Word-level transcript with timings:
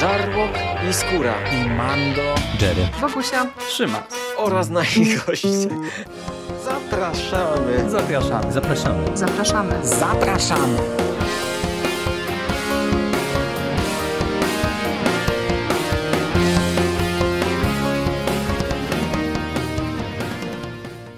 Żarłok 0.00 0.50
i 0.90 0.92
Skóra 0.92 1.34
i 1.52 1.70
Mando, 1.70 2.34
Jerry, 2.60 2.88
Wokusia, 3.00 3.46
Trzyma 3.68 4.06
oraz 4.36 4.68
nasi 4.70 5.16
goście. 5.26 5.48
Zapraszamy. 6.64 7.90
Zapraszamy. 7.90 8.52
zapraszamy. 8.52 9.16
zapraszamy. 9.16 9.86
Zapraszamy. 9.86 10.78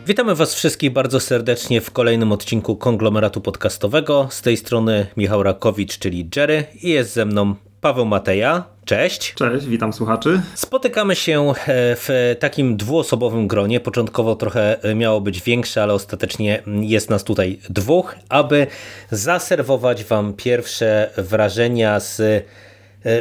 Witamy 0.06 0.34
Was 0.34 0.54
wszystkich 0.54 0.92
bardzo 0.92 1.20
serdecznie 1.20 1.80
w 1.80 1.90
kolejnym 1.90 2.32
odcinku 2.32 2.76
konglomeratu 2.76 3.40
podcastowego. 3.40 4.28
Z 4.30 4.42
tej 4.42 4.56
strony 4.56 5.06
Michał 5.16 5.42
Rakowicz, 5.42 5.98
czyli 5.98 6.28
Jerry, 6.36 6.64
i 6.82 6.88
jest 6.88 7.12
ze 7.12 7.24
mną 7.24 7.54
Paweł 7.80 8.06
Mateja. 8.06 8.71
Cześć. 8.84 9.34
Cześć, 9.34 9.66
witam 9.66 9.92
słuchaczy. 9.92 10.40
Spotykamy 10.54 11.16
się 11.16 11.50
e, 11.50 11.54
w 11.96 12.36
takim 12.38 12.76
dwuosobowym 12.76 13.48
gronie. 13.48 13.80
Początkowo 13.80 14.36
trochę 14.36 14.82
e, 14.82 14.94
miało 14.94 15.20
być 15.20 15.42
większe, 15.42 15.82
ale 15.82 15.94
ostatecznie 15.94 16.62
jest 16.80 17.10
nas 17.10 17.24
tutaj 17.24 17.58
dwóch, 17.70 18.16
aby 18.28 18.66
zaserwować 19.10 20.04
Wam 20.04 20.34
pierwsze 20.34 21.10
wrażenia 21.16 22.00
z 22.00 22.20
e, 22.20 22.42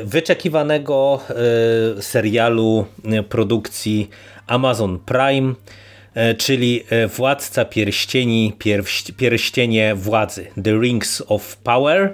wyczekiwanego 0.04 1.20
serialu 2.00 2.86
produkcji 3.30 4.10
Amazon 4.48 5.00
Prime 5.00 5.54
czyli 6.38 6.84
Władca 7.18 7.66
Pierścieni, 7.66 8.54
Pierścienie 9.18 9.96
Władzy, 9.96 10.48
The 10.64 10.80
Rings 10.80 11.24
of 11.28 11.58
Power, 11.58 12.14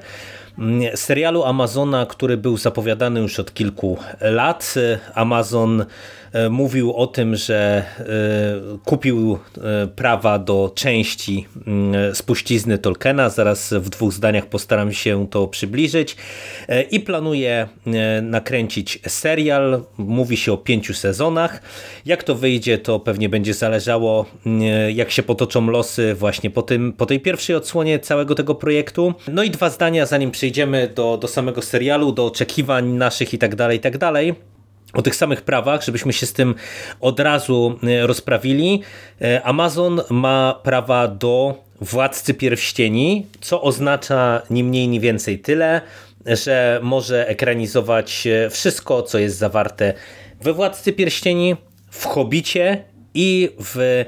serialu 0.96 1.44
Amazona, 1.44 2.06
który 2.06 2.38
był 2.38 2.58
zapowiadany 2.58 3.20
już 3.20 3.40
od 3.40 3.54
kilku 3.54 3.98
lat. 4.22 4.74
Amazon 5.14 5.86
mówił 6.50 6.94
o 6.94 7.08
tym, 7.08 7.36
że 7.36 7.84
e, 8.00 8.06
kupił 8.86 9.38
e, 9.58 9.88
prawa 9.88 10.40
do 10.40 10.72
części 10.76 11.48
mm, 11.68 12.16
spuścizny 12.16 12.78
Tolkiena. 12.78 13.30
Zaraz 13.30 13.74
w 13.74 13.90
dwóch 13.90 14.14
zdaniach 14.14 14.46
postaram 14.46 14.94
się 14.94 15.28
to 15.28 15.48
przybliżyć. 15.48 16.16
I 16.92 17.00
planuje 17.00 17.68
nakręcić 18.22 19.00
serial. 19.08 19.84
Mówi 19.98 20.38
się 20.38 20.54
o 20.54 20.58
pięciu 20.58 20.94
sezonach. 20.94 21.62
Jak 22.06 22.24
to 22.24 22.36
wyjdzie, 22.36 22.78
to 22.78 23.00
pewnie 23.00 23.30
będzie 23.30 23.54
zależało, 23.54 24.26
jak 24.94 25.12
się 25.12 25.24
potoczą 25.24 25.68
losy 25.68 26.14
właśnie 26.14 26.50
po, 26.50 26.62
tym, 26.62 26.94
po 26.94 27.06
tej 27.06 27.20
pierwszej 27.20 27.56
odsłonie 27.56 28.00
całego 28.00 28.36
tego 28.36 28.56
projektu. 28.56 29.14
No 29.28 29.44
i 29.44 29.50
dwa 29.50 29.70
zdania, 29.70 30.06
zanim 30.06 30.32
przejdziemy 30.32 30.92
do, 30.96 31.18
do 31.18 31.28
samego 31.28 31.62
serialu, 31.62 32.12
do 32.12 32.26
oczekiwań 32.26 32.88
naszych 32.88 33.34
i 33.34 33.38
tak 33.38 33.56
dalej, 33.56 33.78
i 33.78 33.82
tak 33.82 33.98
dalej 33.98 34.57
o 34.98 35.02
tych 35.02 35.16
samych 35.16 35.42
prawach, 35.42 35.84
żebyśmy 35.84 36.14
się 36.14 36.26
z 36.26 36.34
tym 36.34 36.56
od 37.02 37.20
razu 37.20 37.80
e, 37.84 38.08
rozprawili. 38.08 38.82
E, 39.22 39.44
Amazon 39.44 40.02
ma 40.10 40.60
prawa 40.64 41.08
do 41.08 41.64
Władcy 41.82 42.34
Pierścieni, 42.34 43.26
co 43.42 43.62
oznacza 43.62 44.42
ni 44.50 44.64
mniej, 44.64 44.88
ni 44.88 45.00
więcej 45.00 45.40
tyle, 45.40 45.82
że 46.26 46.80
może 46.84 47.28
ekranizować 47.28 48.28
e, 48.28 48.50
wszystko, 48.50 49.04
co 49.04 49.20
jest 49.20 49.38
zawarte 49.38 49.94
we 50.42 50.54
Władcy 50.54 50.94
Pierścieni, 50.94 51.56
w 51.92 52.06
Hobicie 52.06 52.84
i 53.14 53.50
w 53.60 54.06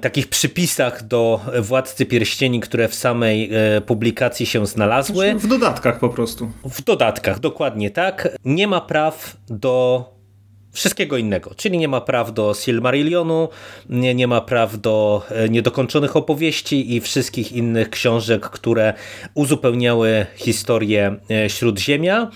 takich 0.00 0.28
przypisach 0.28 1.06
do 1.06 1.40
Władcy 1.60 2.06
Pierścieni, 2.06 2.60
które 2.60 2.88
w 2.88 2.94
samej 2.94 3.50
e, 3.52 3.80
publikacji 3.80 4.46
się 4.46 4.66
znalazły. 4.66 5.34
W 5.34 5.46
dodatkach 5.46 5.98
po 5.98 6.08
prostu. 6.08 6.50
W 6.64 6.82
dodatkach, 6.82 7.40
dokładnie 7.40 7.90
tak. 7.90 8.28
Nie 8.44 8.68
ma 8.68 8.80
praw 8.80 9.36
do 9.48 10.04
wszystkiego 10.72 11.16
innego, 11.16 11.54
czyli 11.56 11.78
nie 11.78 11.88
ma 11.88 12.00
praw 12.00 12.34
do 12.34 12.54
Silmarillionu, 12.54 13.48
nie, 13.88 14.14
nie 14.14 14.26
ma 14.26 14.40
praw 14.40 14.80
do 14.80 15.22
e, 15.30 15.48
niedokończonych 15.48 16.16
opowieści 16.16 16.96
i 16.96 17.00
wszystkich 17.00 17.52
innych 17.52 17.90
książek, 17.90 18.42
które 18.42 18.94
uzupełniały 19.34 20.26
historię 20.36 21.16
e, 21.30 21.50
Śródziemia. 21.50 22.30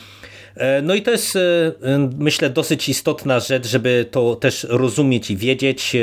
E, 0.57 0.83
no 0.83 0.95
i 0.95 1.03
to 1.03 1.11
jest, 1.11 1.37
e, 1.37 1.41
e, 1.41 2.11
myślę, 2.19 2.51
dosyć 2.51 2.89
istotna 2.89 3.41
rzecz, 3.41 3.67
żeby 3.67 4.07
to 4.11 4.37
też 4.37 4.67
rozumieć 4.71 5.31
i 5.31 5.37
wiedzieć 5.37 5.97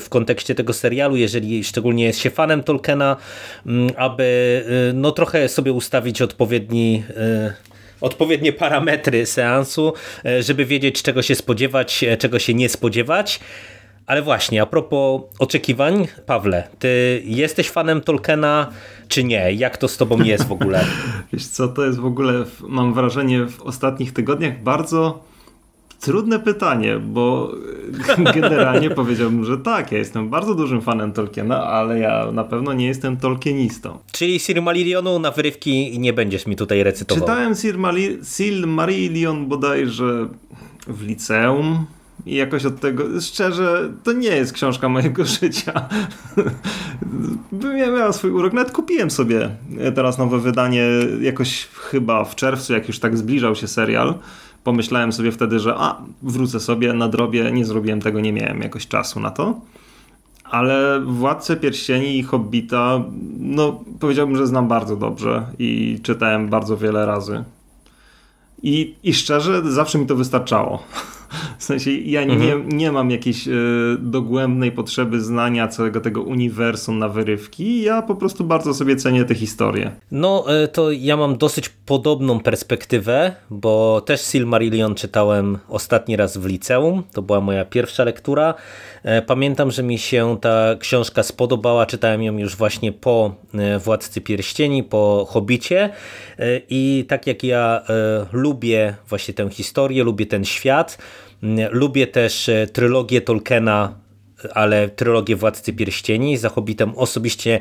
w 0.00 0.06
kontekście 0.08 0.54
tego 0.54 0.72
serialu, 0.72 1.16
jeżeli 1.16 1.64
szczególnie 1.64 2.04
jest 2.04 2.18
się 2.18 2.30
fanem 2.30 2.62
Tolkiena, 2.62 3.16
mm, 3.66 3.90
aby 3.96 4.64
no 4.94 5.12
trochę 5.12 5.48
sobie 5.48 5.72
ustawić 5.72 6.22
odpowiedni 6.22 7.02
odpowiednie 8.00 8.52
parametry 8.52 9.26
seansu, 9.26 9.92
żeby 10.40 10.64
wiedzieć 10.64 11.02
czego 11.02 11.22
się 11.22 11.34
spodziewać, 11.34 12.04
czego 12.18 12.38
się 12.38 12.54
nie 12.54 12.68
spodziewać. 12.68 13.40
Ale 14.06 14.22
właśnie, 14.22 14.62
a 14.62 14.66
propos 14.66 15.22
oczekiwań, 15.38 16.08
Pawle, 16.26 16.68
ty 16.78 17.22
jesteś 17.24 17.70
fanem 17.70 18.00
Tolkiena, 18.00 18.70
czy 19.08 19.24
nie? 19.24 19.52
Jak 19.52 19.76
to 19.76 19.88
z 19.88 19.96
tobą 19.96 20.22
jest 20.22 20.48
w 20.48 20.52
ogóle? 20.52 20.84
Wiesz 21.32 21.46
co, 21.46 21.68
to 21.68 21.84
jest 21.84 21.98
w 21.98 22.06
ogóle, 22.06 22.44
mam 22.68 22.94
wrażenie, 22.94 23.46
w 23.46 23.62
ostatnich 23.62 24.12
tygodniach 24.12 24.62
bardzo 24.62 25.30
trudne 26.00 26.38
pytanie, 26.38 26.98
bo 26.98 27.52
generalnie 28.34 28.90
powiedziałbym, 28.90 29.44
że 29.44 29.58
tak, 29.58 29.92
ja 29.92 29.98
jestem 29.98 30.28
bardzo 30.28 30.54
dużym 30.54 30.82
fanem 30.82 31.12
Tolkiena, 31.12 31.64
ale 31.64 31.98
ja 31.98 32.32
na 32.32 32.44
pewno 32.44 32.72
nie 32.72 32.86
jestem 32.86 33.16
Tolkienistą. 33.16 33.98
Czyli 34.12 34.40
Silmarillionu 34.40 35.18
na 35.18 35.30
wyrywki 35.30 35.98
nie 35.98 36.12
będziesz 36.12 36.46
mi 36.46 36.56
tutaj 36.56 36.82
recytował? 36.82 37.24
Czytałem 37.24 37.54
Silmarillion 38.24 39.46
bodajże 39.46 40.28
w 40.86 41.02
liceum, 41.02 41.86
i 42.26 42.34
jakoś 42.34 42.66
od 42.66 42.80
tego, 42.80 43.04
szczerze, 43.20 43.92
to 44.04 44.12
nie 44.12 44.28
jest 44.28 44.52
książka 44.52 44.88
mojego 44.88 45.24
życia. 45.40 45.88
Miała 47.76 48.12
swój 48.12 48.30
urok. 48.30 48.52
Nawet 48.52 48.72
kupiłem 48.72 49.10
sobie 49.10 49.50
teraz 49.94 50.18
nowe 50.18 50.38
wydanie, 50.38 50.86
jakoś 51.20 51.68
chyba 51.90 52.24
w 52.24 52.34
czerwcu, 52.34 52.72
jak 52.72 52.88
już 52.88 52.98
tak 52.98 53.18
zbliżał 53.18 53.56
się 53.56 53.68
serial. 53.68 54.14
Pomyślałem 54.64 55.12
sobie 55.12 55.32
wtedy, 55.32 55.58
że 55.58 55.74
a, 55.76 56.02
wrócę 56.22 56.60
sobie, 56.60 56.92
nadrobię. 56.92 57.52
Nie 57.52 57.64
zrobiłem 57.64 58.00
tego, 58.00 58.20
nie 58.20 58.32
miałem 58.32 58.62
jakoś 58.62 58.88
czasu 58.88 59.20
na 59.20 59.30
to. 59.30 59.60
Ale 60.44 61.00
Władcę 61.00 61.56
Pierścieni 61.56 62.18
i 62.18 62.22
Hobbita, 62.22 63.04
no 63.38 63.84
powiedziałbym, 64.00 64.36
że 64.36 64.46
znam 64.46 64.68
bardzo 64.68 64.96
dobrze 64.96 65.46
i 65.58 66.00
czytałem 66.02 66.48
bardzo 66.48 66.76
wiele 66.76 67.06
razy. 67.06 67.44
I, 68.62 68.94
i 69.02 69.14
szczerze, 69.14 69.72
zawsze 69.72 69.98
mi 69.98 70.06
to 70.06 70.16
wystarczało. 70.16 70.82
W 71.58 71.64
sensie 71.64 71.90
ja 71.90 72.24
nie, 72.24 72.34
mhm. 72.34 72.68
nie 72.68 72.92
mam 72.92 73.10
jakiejś 73.10 73.48
y, 73.48 73.96
dogłębnej 73.98 74.72
potrzeby 74.72 75.20
znania 75.20 75.68
całego 75.68 76.00
tego 76.00 76.22
uniwersum 76.22 76.98
na 76.98 77.08
wyrywki. 77.08 77.82
Ja 77.82 78.02
po 78.02 78.14
prostu 78.14 78.44
bardzo 78.44 78.74
sobie 78.74 78.96
cenię 78.96 79.24
te 79.24 79.34
historie. 79.34 79.90
No 80.10 80.44
y, 80.64 80.68
to 80.68 80.92
ja 80.92 81.16
mam 81.16 81.38
dosyć 81.38 81.68
podobną 81.68 82.40
perspektywę, 82.40 83.34
bo 83.50 84.00
też 84.00 84.20
Silmarillion 84.20 84.94
czytałem 84.94 85.58
ostatni 85.68 86.16
raz 86.16 86.36
w 86.36 86.46
liceum. 86.46 87.02
To 87.12 87.22
była 87.22 87.40
moja 87.40 87.64
pierwsza 87.64 88.04
lektura. 88.04 88.54
E, 89.02 89.22
pamiętam, 89.22 89.70
że 89.70 89.82
mi 89.82 89.98
się 89.98 90.36
ta 90.40 90.76
książka 90.80 91.22
spodobała. 91.22 91.86
Czytałem 91.86 92.22
ją 92.22 92.38
już 92.38 92.56
właśnie 92.56 92.92
po 92.92 93.34
Władcy 93.84 94.20
Pierścieni, 94.20 94.82
po 94.82 95.26
Hobicie. 95.30 95.90
I 96.68 97.04
tak 97.08 97.26
jak 97.26 97.44
ja 97.44 97.82
lubię 98.32 98.94
właśnie 99.08 99.34
tę 99.34 99.50
historię, 99.50 100.04
lubię 100.04 100.26
ten 100.26 100.44
świat, 100.44 100.98
Lubię 101.70 102.06
też 102.06 102.48
e, 102.48 102.66
trylogię 102.66 103.20
Tolkiena, 103.20 103.94
ale 104.54 104.88
trylogię 104.88 105.36
Władcy 105.36 105.72
Pierścieni. 105.72 106.36
Za 106.36 106.48
Hobbitem 106.48 106.92
osobiście 106.96 107.60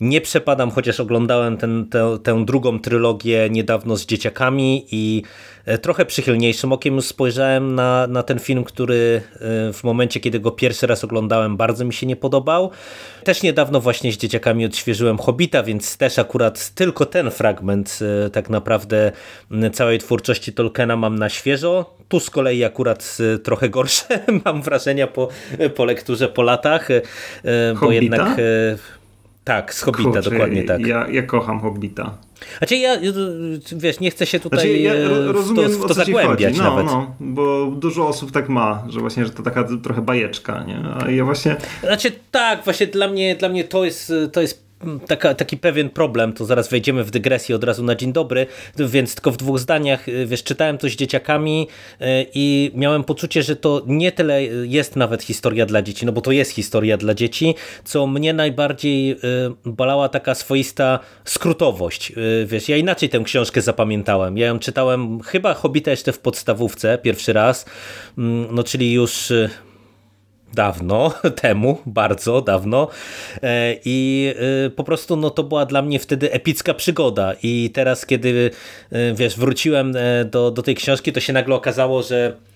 nie 0.00 0.20
przepadam, 0.20 0.70
chociaż 0.70 1.00
oglądałem 1.00 1.56
ten, 1.56 1.86
tę, 1.90 2.18
tę 2.22 2.44
drugą 2.44 2.80
trylogię 2.80 3.50
niedawno 3.50 3.96
z 3.96 4.06
dzieciakami 4.06 4.86
i 4.90 5.22
e, 5.64 5.78
trochę 5.78 6.04
przychylniejszym 6.04 6.72
okiem 6.72 6.94
już 6.94 7.04
spojrzałem 7.04 7.74
na, 7.74 8.06
na 8.06 8.22
ten 8.22 8.38
film, 8.38 8.64
który 8.64 9.22
e, 9.34 9.72
w 9.72 9.80
momencie, 9.84 10.20
kiedy 10.20 10.40
go 10.40 10.50
pierwszy 10.50 10.86
raz 10.86 11.04
oglądałem, 11.04 11.56
bardzo 11.56 11.84
mi 11.84 11.92
się 11.92 12.06
nie 12.06 12.16
podobał. 12.16 12.70
Też 13.24 13.42
niedawno 13.42 13.80
właśnie 13.80 14.12
z 14.12 14.16
dzieciakami 14.16 14.66
odświeżyłem 14.66 15.18
Hobita, 15.18 15.62
więc 15.62 15.96
też 15.96 16.18
akurat 16.18 16.70
tylko 16.70 17.06
ten 17.06 17.30
fragment 17.30 17.98
e, 18.26 18.30
tak 18.30 18.50
naprawdę 18.50 19.12
całej 19.72 19.98
twórczości 19.98 20.52
Tolkiena 20.52 20.96
mam 20.96 21.18
na 21.18 21.28
świeżo. 21.28 21.96
Tu 22.08 22.20
z 22.20 22.30
kolei 22.30 22.64
akurat 22.64 23.18
trochę 23.44 23.68
gorsze 23.68 24.20
mam 24.44 24.62
wrażenia 24.62 25.06
po, 25.06 25.28
po 25.74 25.84
lekturze 25.84 26.28
po 26.28 26.42
latach, 26.42 26.88
bo 27.74 27.80
Hobbita? 27.80 28.02
jednak 28.02 28.36
tak, 29.46 29.74
z 29.74 29.82
Hobbita, 29.82 30.10
Kurczę, 30.10 30.30
dokładnie 30.30 30.62
tak. 30.62 30.86
Ja, 30.86 31.08
ja 31.08 31.22
kocham 31.22 31.60
Hobbita. 31.60 32.14
Znaczy 32.58 32.76
ja, 32.76 32.96
wiesz, 33.72 34.00
nie 34.00 34.10
chcę 34.10 34.26
się 34.26 34.40
tutaj 34.40 34.60
znaczy, 34.60 34.78
ja 34.78 34.92
rozumiem, 35.26 35.70
w 35.70 35.78
to, 35.78 35.84
w 35.84 35.88
to 35.88 35.94
zagłębiać 35.94 36.58
no, 36.58 36.64
nawet. 36.64 36.86
No, 36.86 37.14
bo 37.20 37.66
dużo 37.66 38.08
osób 38.08 38.32
tak 38.32 38.48
ma, 38.48 38.84
że 38.88 39.00
właśnie, 39.00 39.24
że 39.24 39.30
to 39.30 39.42
taka 39.42 39.64
trochę 39.82 40.02
bajeczka, 40.02 40.64
nie? 40.64 40.82
A 41.00 41.10
ja 41.10 41.24
właśnie... 41.24 41.56
Znaczy 41.80 42.12
tak, 42.30 42.64
właśnie 42.64 42.86
dla 42.86 43.08
mnie, 43.08 43.36
dla 43.36 43.48
mnie 43.48 43.64
to 43.64 43.84
jest, 43.84 44.12
to 44.32 44.40
jest 44.40 44.65
taka, 45.06 45.34
taki 45.34 45.56
pewien 45.56 45.90
problem, 45.90 46.32
to 46.32 46.44
zaraz 46.44 46.68
wejdziemy 46.68 47.04
w 47.04 47.10
dygresję 47.10 47.56
od 47.56 47.64
razu 47.64 47.84
na 47.84 47.94
dzień 47.94 48.12
dobry, 48.12 48.46
więc 48.78 49.14
tylko 49.14 49.30
w 49.30 49.36
dwóch 49.36 49.58
zdaniach, 49.58 50.06
wiesz, 50.26 50.42
czytałem 50.42 50.78
to 50.78 50.88
z 50.88 50.92
dzieciakami 50.92 51.68
i 52.34 52.70
miałem 52.74 53.04
poczucie, 53.04 53.42
że 53.42 53.56
to 53.56 53.82
nie 53.86 54.12
tyle 54.12 54.44
jest 54.44 54.96
nawet 54.96 55.22
historia 55.22 55.66
dla 55.66 55.82
dzieci, 55.82 56.06
no 56.06 56.12
bo 56.12 56.20
to 56.20 56.32
jest 56.32 56.52
historia 56.52 56.96
dla 56.96 57.14
dzieci, 57.14 57.54
co 57.84 58.06
mnie 58.06 58.32
najbardziej 58.32 59.16
balała 59.64 60.08
taka 60.08 60.34
swoista 60.34 60.98
skrótowość. 61.24 62.12
Wiesz, 62.46 62.68
ja 62.68 62.76
inaczej 62.76 63.08
tę 63.08 63.20
książkę 63.24 63.62
zapamiętałem. 63.62 64.38
Ja 64.38 64.46
ją 64.46 64.58
czytałem 64.58 65.20
chyba 65.20 65.54
Hobita 65.54 65.90
jeszcze 65.90 66.12
w 66.12 66.18
podstawówce 66.18 66.98
pierwszy 66.98 67.32
raz, 67.32 67.66
mm, 68.18 68.54
no 68.54 68.64
czyli 68.64 68.92
już 68.92 69.32
dawno 70.56 71.12
temu, 71.42 71.78
bardzo 71.86 72.40
dawno. 72.40 72.88
E, 73.42 73.76
i 73.84 74.32
e, 74.66 74.70
po 74.70 74.84
prostu 74.84 75.16
no 75.16 75.30
to 75.30 75.42
była 75.42 75.66
dla 75.66 75.82
mnie 75.82 75.98
wtedy 75.98 76.32
epicka 76.32 76.74
przygoda. 76.74 77.34
I 77.42 77.70
teraz 77.74 78.06
kiedy 78.06 78.50
e, 78.92 79.14
wiesz 79.14 79.36
wróciłem 79.38 79.92
do, 80.30 80.50
do 80.50 80.62
tej 80.62 80.74
książki 80.74 81.12
to 81.12 81.20
się 81.20 81.32
nagle 81.32 81.54
okazało, 81.54 82.02
że 82.02 82.36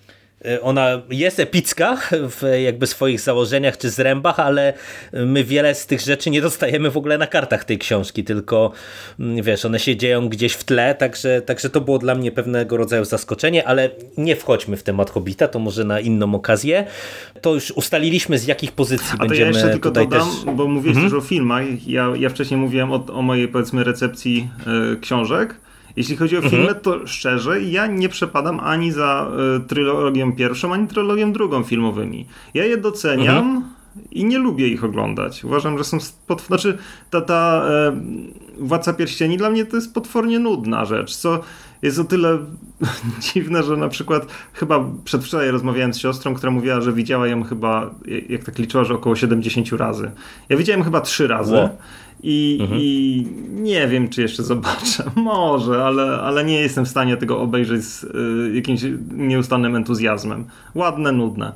ona 0.61 1.01
jest 1.09 1.39
epicka 1.39 1.97
w 2.11 2.43
jakby 2.63 2.87
swoich 2.87 3.19
założeniach 3.21 3.77
czy 3.77 3.89
zrębach, 3.89 4.39
ale 4.39 4.73
my 5.13 5.43
wiele 5.43 5.75
z 5.75 5.85
tych 5.85 6.01
rzeczy 6.01 6.29
nie 6.29 6.41
dostajemy 6.41 6.91
w 6.91 6.97
ogóle 6.97 7.17
na 7.17 7.27
kartach 7.27 7.63
tej 7.63 7.77
książki, 7.77 8.23
tylko 8.23 8.71
mm, 9.19 9.43
wiesz, 9.43 9.65
one 9.65 9.79
się 9.79 9.95
dzieją 9.95 10.29
gdzieś 10.29 10.53
w 10.53 10.63
tle, 10.63 10.95
także, 10.95 11.41
także 11.41 11.69
to 11.69 11.81
było 11.81 11.99
dla 11.99 12.15
mnie 12.15 12.31
pewnego 12.31 12.77
rodzaju 12.77 13.05
zaskoczenie, 13.05 13.67
ale 13.67 13.89
nie 14.17 14.35
wchodźmy 14.35 14.77
w 14.77 14.83
temat 14.83 15.09
Hobita, 15.09 15.47
to 15.47 15.59
może 15.59 15.83
na 15.83 15.99
inną 15.99 16.35
okazję. 16.35 16.85
To 17.41 17.53
już 17.53 17.71
ustaliliśmy 17.71 18.37
z 18.37 18.47
jakich 18.47 18.71
pozycji 18.71 19.15
A 19.19 19.25
będziemy 19.25 19.51
to 19.51 19.57
ja 19.57 19.63
jeszcze 19.63 19.71
tylko 19.71 19.89
tutaj 19.89 20.07
dodam, 20.07 20.29
też... 20.29 20.55
bo 20.55 20.67
mówiłeś 20.67 20.97
mhm. 20.97 21.11
też 21.11 21.23
o 21.23 21.27
filmach, 21.27 21.87
ja, 21.87 22.13
ja 22.19 22.29
wcześniej 22.29 22.59
mówiłem 22.59 22.91
o, 22.91 23.05
o 23.05 23.21
mojej 23.21 23.47
powiedzmy 23.47 23.83
recepcji 23.83 24.47
y, 24.93 24.99
książek, 24.99 25.55
jeśli 25.95 26.17
chodzi 26.17 26.35
o 26.35 26.39
mhm. 26.39 26.55
filmy, 26.55 26.75
to 26.75 27.07
szczerze, 27.07 27.61
ja 27.61 27.87
nie 27.87 28.09
przepadam 28.09 28.59
ani 28.59 28.91
za 28.91 29.31
y, 29.57 29.67
trylogią 29.67 30.35
pierwszą, 30.35 30.73
ani 30.73 30.87
trylogią 30.87 31.33
drugą 31.33 31.63
filmowymi. 31.63 32.25
Ja 32.53 32.65
je 32.65 32.77
doceniam. 32.77 33.37
Mhm. 33.37 33.63
I 34.11 34.25
nie 34.25 34.37
lubię 34.37 34.67
ich 34.67 34.83
oglądać. 34.83 35.43
Uważam, 35.43 35.77
że 35.77 35.83
są. 35.83 35.97
Pod... 36.27 36.41
Znaczy, 36.41 36.77
ta, 37.09 37.21
ta 37.21 37.63
e, 37.69 38.01
Władca 38.59 38.93
Pierścieni 38.93 39.37
dla 39.37 39.49
mnie 39.49 39.65
to 39.65 39.75
jest 39.75 39.93
potwornie 39.93 40.39
nudna 40.39 40.85
rzecz, 40.85 41.15
co 41.15 41.41
jest 41.81 41.99
o 41.99 42.03
tyle 42.03 42.37
dziwne, 43.33 43.63
że 43.63 43.77
na 43.77 43.89
przykład 43.89 44.27
chyba 44.53 44.85
przedwczoraj 45.03 45.51
rozmawiałem 45.51 45.93
z 45.93 45.97
siostrą, 45.97 46.33
która 46.33 46.51
mówiła, 46.51 46.81
że 46.81 46.93
widziała 46.93 47.27
ją 47.27 47.43
chyba, 47.43 47.95
jak 48.29 48.43
tak 48.43 48.59
liczyła, 48.59 48.83
że 48.83 48.93
około 48.93 49.15
70 49.15 49.71
razy. 49.71 50.11
Ja 50.49 50.57
widziałem 50.57 50.83
chyba 50.83 51.01
3 51.01 51.27
razy. 51.27 51.55
Wow. 51.55 51.69
I, 52.23 52.57
mhm. 52.61 52.81
I, 52.81 53.27
nie 53.49 53.87
wiem, 53.87 54.09
czy 54.09 54.21
jeszcze 54.21 54.43
zobaczę. 54.43 55.11
Może, 55.15 55.85
ale, 55.85 56.21
ale 56.21 56.43
nie 56.45 56.61
jestem 56.61 56.85
w 56.85 56.89
stanie 56.89 57.17
tego 57.17 57.39
obejrzeć 57.39 57.83
z 57.83 58.03
y, 58.03 58.55
jakimś 58.55 58.81
nieustannym 59.11 59.75
entuzjazmem. 59.75 60.45
Ładne, 60.75 61.11
nudne. 61.11 61.53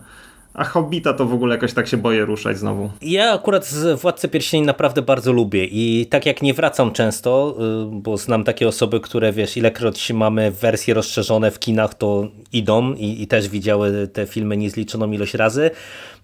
A 0.56 0.64
Hobbita 0.64 1.14
to 1.14 1.26
w 1.26 1.34
ogóle 1.34 1.56
jakoś 1.56 1.74
tak 1.74 1.88
się 1.88 1.98
boję 1.98 2.26
ruszać 2.26 2.58
znowu. 2.58 2.92
Ja 3.02 3.32
akurat 3.32 3.66
z 3.66 4.00
Władcę 4.02 4.28
Pierścieni 4.28 4.66
naprawdę 4.66 5.02
bardzo 5.02 5.32
lubię 5.32 5.66
i 5.66 6.08
tak 6.10 6.26
jak 6.26 6.42
nie 6.42 6.54
wracam 6.54 6.92
często, 6.92 7.58
y, 7.84 7.86
bo 7.92 8.18
znam 8.18 8.44
takie 8.44 8.68
osoby, 8.68 9.00
które 9.00 9.32
wiesz, 9.32 9.58
ilekroć 9.58 10.12
mamy 10.12 10.52
wersje 10.52 10.94
rozszerzone 10.94 11.52
w 11.52 11.60
kinach, 11.60 11.94
to 11.94 12.28
idą 12.54 12.94
i, 12.94 13.22
i 13.22 13.28
też 13.28 13.50
widziały 13.50 14.08
te 14.08 14.26
filmy 14.26 14.58
niezliczoną 14.58 15.12
ilość 15.12 15.34
razy. 15.34 15.72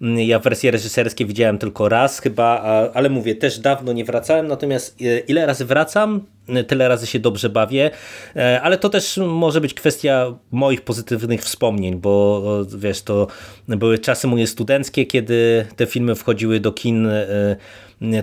Mm, 0.02 0.18
ja 0.18 0.38
wersje 0.38 0.70
reżyserskie 0.70 1.26
widziałem 1.26 1.58
tylko 1.58 1.88
raz 1.88 2.18
chyba, 2.18 2.62
ale 2.94 3.10
mówię, 3.10 3.34
też 3.34 3.58
dawno 3.58 3.92
nie 3.92 4.04
wracałem, 4.04 4.48
natomiast 4.48 5.00
y, 5.00 5.22
ile 5.28 5.46
razy 5.46 5.64
wracam, 5.64 6.20
tyle 6.66 6.88
razy 6.88 7.06
się 7.06 7.18
dobrze 7.18 7.48
bawię, 7.48 7.90
e, 8.36 8.60
ale 8.62 8.78
to 8.78 8.88
też 8.88 9.16
może 9.16 9.60
być 9.60 9.74
kwestia 9.74 10.34
moich 10.50 10.80
pozytywnych 10.80 11.42
wspomnień, 11.42 11.96
bo 11.96 12.42
wiesz, 12.78 13.02
to 13.02 13.26
były 13.68 13.98
czasy 13.98 14.26
moje 14.26 14.46
studenckie, 14.46 15.06
kiedy 15.06 15.66
te 15.76 15.86
filmy 15.86 16.14
wchodziły 16.14 16.60
do 16.60 16.72
kin 16.72 17.06
e, 17.06 17.56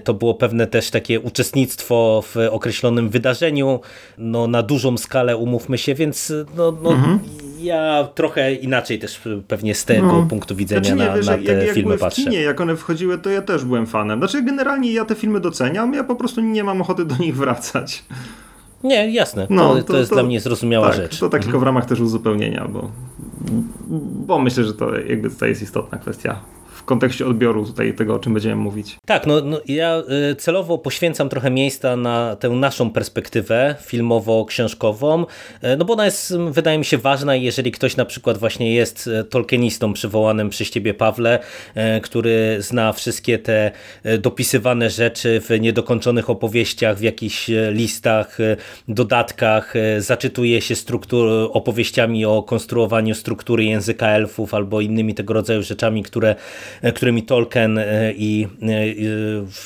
to 0.03 0.13
było 0.13 0.33
pewne 0.33 0.67
też 0.67 0.91
takie 0.91 1.19
uczestnictwo 1.19 2.23
w 2.25 2.35
określonym 2.51 3.09
wydarzeniu, 3.09 3.79
no 4.17 4.47
na 4.47 4.63
dużą 4.63 4.97
skalę 4.97 5.37
umówmy 5.37 5.77
się, 5.77 5.95
więc 5.95 6.33
no, 6.57 6.77
no 6.83 6.91
mhm. 6.91 7.19
ja 7.59 8.07
trochę 8.15 8.53
inaczej 8.53 8.99
też 8.99 9.21
pewnie 9.47 9.75
z 9.75 9.85
tego 9.85 10.07
no. 10.07 10.25
punktu 10.29 10.55
widzenia 10.55 10.83
znaczy, 10.83 10.99
nie, 10.99 11.07
na, 11.07 11.15
wiesz, 11.15 11.27
na, 11.27 11.37
te 11.37 11.43
jak, 11.43 11.65
jak 11.65 11.75
filmy 11.75 11.97
patrzę. 11.97 12.21
W 12.21 12.25
kinie, 12.25 12.41
jak 12.41 12.61
one 12.61 12.75
wchodziły, 12.75 13.17
to 13.17 13.29
ja 13.29 13.41
też 13.41 13.65
byłem 13.65 13.87
fanem. 13.87 14.19
Znaczy 14.19 14.41
generalnie 14.41 14.93
ja 14.93 15.05
te 15.05 15.15
filmy 15.15 15.39
doceniam, 15.39 15.93
ja 15.93 16.03
po 16.03 16.15
prostu 16.15 16.41
nie 16.41 16.63
mam 16.63 16.81
ochoty 16.81 17.05
do 17.05 17.15
nich 17.17 17.35
wracać. 17.35 18.03
Nie, 18.83 19.11
jasne. 19.11 19.47
No, 19.49 19.75
to, 19.75 19.81
to, 19.81 19.93
to 19.93 19.97
jest 19.97 20.09
to, 20.09 20.15
dla 20.15 20.23
mnie 20.23 20.39
zrozumiała 20.39 20.87
tak, 20.87 20.95
rzecz. 20.95 21.19
To 21.19 21.29
tak 21.29 21.43
tylko 21.43 21.59
w 21.59 21.63
ramach 21.63 21.85
też 21.85 21.99
uzupełnienia, 21.99 22.67
bo, 22.67 22.91
bo 24.27 24.39
myślę, 24.39 24.63
że 24.63 24.73
to 24.73 24.99
jakby 24.99 25.29
to 25.29 25.45
jest 25.45 25.61
istotna 25.61 25.97
kwestia 25.97 26.39
kontekście 26.89 27.27
odbioru 27.27 27.65
tutaj 27.65 27.93
tego, 27.93 28.15
o 28.15 28.19
czym 28.19 28.33
będziemy 28.33 28.55
mówić. 28.55 28.97
Tak, 29.05 29.27
no, 29.27 29.41
no 29.41 29.61
ja 29.67 30.03
y, 30.31 30.35
celowo 30.35 30.77
poświęcam 30.77 31.29
trochę 31.29 31.51
miejsca 31.51 31.95
na 31.95 32.35
tę 32.35 32.49
naszą 32.49 32.91
perspektywę 32.91 33.75
filmowo-książkową, 33.81 35.25
y, 35.63 35.77
no 35.77 35.85
bo 35.85 35.93
ona 35.93 36.05
jest, 36.05 36.37
wydaje 36.37 36.77
mi 36.77 36.85
się, 36.85 36.97
ważna 36.97 37.35
jeżeli 37.35 37.71
ktoś 37.71 37.97
na 37.97 38.05
przykład 38.05 38.37
właśnie 38.37 38.73
jest 38.73 39.07
y, 39.07 39.23
tolkienistą 39.23 39.93
przywołanym 39.93 40.49
przez 40.49 40.69
ciebie, 40.69 40.93
Pawle, 40.93 41.39
który 42.01 42.57
zna 42.59 42.93
wszystkie 42.93 43.39
te 43.39 43.71
dopisywane 44.19 44.89
rzeczy 44.89 45.41
w 45.41 45.59
niedokończonych 45.59 46.29
opowieściach, 46.29 46.97
w 46.97 47.01
jakichś 47.01 47.49
listach, 47.71 48.37
dodatkach, 48.87 49.73
zaczytuje 49.97 50.61
się 50.61 50.75
struktur, 50.75 51.49
opowieściami 51.53 52.25
o 52.25 52.43
konstruowaniu 52.43 53.15
struktury 53.15 53.63
języka 53.63 54.07
elfów 54.07 54.53
albo 54.53 54.81
innymi 54.81 55.13
tego 55.13 55.33
rodzaju 55.33 55.63
rzeczami, 55.63 56.03
które 56.03 56.35
którymi 56.95 57.23
Tolkien 57.23 57.77
e, 57.77 58.13
i 58.13 58.47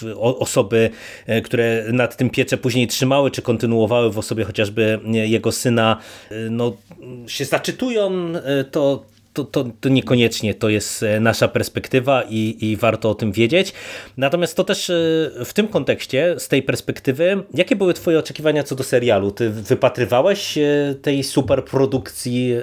e, 0.06 0.16
osoby, 0.16 0.90
które 1.44 1.84
nad 1.92 2.18
tym 2.18 2.30
piecze 2.30 2.58
później 2.58 2.88
trzymały, 2.88 3.32
czy 3.32 3.42
kontynuowały 3.42 4.12
w 4.12 4.18
osobie 4.18 4.44
chociażby 4.44 5.00
jego 5.06 5.52
syna, 5.52 5.98
no, 6.50 6.78
się 7.28 7.46
zaczytują, 7.46 8.34
to, 8.72 9.06
to, 9.34 9.44
to, 9.44 9.66
to, 9.80 9.90
niekoniecznie 9.90 10.54
to 10.54 10.70
jest 10.70 11.06
nasza 11.20 11.48
perspektywa 11.48 12.24
i, 12.30 12.58
i 12.62 12.78
warto 12.78 13.10
o 13.10 13.16
tym 13.16 13.32
wiedzieć. 13.32 13.74
Natomiast 14.18 14.56
to 14.56 14.64
też 14.64 14.92
w 15.46 15.54
tym 15.54 15.68
kontekście, 15.68 16.36
z 16.38 16.48
tej 16.48 16.64
perspektywy, 16.64 17.44
jakie 17.54 17.76
były 17.76 17.94
Twoje 17.94 18.20
oczekiwania 18.20 18.64
co 18.64 18.76
do 18.76 18.84
serialu? 18.84 19.32
Ty 19.32 19.50
wypatrywałeś 19.50 20.58
tej 21.02 21.24
superprodukcji 21.24 22.56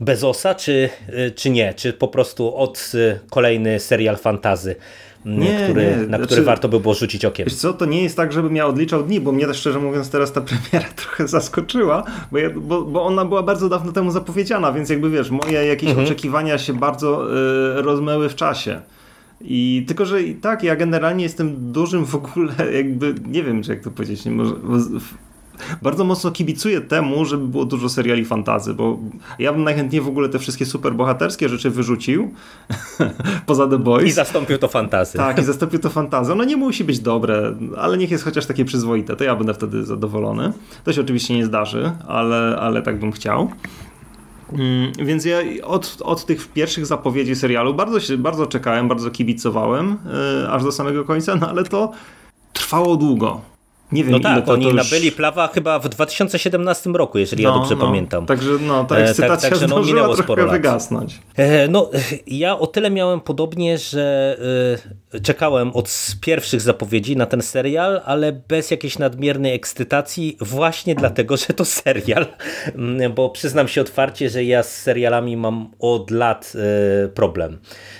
Bezosa, 0.00 0.54
czy, 0.54 0.88
y, 1.08 1.30
czy 1.30 1.50
nie? 1.50 1.74
Czy 1.74 1.92
po 1.92 2.08
prostu 2.08 2.56
od 2.56 2.92
y, 2.94 3.18
kolejny 3.30 3.80
serial 3.80 4.16
fantazy? 4.16 4.76
Nie, 5.24 5.60
który, 5.64 5.82
nie. 5.82 5.96
na 5.96 6.18
który 6.18 6.28
znaczy, 6.28 6.42
warto 6.42 6.68
by 6.68 6.80
było 6.80 6.94
rzucić 6.94 7.24
okiem. 7.24 7.44
Wiesz 7.44 7.54
co, 7.54 7.72
to 7.72 7.84
nie 7.84 8.02
jest 8.02 8.16
tak, 8.16 8.32
żebym 8.32 8.56
ja 8.56 8.66
odliczał 8.66 9.02
dni, 9.02 9.20
bo 9.20 9.32
mnie 9.32 9.46
też 9.46 9.56
szczerze 9.56 9.78
mówiąc 9.78 10.10
teraz 10.10 10.32
ta 10.32 10.40
premiera 10.48 10.92
trochę 10.96 11.28
zaskoczyła, 11.28 12.04
bo, 12.32 12.38
ja, 12.38 12.50
bo, 12.50 12.82
bo 12.82 13.04
ona 13.04 13.24
była 13.24 13.42
bardzo 13.42 13.68
dawno 13.68 13.92
temu 13.92 14.10
zapowiedziana, 14.10 14.72
więc 14.72 14.90
jakby 14.90 15.10
wiesz, 15.10 15.30
moje 15.30 15.66
jakieś 15.66 15.88
mhm. 15.88 16.06
oczekiwania 16.06 16.58
się 16.58 16.72
bardzo 16.72 17.26
y, 17.78 17.82
rozmyły 17.82 18.28
w 18.28 18.34
czasie. 18.34 18.80
I 19.40 19.84
tylko, 19.88 20.06
że 20.06 20.22
i 20.22 20.34
tak, 20.34 20.62
ja 20.62 20.76
generalnie 20.76 21.24
jestem 21.24 21.72
dużym 21.72 22.04
w 22.04 22.14
ogóle, 22.14 22.52
jakby, 22.76 23.14
nie 23.26 23.42
wiem, 23.42 23.62
czy 23.62 23.70
jak 23.70 23.80
to 23.80 23.90
powiedzieć, 23.90 24.24
nie 24.24 24.30
może, 24.30 24.54
bardzo 25.82 26.04
mocno 26.04 26.30
kibicuję 26.30 26.80
temu, 26.80 27.24
żeby 27.24 27.48
było 27.48 27.64
dużo 27.64 27.88
seriali 27.88 28.24
fantazy, 28.24 28.74
bo 28.74 28.98
ja 29.38 29.52
bym 29.52 29.64
najchętniej 29.64 30.02
w 30.02 30.08
ogóle 30.08 30.28
te 30.28 30.38
wszystkie 30.38 30.66
super 30.66 30.94
bohaterskie 30.94 31.48
rzeczy 31.48 31.70
wyrzucił 31.70 32.34
poza 33.46 33.66
The 33.66 33.78
Boys. 33.78 34.06
I 34.06 34.12
zastąpił 34.12 34.58
to 34.58 34.68
fantazy. 34.68 35.18
Tak, 35.18 35.38
i 35.38 35.44
zastąpił 35.44 35.78
to 35.78 35.90
fantazy. 35.90 36.32
Ono 36.32 36.44
nie 36.44 36.56
musi 36.56 36.84
być 36.84 37.00
dobre, 37.00 37.54
ale 37.76 37.98
niech 37.98 38.10
jest 38.10 38.24
chociaż 38.24 38.46
takie 38.46 38.64
przyzwoite, 38.64 39.16
to 39.16 39.24
ja 39.24 39.36
będę 39.36 39.54
wtedy 39.54 39.84
zadowolony. 39.84 40.52
To 40.84 40.92
się 40.92 41.00
oczywiście 41.00 41.34
nie 41.36 41.46
zdarzy, 41.46 41.92
ale, 42.08 42.56
ale 42.60 42.82
tak 42.82 42.98
bym 42.98 43.12
chciał. 43.12 43.50
Mm, 44.52 44.92
więc 45.06 45.24
ja 45.24 45.38
od, 45.64 45.98
od 46.04 46.26
tych 46.26 46.48
pierwszych 46.48 46.86
zapowiedzi 46.86 47.36
serialu 47.36 47.74
bardzo, 47.74 48.00
się, 48.00 48.18
bardzo 48.18 48.46
czekałem, 48.46 48.88
bardzo 48.88 49.10
kibicowałem, 49.10 49.98
yy, 50.40 50.50
aż 50.50 50.64
do 50.64 50.72
samego 50.72 51.04
końca, 51.04 51.36
no 51.36 51.48
ale 51.48 51.64
to 51.64 51.92
trwało 52.52 52.96
długo 52.96 53.40
Nie 53.92 54.02
wiem, 54.04 54.12
No 54.12 54.18
ile 54.18 54.34
tak, 54.36 54.46
to, 54.46 54.52
oni 54.52 54.64
to 54.64 54.70
już... 54.70 54.90
nabyli 54.90 55.12
prawa 55.12 55.48
chyba 55.48 55.78
w 55.78 55.88
2017 55.88 56.90
roku, 56.90 57.18
jeżeli 57.18 57.42
ja 57.44 57.52
dobrze 57.52 57.76
pamiętam. 57.76 58.26
Także 58.26 58.50
no, 58.60 58.84
ta 58.84 58.96
E, 58.96 58.98
tak- 58.98 59.08
ekscytacja 59.08 59.50
także 59.50 59.66
no, 59.66 59.82
minęło 59.82 60.06
trochę 60.08 60.22
sporo 60.22 60.42
lat. 60.46 60.52
wygasnąć. 60.52 61.18
E, 61.36 61.68
No, 61.68 61.90
ja 62.26 62.58
o 62.58 62.66
tyle 62.66 62.90
miałem 62.90 63.20
podobnie, 63.20 63.78
że 63.78 64.36
e, 65.07 65.07
czekałem 65.22 65.70
od 65.70 66.14
pierwszych 66.20 66.60
zapowiedzi 66.60 67.16
na 67.16 67.26
ten 67.26 67.42
serial, 67.42 68.00
ale 68.04 68.32
bez 68.32 68.70
jakiejś 68.70 68.98
nadmiernej 68.98 69.54
ekscytacji, 69.54 70.36
właśnie 70.40 70.94
dlatego, 70.94 71.36
że 71.36 71.46
to 71.46 71.64
serial. 71.64 72.26
Mm, 72.74 73.12
Bo 73.12 73.30
przyznam 73.30 73.68
się 73.68 73.80
otwarcie, 73.80 74.30
że 74.30 74.44
ja 74.44 74.62
z 74.62 74.76
serialami 74.76 75.36
mam 75.36 75.70
od 75.78 76.10
lat 76.10 76.52
e, 76.54 77.08
problem. 77.08 77.58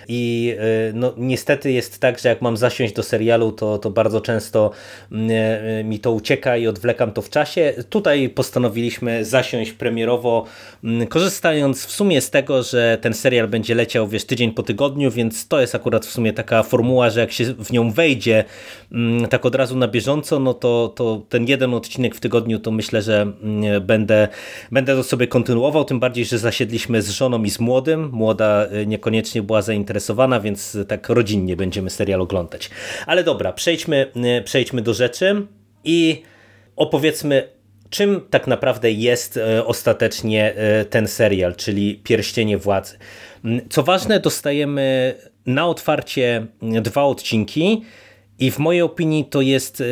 I 0.09 0.55
e, 0.59 0.93
no, 0.93 1.15
niestety 1.17 1.73
jest 1.73 1.99
tak, 2.00 2.19
że 2.19 2.29
jak 2.29 2.43
mam 2.43 2.57
zasiąść 2.57 2.95
do 2.95 3.03
serialu, 3.03 3.53
to, 3.53 3.79
to 3.79 3.91
bardzo 3.91 4.21
często 4.21 4.71
mm, 5.12 5.31
e, 5.31 5.85
mi 5.85 5.99
to 5.99 6.12
ucieka 6.12 6.57
i 6.57 6.67
odwlekam 6.67 7.12
to 7.12 7.23
w 7.23 7.31
czasie. 7.31 7.75
Tutaj 7.91 8.29
postanowiliśmy 8.29 9.25
zasiąść 9.25 9.73
premierowo, 9.73 10.45
mm, 10.85 11.07
korzystając 11.07 11.87
w 11.87 11.93
sumie 11.93 12.21
z 12.21 12.31
tego, 12.31 12.62
że 12.62 12.99
ten 13.00 13.15
serial 13.15 13.49
będzie 13.49 13.75
leciał 13.75 14.09
wiesz, 14.09 14.25
tydzień 14.25 14.53
po 14.53 14.62
tygodniu, 14.62 15.11
więc 15.11 15.49
to 15.49 15.61
jest 15.61 15.75
akurat 15.75 16.07
w 16.07 16.11
sumie 16.11 16.33
taka 16.33 16.62
formuła, 16.62 16.98
że 17.11 17.21
jak 17.21 17.33
się 17.33 17.45
w 17.45 17.73
nią 17.73 17.90
wejdzie 17.90 18.45
mm, 18.93 19.28
tak 19.28 19.47
od 19.47 19.55
razu 19.55 19.76
na 19.76 19.88
bieżąco, 19.88 20.40
no 20.40 20.55
to, 20.55 20.93
to 20.97 21.23
ten 21.28 21.47
jeden 21.49 21.75
odcinek 21.75 22.14
w 22.14 22.21
tygodniu 22.21 22.59
to 22.59 22.71
myślę, 22.71 23.02
że 23.02 23.23
mm, 23.43 23.87
będę, 23.87 24.28
będę 24.73 24.97
to 24.97 25.02
sobie 25.02 25.26
kontynuował, 25.26 25.85
tym 25.85 26.00
bardziej, 26.00 26.25
że 26.25 26.38
zasiedliśmy 26.38 27.02
z 27.02 27.11
żoną 27.11 27.43
i 27.43 27.50
z 27.50 27.61
młodym. 27.61 28.11
Młoda 28.12 28.67
y, 28.83 28.87
niekoniecznie 28.87 29.43
była 29.43 29.62
zainteresowana, 29.62 30.40
więc 30.40 30.78
tak 30.88 31.09
rodzinnie 31.09 31.57
będziemy 31.57 31.90
serial 31.90 32.21
oglądać. 32.21 32.71
Ale 33.07 33.25
dobra, 33.25 33.52
przejdźmy, 33.52 34.12
y, 34.38 34.43
przejdźmy 34.43 34.83
do 34.83 34.95
rzeczy 34.95 35.47
i 35.85 36.23
opowiedzmy, 36.76 37.58
czym 37.90 38.21
tak 38.30 38.47
naprawdę 38.47 38.90
jest 38.90 39.37
e, 39.37 39.66
ostatecznie 39.66 40.54
e, 40.54 40.85
ten 40.85 41.09
serial, 41.09 41.54
czyli 41.57 42.00
Pierścienie 42.04 42.59
Władzy. 42.59 42.99
Mm, 43.45 43.61
Co 43.71 43.83
ważne, 43.83 44.21
dostajemy 44.21 45.14
na 45.47 45.66
otwarcie 45.66 46.47
dwa 46.62 47.02
odcinki 47.04 47.83
i 48.38 48.50
w 48.50 48.59
mojej 48.59 48.83
opinii 48.83 49.25
to 49.25 49.40
jest 49.40 49.80
e, 49.80 49.85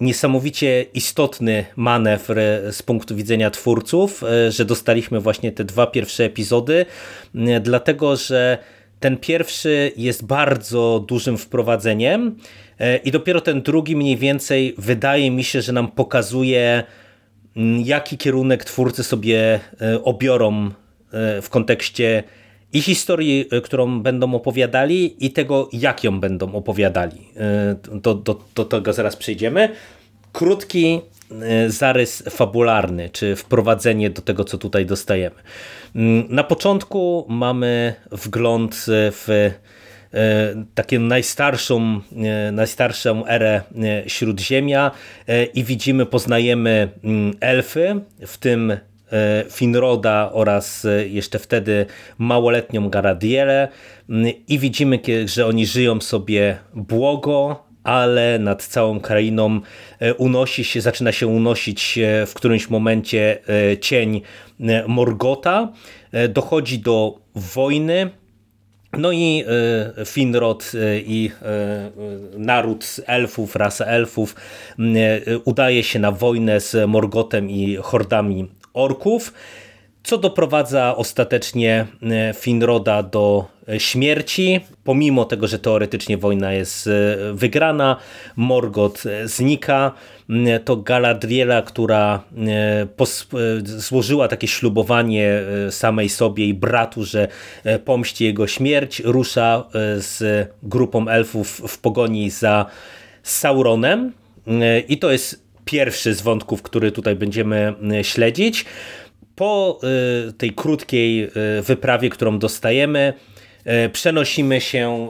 niesamowicie 0.00 0.82
istotny 0.94 1.64
manewr 1.76 2.36
z 2.70 2.82
punktu 2.82 3.16
widzenia 3.16 3.50
twórców, 3.50 4.24
że 4.48 4.64
dostaliśmy 4.64 5.20
właśnie 5.20 5.52
te 5.52 5.64
dwa 5.64 5.86
pierwsze 5.86 6.24
epizody, 6.24 6.86
m, 7.34 7.62
dlatego 7.62 8.16
że 8.16 8.58
ten 9.00 9.16
pierwszy 9.16 9.92
jest 9.96 10.26
bardzo 10.26 11.04
dużym 11.08 11.38
wprowadzeniem 11.38 12.36
i 13.04 13.10
dopiero 13.10 13.40
ten 13.40 13.62
drugi 13.62 13.96
mniej 13.96 14.16
więcej 14.16 14.74
wydaje 14.78 15.30
mi 15.30 15.44
się, 15.44 15.62
że 15.62 15.72
nam 15.72 15.88
pokazuje 15.90 16.60
mm, 16.70 17.03
jaki 17.84 18.18
kierunek 18.18 18.64
twórcy 18.64 19.04
sobie 19.04 19.60
e, 19.80 20.02
obiorą 20.04 20.70
e, 21.12 21.42
w 21.42 21.50
kontekście 21.50 22.22
i 22.72 22.80
historii, 22.82 23.48
e, 23.50 23.60
którą 23.60 24.00
będą 24.02 24.34
opowiadali 24.34 25.26
i 25.26 25.30
tego, 25.30 25.68
jak 25.72 26.04
ją 26.04 26.20
będą 26.20 26.52
opowiadali. 26.52 27.28
Do, 27.92 28.14
do, 28.14 28.40
do 28.54 28.64
tego 28.64 28.92
zaraz 28.92 29.16
przejdziemy. 29.16 29.68
Krótki 30.32 31.00
zarys 31.66 32.22
fabularny, 32.30 33.10
czy 33.10 33.36
wprowadzenie 33.36 34.10
do 34.10 34.22
tego, 34.22 34.44
co 34.44 34.58
tutaj 34.58 34.86
dostajemy. 34.86 35.36
Mm, 35.94 36.26
Na 36.28 36.44
początku 36.44 37.26
mamy 37.28 37.94
wgląd 38.12 38.86
w 38.88 39.50
taką 40.74 41.00
najstarszą, 41.00 42.00
e, 42.48 42.52
najstarszą 42.52 43.26
erę 43.26 43.60
e, 44.04 44.08
Śródziemia 44.10 44.90
e, 45.28 45.44
i 45.44 45.64
widzimy, 45.64 46.06
poznajemy 46.06 46.88
mm, 47.04 47.34
elfy, 47.40 48.00
w 48.26 48.38
tym 48.38 48.70
e, 48.70 48.78
Finroda 49.50 50.30
oraz 50.32 50.84
e, 50.84 51.08
jeszcze 51.08 51.38
wtedy 51.38 51.86
małoletnią 52.18 52.90
Garadielę 52.90 53.68
Mm, 54.08 54.32
i 54.48 54.58
widzimy, 54.58 55.00
że 55.24 55.46
oni 55.46 55.66
żyją 55.66 56.00
sobie 56.00 56.58
błogo, 56.74 57.64
ale 57.84 58.38
nad 58.38 58.62
całą 58.62 59.00
krainą 59.00 59.60
e, 59.98 60.14
unosi 60.14 60.64
się, 60.64 60.80
zaczyna 60.80 61.12
się 61.12 61.26
unosić 61.26 61.98
e, 61.98 62.26
w 62.26 62.34
którymś 62.34 62.70
momencie 62.70 63.38
e, 63.72 63.78
cień 63.78 64.20
e, 64.60 64.84
Morgota. 64.88 65.72
E, 66.12 66.28
Dochodzi 66.28 66.78
do 66.78 67.18
wojny, 67.34 68.10
no 68.98 69.12
i 69.12 69.44
e, 69.98 70.04
Finrod 70.04 70.72
e, 70.74 70.98
i 71.00 71.30
e, 71.42 71.90
naród 72.38 72.96
elfów, 73.06 73.56
rasa 73.56 73.84
elfów 73.84 74.34
udaje 75.44 75.82
się 75.82 75.98
na 75.98 76.12
wojnę 76.12 76.60
z 76.60 76.88
Morgotem 76.88 77.50
i 77.50 77.76
hordami 77.76 78.48
orków, 78.74 79.32
co 80.02 80.18
doprowadza 80.18 80.96
ostatecznie 80.96 81.86
Finroda 82.34 83.02
do 83.02 83.44
śmierci. 83.78 84.60
Pomimo 84.84 85.24
tego, 85.24 85.46
że 85.46 85.58
teoretycznie 85.58 86.18
wojna 86.18 86.52
jest 86.52 86.86
e, 86.86 86.90
wygrana, 87.32 87.96
Morgot 88.36 89.02
e, 89.06 89.28
znika. 89.28 89.92
M, 90.30 90.46
To 90.64 90.76
Galadriela, 90.76 91.62
która 91.62 92.22
e, 92.36 92.50
e, 92.50 92.86
złożyła 93.64 94.28
takie 94.28 94.48
ślubowanie 94.48 95.30
e, 95.66 95.72
samej 95.72 96.08
sobie 96.08 96.46
i 96.46 96.54
bratu, 96.54 97.04
że 97.04 97.28
e, 97.64 97.78
pomści 97.78 98.24
jego 98.24 98.46
śmierć, 98.46 99.00
rusza 99.00 99.64
e, 99.68 100.00
z 100.00 100.48
grupą 100.62 101.08
elfów 101.08 101.62
w 101.68 101.78
pogoni 101.78 102.30
za 102.30 102.66
Sauronem. 103.22 104.12
E, 104.46 104.80
I 104.80 104.98
to 104.98 105.12
jest 105.12 105.44
pierwszy 105.64 106.14
z 106.14 106.22
wątków, 106.22 106.62
który 106.62 106.92
tutaj 106.92 107.16
będziemy 107.16 107.74
e, 107.92 108.04
śledzić. 108.04 108.64
Po 109.36 109.80
tej 110.38 110.50
krótkiej 110.50 111.30
wyprawie, 111.62 112.10
którą 112.10 112.38
dostajemy, 112.38 113.12
przenosimy 113.92 114.60
się 114.60 115.08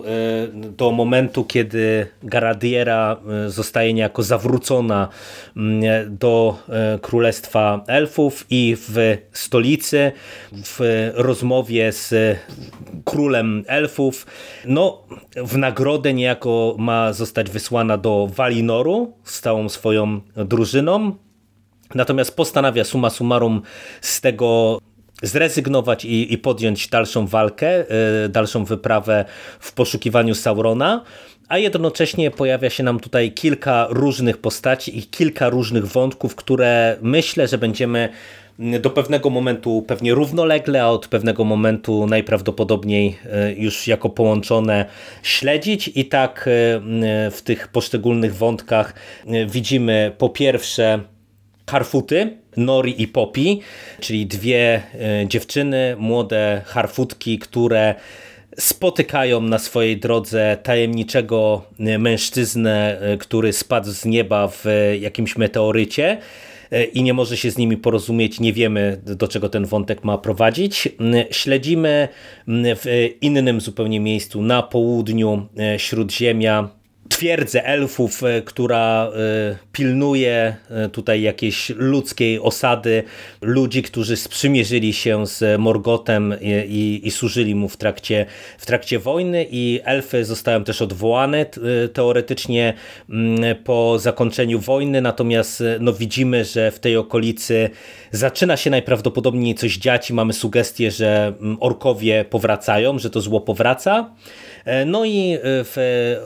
y, 0.65 0.71
do 0.71 0.91
momentu, 0.91 1.45
kiedy 1.45 2.07
Garadiera 2.23 3.17
y, 3.47 3.51
zostaje 3.51 3.95
niejako 3.95 4.23
zawrócona 4.23 5.09
y, 5.57 5.61
do 6.11 6.59
Królestwa 7.03 7.85
Elfów 7.87 8.47
i 8.51 8.77
w 8.89 9.17
stolicy, 9.33 10.13
w 10.53 11.11
rozmowie 11.15 11.93
z 11.93 12.39
królem 13.05 13.65
elfów, 13.67 14.27
no 14.65 15.03
w 15.37 15.57
nagrodę 15.57 16.15
niejako 16.15 16.77
ma 16.79 17.13
zostać 17.13 17.51
wysłana 17.51 17.97
do 17.97 18.29
Walinoru 18.35 19.13
z 19.25 19.41
całą 19.41 19.69
swoją 19.69 20.21
drużyną, 20.37 21.13
Natomiast 21.95 22.37
postanawia 22.37 22.85
summa 22.85 23.11
summarum 23.11 23.63
z 24.01 24.21
tego 24.21 24.81
zrezygnować 25.27 26.05
i, 26.05 26.33
i 26.33 26.39
podjąć 26.39 26.89
dalszą 26.89 27.27
walkę, 27.27 27.85
y, 28.25 28.29
dalszą 28.29 28.65
wyprawę 28.65 29.25
w 29.61 29.73
poszukiwaniu 29.73 30.35
Saurona, 30.35 31.05
a 31.49 31.59
jednocześnie 31.59 32.31
pojawia 32.31 32.71
się 32.71 32.83
nam 32.83 33.01
tutaj 33.01 33.33
kilka 33.33 33.87
różnych 33.91 34.39
postaci 34.39 34.99
i 34.99 35.03
kilka 35.03 35.49
różnych 35.49 35.87
wątków, 35.87 36.35
które 36.35 36.97
myślę, 37.03 37.49
że 37.49 37.59
będziemy 37.59 38.09
do 38.81 38.91
pewnego 38.91 39.31
momentu 39.31 39.85
pewnie 39.87 40.15
równolegle, 40.15 40.83
a 40.83 40.89
od 40.89 41.09
pewnego 41.09 41.45
momentu 41.45 42.07
najprawdopodobniej 42.07 43.19
y, 43.51 43.55
już 43.59 43.87
jako 43.87 44.11
połączone 44.11 44.85
śledzić. 45.23 45.91
I 45.95 46.05
tak 46.05 46.49
y, 46.49 46.51
w 47.31 47.41
tych 47.45 47.69
poszczególnych 47.69 48.37
wątkach 48.37 48.95
widzimy 49.47 50.13
po 50.19 50.29
pierwsze 50.29 51.01
Harfuty, 51.71 52.37
Nori 52.57 53.03
i 53.03 53.09
Poppy, 53.09 53.57
czyli 54.01 54.27
dwie 54.27 54.83
e, 54.95 55.29
dziewczyny, 55.29 55.97
młode 55.99 56.63
harfutki, 56.67 57.39
które 57.39 57.95
spotykają 58.59 59.41
na 59.41 59.59
swojej 59.59 59.97
drodze 59.97 60.59
tajemniczego 60.63 61.63
e, 61.81 61.99
mężczyznę, 61.99 63.01
e, 63.01 63.17
który 63.17 63.53
spadł 63.53 63.91
z 63.91 64.05
nieba 64.05 64.49
w 64.49 64.65
jakimś 65.01 65.37
meteorycie 65.37 66.19
i 66.93 67.03
nie 67.03 67.15
może 67.15 67.37
się 67.37 67.51
z 67.51 67.59
nimi 67.59 67.77
porozumieć, 67.77 68.41
nie 68.41 68.53
wiemy 68.53 69.01
do 69.05 69.29
czego 69.29 69.49
ten 69.49 69.65
wątek 69.65 70.05
ma 70.05 70.19
prowadzić. 70.19 70.89
M, 71.01 71.15
Śledzimy 71.31 72.09
m, 72.49 72.65
w 72.77 73.11
innym 73.21 73.61
zupełnie 73.61 74.01
miejscu 74.01 74.43
na 74.43 74.63
południu 74.63 75.49
Śródziemia 75.77 76.69
twierdzę 77.09 77.65
elfów, 77.65 78.23
e, 78.23 78.43
która 78.43 79.07
e, 79.07 79.57
pilnuje 79.73 80.57
e, 80.71 80.89
tutaj 80.89 81.23
jakiejś 81.23 81.69
ludzkiej 81.77 82.41
osady, 82.41 83.03
ludzi, 83.41 83.83
którzy 83.83 84.17
sprzymierzyli 84.17 84.93
się 84.93 85.27
z 85.27 85.61
Morgotem 85.61 86.35
i, 86.41 86.49
i, 86.49 87.09
i 87.09 87.11
służyli 87.11 87.55
mu 87.55 87.69
w 87.69 87.77
trakcie, 87.77 88.27
w 88.59 88.67
trakcie 88.67 88.99
wojny 88.99 89.47
i 89.51 89.81
elfy 89.85 90.25
zostają 90.25 90.65
też 90.65 90.83
odwołane 90.83 91.47
teoretycznie 91.93 92.75
mm, 93.11 93.57
po 93.65 93.99
zakończeniu 93.99 94.61
wojny, 94.61 95.01
natomiast 95.01 95.63
no, 95.81 95.93
widzimy, 95.93 96.45
że 96.45 96.71
w 96.71 96.81
tej 96.81 96.97
okolicy 96.97 97.71
zaczyna 98.11 98.57
się 98.57 98.71
najprawdopodobniej 98.71 99.55
coś 99.55 99.77
dziać 99.77 100.11
i 100.11 100.15
mamy 100.15 100.33
sugestię, 100.33 100.91
że 100.91 101.33
mm, 101.41 101.57
orkowie 101.61 102.25
powracają, 102.31 102.99
że 102.99 103.11
to 103.11 103.21
zło 103.21 103.41
powraca. 103.41 104.11
E, 104.65 104.85
No 104.85 105.05
i 105.05 105.33
e, 105.33 105.39
w 105.43 105.77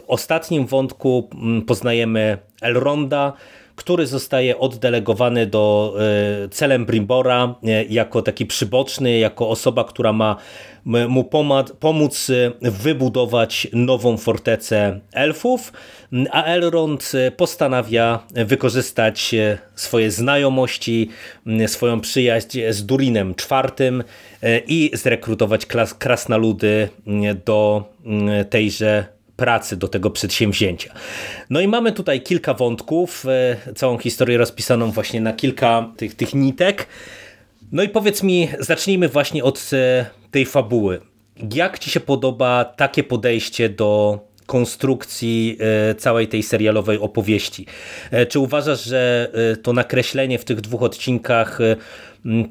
ostatnim 0.07 0.67
wątku 0.67 1.29
mm, 1.35 1.63
poznajemy 1.63 2.39
Elronda, 2.63 3.33
który 3.79 4.07
zostaje 4.07 4.59
oddelegowany 4.59 5.47
do 5.47 5.95
celem 6.51 6.87
Brimbora 6.87 7.55
jako 7.89 8.23
taki 8.23 8.47
przyboczny, 8.47 9.19
jako 9.19 9.49
osoba, 9.49 9.85
która 9.85 10.13
ma 10.13 10.37
mu 11.09 11.25
pomóc 11.81 12.31
wybudować 12.61 13.69
nową 13.73 14.17
fortecę 14.17 15.01
elfów, 15.13 15.73
a 16.31 16.45
Elrond 16.45 17.13
postanawia 17.37 18.19
wykorzystać 18.35 19.35
swoje 19.75 20.11
znajomości, 20.11 21.09
swoją 21.67 22.01
przyjaźń 22.01 22.59
z 22.71 22.87
Durinem 22.87 23.35
IV 23.51 23.93
i 24.67 24.91
zrekrutować 24.95 25.67
krasnoludy 25.99 26.89
do 27.47 27.85
tejże 28.51 29.18
pracy, 29.39 29.77
do 29.77 29.89
tego 29.89 30.11
przedsięwzięcia. 30.11 30.95
No 31.51 31.61
i 31.61 31.69
mamy 31.69 31.93
tutaj 31.93 32.23
kilka 32.23 32.55
wątków, 32.55 33.25
całą 33.77 33.99
historię 33.99 34.39
rozpisaną 34.39 34.91
właśnie 34.91 35.21
na 35.21 35.33
kilka 35.33 35.93
tych, 35.97 36.15
tych 36.15 36.35
nitek. 36.35 36.87
No 37.73 37.83
i 37.83 37.89
powiedz 37.89 38.23
mi, 38.23 38.49
zacznijmy 38.59 39.09
właśnie 39.09 39.45
od 39.45 39.71
tej 40.31 40.47
fabuły. 40.47 41.01
Jak 41.55 41.79
ci 41.79 41.91
się 41.91 42.01
podoba 42.01 42.65
takie 42.65 43.05
podejście 43.05 43.69
do 43.69 44.21
konstrukcji 44.47 45.59
e, 45.61 45.95
całej 45.95 46.29
tej 46.29 46.43
serialowej 46.43 46.99
opowieści? 46.99 47.67
E, 48.11 48.27
czy 48.27 48.39
uważasz, 48.39 48.85
że 48.85 49.31
e, 49.53 49.57
to 49.57 49.73
nakreślenie 49.73 50.39
w 50.39 50.45
tych 50.45 50.61
dwóch 50.61 50.83
odcinkach 50.83 51.59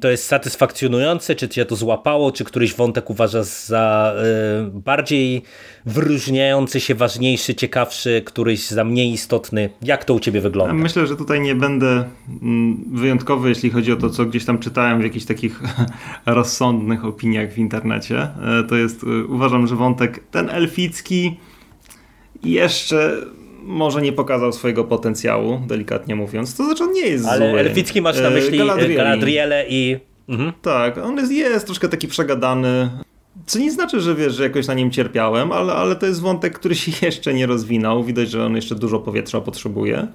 to 0.00 0.10
jest 0.10 0.26
satysfakcjonujące? 0.26 1.34
Czy 1.34 1.48
cię 1.48 1.64
to 1.64 1.76
złapało? 1.76 2.32
Czy 2.32 2.44
któryś 2.44 2.74
wątek 2.74 3.10
uważasz 3.10 3.46
za 3.46 4.14
bardziej 4.72 5.42
wyróżniający 5.86 6.80
się, 6.80 6.94
ważniejszy, 6.94 7.54
ciekawszy, 7.54 8.22
któryś 8.24 8.70
za 8.70 8.84
mniej 8.84 9.12
istotny? 9.12 9.70
Jak 9.82 10.04
to 10.04 10.14
u 10.14 10.20
ciebie 10.20 10.40
wygląda? 10.40 10.74
Myślę, 10.74 11.06
że 11.06 11.16
tutaj 11.16 11.40
nie 11.40 11.54
będę 11.54 12.04
mm, 12.42 12.84
wyjątkowy, 12.92 13.48
jeśli 13.48 13.70
chodzi 13.70 13.92
o 13.92 13.96
to, 13.96 14.10
co 14.10 14.24
gdzieś 14.24 14.44
tam 14.44 14.58
czytałem 14.58 15.00
w 15.00 15.04
jakichś 15.04 15.26
takich 15.26 15.62
rozsądnych 16.26 17.04
opiniach 17.04 17.52
w 17.52 17.58
internecie. 17.58 18.28
To 18.68 18.76
jest, 18.76 19.04
uważam, 19.28 19.66
że 19.66 19.76
wątek 19.76 20.24
ten 20.30 20.50
elficki 20.50 21.36
jeszcze 22.44 23.16
może 23.62 24.02
nie 24.02 24.12
pokazał 24.12 24.52
swojego 24.52 24.84
potencjału, 24.84 25.60
delikatnie 25.66 26.16
mówiąc. 26.16 26.56
To 26.56 26.64
znaczy 26.64 26.84
on 26.84 26.92
nie 26.92 27.06
jest 27.06 27.26
Ale 27.26 27.50
zły. 27.50 27.60
Elficki 27.60 28.02
masz 28.02 28.20
na 28.20 28.28
e, 28.28 28.30
myśli 28.30 28.58
Galadriele, 28.58 28.94
Galadriele 28.94 29.64
i... 29.68 29.96
Mhm. 30.28 30.52
Tak, 30.62 30.98
on 30.98 31.16
jest, 31.16 31.32
jest 31.32 31.66
troszkę 31.66 31.88
taki 31.88 32.08
przegadany. 32.08 32.90
Co 33.46 33.58
nie 33.58 33.72
znaczy, 33.72 34.00
że 34.00 34.14
wiesz, 34.14 34.34
że 34.34 34.42
jakoś 34.42 34.66
na 34.66 34.74
nim 34.74 34.90
cierpiałem, 34.90 35.52
ale, 35.52 35.72
ale 35.72 35.96
to 35.96 36.06
jest 36.06 36.20
wątek, 36.20 36.58
który 36.58 36.74
się 36.74 36.92
jeszcze 37.06 37.34
nie 37.34 37.46
rozwinął. 37.46 38.04
Widać, 38.04 38.30
że 38.30 38.46
on 38.46 38.56
jeszcze 38.56 38.74
dużo 38.74 38.98
powietrza 38.98 39.40
potrzebuje. 39.40 40.06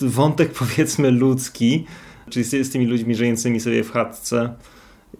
Wątek 0.00 0.52
powiedzmy 0.58 1.10
ludzki, 1.10 1.84
czyli 2.30 2.44
z, 2.44 2.66
z 2.66 2.70
tymi 2.70 2.86
ludźmi 2.86 3.14
żyjącymi 3.14 3.60
sobie 3.60 3.84
w 3.84 3.90
chatce 3.90 4.54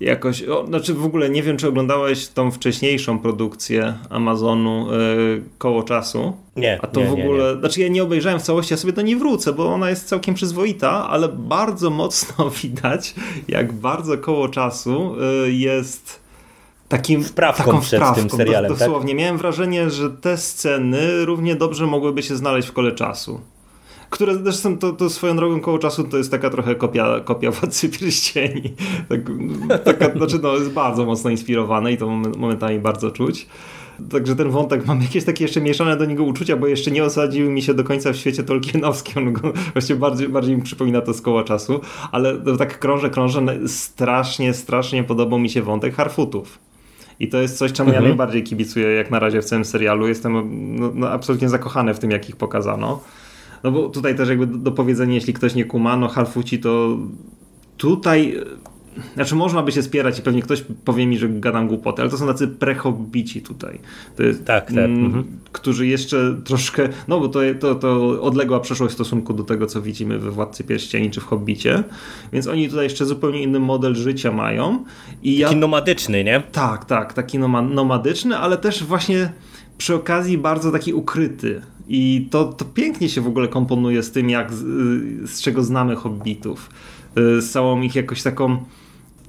jakoś, 0.01 0.43
o, 0.43 0.67
znaczy 0.67 0.95
w 0.95 1.05
ogóle 1.05 1.31
nie 1.31 1.43
wiem, 1.43 1.57
czy 1.57 1.69
oglądałeś 1.69 2.29
tą 2.29 2.51
wcześniejszą 2.51 3.19
produkcję 3.19 3.95
Amazonu 4.11 4.87
yy, 4.93 5.43
koło 5.59 5.83
czasu. 5.83 6.33
Nie. 6.57 6.79
A 6.83 6.87
to 6.87 7.01
nie, 7.01 7.07
w 7.07 7.13
ogóle, 7.13 7.45
nie, 7.45 7.55
nie. 7.55 7.61
znaczy 7.61 7.81
ja 7.81 7.89
nie 7.89 8.03
obejrzałem 8.03 8.41
w 8.41 8.43
całości, 8.43 8.73
ja 8.73 8.77
sobie 8.77 8.93
do 8.93 9.03
niej 9.03 9.17
wrócę, 9.17 9.53
bo 9.53 9.75
ona 9.75 9.91
jest 9.91 10.09
całkiem 10.09 10.35
przyzwoita, 10.35 11.09
ale 11.09 11.29
bardzo 11.29 11.91
mocno 11.91 12.51
widać, 12.63 13.15
jak 13.49 13.73
bardzo 13.73 14.19
koło 14.19 14.49
czasu 14.49 15.15
yy, 15.45 15.53
jest 15.53 16.21
takim 16.89 17.25
wprawką 17.25 17.65
taką 17.65 17.81
przed 17.81 18.01
wprawką, 18.01 18.21
tym 18.21 18.31
serialem. 18.39 18.73
Dosłownie. 18.73 19.13
Tak? 19.13 19.19
Miałem 19.19 19.39
wrażenie, 19.39 19.91
że 19.91 20.11
te 20.11 20.37
sceny 20.37 21.25
równie 21.25 21.57
dobrze 21.57 21.87
mogłyby 21.87 22.23
się 22.23 22.37
znaleźć 22.37 22.69
w 22.69 22.73
kole 22.73 22.93
czasu 22.93 23.41
które 24.11 24.35
zresztą 24.35 24.79
to, 24.79 24.93
to 24.93 25.11
swoją 25.11 25.37
drogą 25.37 25.61
koło 25.61 25.79
czasu 25.79 26.05
to 26.05 26.17
jest 26.17 26.31
taka 26.31 26.51
trochę 26.51 26.75
kopia, 26.75 27.21
kopia 27.21 27.51
Władcy 27.61 27.89
Pierścieni. 27.89 28.75
Tak, 29.09 29.21
taka, 29.85 30.19
znaczy 30.19 30.39
no, 30.43 30.55
jest 30.55 30.71
bardzo 30.71 31.05
mocno 31.05 31.31
inspirowane 31.31 31.93
i 31.93 31.97
to 31.97 32.07
momentami 32.09 32.79
bardzo 32.79 33.11
czuć. 33.11 33.47
Także 34.11 34.37
ten 34.37 34.51
wątek 34.51 34.87
mam 34.87 35.03
jakieś 35.03 35.25
takie 35.25 35.45
jeszcze 35.45 35.61
mieszane 35.61 35.97
do 35.97 36.05
niego 36.05 36.25
uczucia, 36.25 36.57
bo 36.57 36.67
jeszcze 36.67 36.91
nie 36.91 37.05
osadził 37.05 37.51
mi 37.51 37.63
się 37.63 37.75
do 37.75 37.85
końca 37.85 38.13
w 38.13 38.17
świecie 38.17 38.43
Tolkienowskim. 38.43 39.19
On 39.27 39.33
go, 39.33 39.53
właściwie 39.73 40.01
bardziej, 40.01 40.29
bardziej 40.29 40.57
mi 40.57 40.63
przypomina 40.63 41.01
to 41.01 41.15
z 41.15 41.23
koła 41.23 41.45
czasu, 41.45 41.81
ale 42.13 42.57
tak 42.59 42.79
krążę, 42.79 43.11
krążę. 43.11 43.41
Strasznie, 43.67 44.55
strasznie 44.55 45.05
podobał 45.05 45.39
mi 45.39 45.51
się 45.51 45.63
wątek 45.63 45.95
Harfutów. 45.95 46.59
I 47.21 47.29
to 47.29 47.41
jest 47.41 47.59
coś, 47.59 47.73
czemu 47.73 47.89
mhm. 47.89 48.05
ja 48.05 48.09
najbardziej 48.09 48.43
kibicuję 48.43 48.89
jak 48.89 49.11
na 49.11 49.19
razie 49.19 49.43
w 49.43 49.45
całym 49.45 49.65
serialu. 49.65 50.09
Jestem 50.09 50.33
no, 50.81 50.91
no, 50.95 51.11
absolutnie 51.11 51.49
zakochany 51.49 51.95
w 51.95 51.99
tym, 51.99 52.11
jak 52.11 52.29
ich 52.29 52.37
pokazano. 52.37 53.01
No 53.65 53.71
bo 53.71 53.89
tutaj 53.89 54.17
też 54.17 54.29
jakby 54.29 54.47
do 54.47 54.73
powiedzenia, 54.73 55.15
jeśli 55.15 55.33
ktoś 55.33 55.55
nie 55.55 55.65
kuma, 55.65 55.97
no 55.97 56.09
Harfuci 56.09 56.59
to 56.59 56.99
tutaj 57.77 58.41
znaczy 59.15 59.35
można 59.35 59.63
by 59.63 59.73
się 59.73 59.83
spierać 59.83 60.19
i 60.19 60.23
pewnie 60.23 60.43
ktoś 60.43 60.65
powie 60.85 61.07
mi, 61.07 61.19
że 61.19 61.29
gadam 61.29 61.69
głupoty, 61.69 62.03
ale 62.03 62.11
to 62.11 62.19
są 62.19 62.27
tacy 62.27 62.49
prehobbici 62.49 63.43
tutaj. 63.43 63.79
Jest, 64.19 64.45
tak, 64.45 64.67
tak. 64.67 64.77
Mm, 64.77 65.05
mhm. 65.05 65.25
Którzy 65.53 65.87
jeszcze 65.87 66.37
troszkę, 66.45 66.89
no 67.09 67.21
bo 67.21 67.29
to, 67.29 67.41
to, 67.61 67.75
to 67.75 68.23
odległa 68.23 68.61
przeszłość 68.61 68.93
w 68.93 68.95
stosunku 68.95 69.35
do 69.35 69.45
tego, 69.45 69.67
co 69.67 69.83
widzimy 69.83 70.19
we 70.19 70.31
Władcy 70.31 70.65
Pierścieni 70.65 71.11
czy 71.11 71.21
w 71.21 71.25
Hobbicie, 71.25 71.85
więc 72.33 72.47
oni 72.47 72.69
tutaj 72.69 72.85
jeszcze 72.85 73.07
zupełnie 73.07 73.43
inny 73.43 73.61
model 73.61 73.95
życia 73.95 74.33
mają. 74.33 74.85
I 75.23 75.41
taki 75.41 75.55
ja... 75.55 75.61
nomadyczny, 75.61 76.25
nie? 76.25 76.43
Tak, 76.53 76.85
tak, 76.85 77.13
taki 77.13 77.39
nomadyczny, 77.75 78.39
ale 78.39 78.57
też 78.59 78.85
właśnie 78.85 79.33
przy 79.79 79.95
okazji 79.95 80.39
bardzo 80.39 80.73
taki 80.73 80.95
ukryty. 80.95 81.63
I 81.93 82.29
to, 82.31 82.45
to 82.45 82.65
pięknie 82.65 83.09
się 83.09 83.21
w 83.21 83.27
ogóle 83.27 83.49
komponuje 83.49 84.03
z 84.03 84.13
tym, 84.13 84.31
jak 84.31 84.53
z, 84.53 85.41
czego 85.41 85.63
znamy 85.63 85.97
hobbitów. 85.97 86.71
Y, 87.19 87.43
z 87.43 87.51
całą 87.51 87.81
ich 87.81 87.95
jakoś 87.95 88.23
taką 88.23 88.59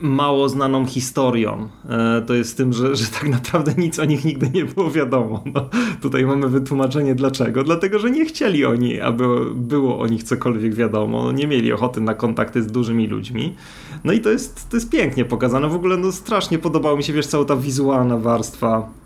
mało 0.02 0.50
znaną 0.50 0.86
historią. 0.86 1.69
E, 1.89 2.21
to 2.28 2.34
jest 2.34 2.58
tym, 2.58 2.74
że, 2.74 2.95
że 2.95 3.06
tak 3.08 3.30
naprawdę 3.30 3.74
nic 3.78 4.00
o 4.00 4.06
nich 4.06 4.26
nigdy 4.26 4.50
nie 4.54 4.65
było 4.65 4.91
wiadomo. 4.91 5.43
No, 5.54 5.69
tutaj 6.02 6.26
mamy 6.26 6.50
wytłumaczenie 6.50 7.15
dlaczego. 7.15 7.63
Dlatego, 7.63 8.00
że 8.00 8.12
nie 8.12 8.26
chcieli 8.26 8.65
oni, 8.65 9.00
aby 9.00 9.26
było 9.56 10.00
o 10.00 10.08
nich 10.08 10.24
cokolwiek 10.24 10.76
wiadomo. 10.76 11.32
Nie 11.32 11.47
mieli 11.47 11.74
ochoty 11.74 12.02
na 12.02 12.13
kontakty 12.13 12.63
z 12.63 12.67
dużymi 12.67 13.08
ludźmi. 13.08 13.56
No 14.04 14.13
i 14.13 14.19
to 14.19 14.30
jest, 14.30 14.69
to 14.69 14.78
jest 14.78 14.89
pięknie 14.89 15.26
pokazane. 15.26 15.69
W 15.69 15.76
ogóle 15.76 15.97
no, 15.97 16.12
strasznie 16.12 16.60
podobało 16.60 16.97
mi 16.97 17.04
się, 17.04 17.13
wiesz, 17.13 17.28
cała 17.28 17.45
ta 17.45 17.56
wizualna 17.56 18.17
warstwa 18.17 19.00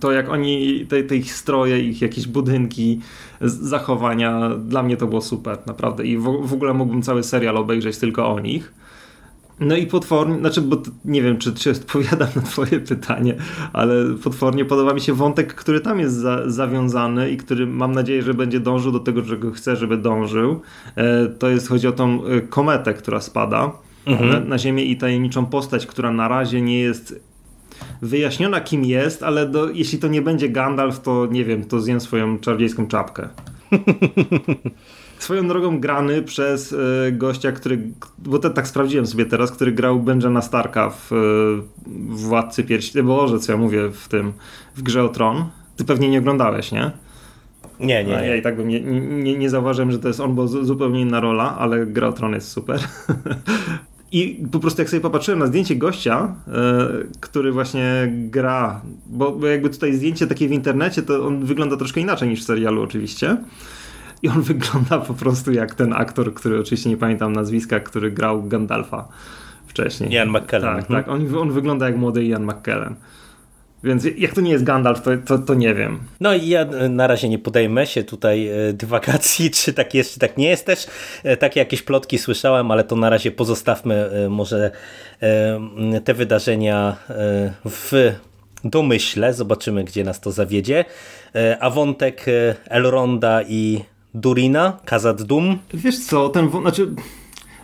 to 0.00 0.12
jak 0.12 0.28
oni, 0.28 0.86
te, 0.88 1.02
te, 1.02 1.16
ich 1.16 1.32
stroje, 1.32 1.80
ich 1.80 2.02
jakieś 2.02 2.26
budynki, 2.26 3.00
zachowania, 3.40 4.50
dla 4.58 4.82
mnie 4.82 4.96
to 4.96 5.06
było 5.06 5.20
super, 5.20 5.58
naprawdę. 5.66 6.06
I 6.06 6.18
w, 6.18 6.22
w 6.22 6.52
ogóle 6.52 6.74
mógłbym 6.74 7.02
cały 7.02 7.22
serial 7.22 7.56
obejrzeć 7.56 7.98
tylko 7.98 8.34
o 8.34 8.40
nich. 8.40 8.74
No 9.60 9.76
i 9.76 9.86
potwornie, 9.86 10.38
znaczy, 10.38 10.62
bo 10.62 10.82
nie 11.04 11.22
wiem, 11.22 11.38
czy, 11.38 11.54
czy 11.54 11.70
odpowiadam 11.80 12.28
na 12.36 12.42
Twoje 12.42 12.80
pytanie, 12.80 13.34
ale 13.72 13.94
potwornie 14.24 14.64
podoba 14.64 14.94
mi 14.94 15.00
się 15.00 15.14
wątek, 15.14 15.54
który 15.54 15.80
tam 15.80 16.00
jest 16.00 16.14
za, 16.14 16.50
zawiązany 16.50 17.30
i 17.30 17.36
który 17.36 17.66
mam 17.66 17.92
nadzieję, 17.92 18.22
że 18.22 18.34
będzie 18.34 18.60
dążył 18.60 18.92
do 18.92 19.00
tego, 19.00 19.22
czego 19.22 19.50
chcę, 19.50 19.76
żeby 19.76 19.96
dążył. 19.96 20.60
E, 20.96 21.26
to 21.26 21.48
jest, 21.48 21.68
chodzi 21.68 21.88
o 21.88 21.92
tą 21.92 22.24
e, 22.24 22.40
kometę, 22.40 22.94
która 22.94 23.20
spada 23.20 23.72
mhm. 24.06 24.30
na, 24.30 24.40
na 24.40 24.58
Ziemię 24.58 24.84
i 24.84 24.96
tajemniczą 24.96 25.46
postać, 25.46 25.86
która 25.86 26.12
na 26.12 26.28
razie 26.28 26.62
nie 26.62 26.78
jest 26.78 27.25
wyjaśniona 28.02 28.60
kim 28.60 28.84
jest, 28.84 29.22
ale 29.22 29.48
do, 29.48 29.70
jeśli 29.70 29.98
to 29.98 30.08
nie 30.08 30.22
będzie 30.22 30.48
Gandalf, 30.48 31.00
to 31.00 31.26
nie 31.30 31.44
wiem, 31.44 31.64
to 31.64 31.80
zjem 31.80 32.00
swoją 32.00 32.38
czarodziejską 32.38 32.86
czapkę. 32.86 33.28
Swoją 35.18 35.48
drogą 35.48 35.80
grany 35.80 36.22
przez 36.22 36.72
y, 36.72 36.76
gościa, 37.12 37.52
który, 37.52 37.78
bo 38.18 38.38
te, 38.38 38.50
tak 38.50 38.68
sprawdziłem 38.68 39.06
sobie 39.06 39.26
teraz, 39.26 39.52
który 39.52 39.72
grał 39.72 40.00
Benjana 40.00 40.42
Starka 40.42 40.90
w, 40.90 41.12
y, 41.12 41.16
w 41.86 42.20
Władcy 42.20 42.64
Pierścieni, 42.64 43.06
Boże, 43.06 43.38
co 43.38 43.52
ja 43.52 43.58
mówię 43.58 43.88
w 43.88 44.08
tym, 44.08 44.32
w 44.76 44.82
Grze 44.82 45.04
o 45.04 45.08
Tron. 45.08 45.44
Ty 45.76 45.84
pewnie 45.84 46.08
nie 46.08 46.18
oglądałeś, 46.18 46.72
nie? 46.72 46.90
Nie, 47.80 48.04
nie, 48.04 48.16
nie. 48.16 48.26
Ja 48.26 48.36
i 48.36 48.42
tak 48.42 48.56
bym 48.56 48.68
nie, 48.68 48.80
nie, 48.80 49.38
nie 49.38 49.50
zauważyłem, 49.50 49.92
że 49.92 49.98
to 49.98 50.08
jest 50.08 50.20
on, 50.20 50.34
bo 50.34 50.48
zupełnie 50.48 51.00
inna 51.00 51.20
rola, 51.20 51.56
ale 51.58 51.86
Gra 51.86 52.08
o 52.08 52.12
Tron 52.12 52.32
jest 52.32 52.48
super. 52.48 52.80
I 54.12 54.46
po 54.52 54.58
prostu 54.58 54.80
jak 54.82 54.90
sobie 54.90 55.00
popatrzyłem 55.00 55.38
na 55.38 55.46
zdjęcie 55.46 55.76
gościa, 55.76 56.34
yy, 56.46 57.06
który 57.20 57.52
właśnie 57.52 58.12
gra, 58.12 58.80
bo, 59.06 59.32
bo, 59.32 59.46
jakby 59.46 59.70
tutaj 59.70 59.94
zdjęcie 59.94 60.26
takie 60.26 60.48
w 60.48 60.52
internecie, 60.52 61.02
to 61.02 61.26
on 61.26 61.44
wygląda 61.44 61.76
troszkę 61.76 62.00
inaczej 62.00 62.28
niż 62.28 62.40
w 62.40 62.44
serialu 62.44 62.82
oczywiście. 62.82 63.36
I 64.22 64.28
on 64.28 64.42
wygląda 64.52 64.98
po 64.98 65.14
prostu 65.14 65.52
jak 65.52 65.74
ten 65.74 65.92
aktor, 65.92 66.34
który 66.34 66.60
oczywiście 66.60 66.90
nie 66.90 66.96
pamiętam 66.96 67.32
nazwiska, 67.32 67.80
który 67.80 68.10
grał 68.10 68.42
Gandalfa 68.42 69.08
wcześniej. 69.66 70.12
Ian 70.12 70.28
McKellen. 70.28 70.76
Tak, 70.76 70.86
tak. 70.86 71.08
On, 71.08 71.36
on 71.36 71.52
wygląda 71.52 71.86
jak 71.86 71.96
młody 71.96 72.24
Ian 72.24 72.44
McKellen. 72.44 72.94
Więc 73.84 74.04
jak 74.18 74.34
to 74.34 74.40
nie 74.40 74.50
jest 74.50 74.64
Gandalf, 74.64 75.02
to, 75.02 75.10
to, 75.26 75.38
to, 75.38 75.54
nie 75.54 75.74
wiem. 75.74 75.98
No 76.20 76.34
i 76.34 76.48
ja 76.48 76.60
e, 76.60 76.88
na 76.88 77.06
razie 77.06 77.28
nie 77.28 77.38
podejmę 77.38 77.86
się 77.86 78.04
tutaj 78.04 78.48
e, 78.48 78.72
dywagacji, 78.82 79.50
czy 79.50 79.72
tak 79.72 79.94
jest, 79.94 80.14
czy 80.14 80.20
tak 80.20 80.36
nie 80.36 80.48
jest 80.48 80.66
też. 80.66 80.86
E, 81.24 81.36
takie 81.36 81.60
jakieś 81.60 81.82
plotki 81.82 82.18
słyszałem, 82.18 82.70
ale 82.70 82.84
to 82.84 82.96
na 82.96 83.10
razie 83.10 83.30
pozostawmy 83.30 84.10
może 84.30 84.70
te 86.04 86.14
wydarzenia 86.14 86.96
w 87.64 88.12
domyśle. 88.64 89.34
Zobaczymy, 89.34 89.84
gdzie 89.84 90.04
nas 90.04 90.20
to 90.20 90.32
zawiedzie. 90.32 90.84
A 91.60 91.70
wątek 91.70 92.26
Elronda 92.64 93.42
i 93.42 93.84
Durina, 94.14 94.78
Kazad 94.84 95.22
Dum. 95.22 95.58
Wiesz 95.74 95.98
co, 95.98 96.28
ten, 96.28 96.50
znaczy 96.50 96.88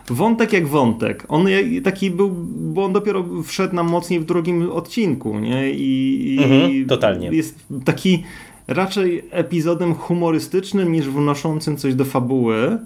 wątek 0.09 0.53
jak 0.53 0.67
wątek. 0.67 1.25
On 1.27 1.45
taki 1.83 2.11
był, 2.11 2.29
bo 2.73 2.85
on 2.85 2.93
dopiero 2.93 3.25
wszedł 3.43 3.75
nam 3.75 3.89
mocniej 3.89 4.19
w 4.19 4.25
drugim 4.25 4.71
odcinku, 4.71 5.39
nie? 5.39 5.71
I, 5.71 6.37
mhm, 6.43 6.85
totalnie. 6.85 7.29
Jest 7.31 7.65
taki 7.85 8.23
raczej 8.67 9.23
epizodem 9.31 9.95
humorystycznym 9.95 10.91
niż 10.91 11.09
wnoszącym 11.09 11.77
coś 11.77 11.95
do 11.95 12.05
fabuły. 12.05 12.77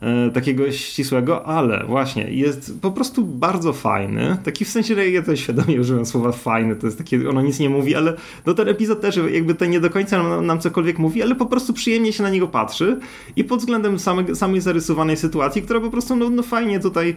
E, 0.00 0.30
takiego 0.30 0.72
ścisłego, 0.72 1.46
ale 1.46 1.84
właśnie 1.86 2.30
jest 2.30 2.80
po 2.80 2.90
prostu 2.90 3.24
bardzo 3.24 3.72
fajny. 3.72 4.36
Taki 4.44 4.64
w 4.64 4.68
sensie, 4.68 4.94
że 4.94 5.10
ja 5.10 5.22
to 5.22 5.36
świadomie 5.36 5.80
używam 5.80 6.06
słowa 6.06 6.32
fajny, 6.32 6.76
to 6.76 6.86
jest 6.86 6.98
takie, 6.98 7.28
ono 7.28 7.42
nic 7.42 7.60
nie 7.60 7.70
mówi, 7.70 7.94
ale 7.94 8.16
no 8.46 8.54
ten 8.54 8.68
epizod 8.68 9.00
też 9.00 9.20
jakby 9.30 9.54
to 9.54 9.64
nie 9.64 9.80
do 9.80 9.90
końca 9.90 10.22
nam, 10.22 10.46
nam 10.46 10.60
cokolwiek 10.60 10.98
mówi, 10.98 11.22
ale 11.22 11.34
po 11.34 11.46
prostu 11.46 11.72
przyjemnie 11.72 12.12
się 12.12 12.22
na 12.22 12.30
niego 12.30 12.48
patrzy 12.48 13.00
i 13.36 13.44
pod 13.44 13.60
względem 13.60 13.98
same, 13.98 14.34
samej 14.34 14.60
zarysowanej 14.60 15.16
sytuacji, 15.16 15.62
która 15.62 15.80
po 15.80 15.90
prostu 15.90 16.16
no, 16.16 16.30
no 16.30 16.42
fajnie 16.42 16.80
tutaj 16.80 17.16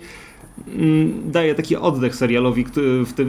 daje 1.26 1.56
taki 1.56 1.76
oddech 1.76 2.16
serialowi 2.16 2.66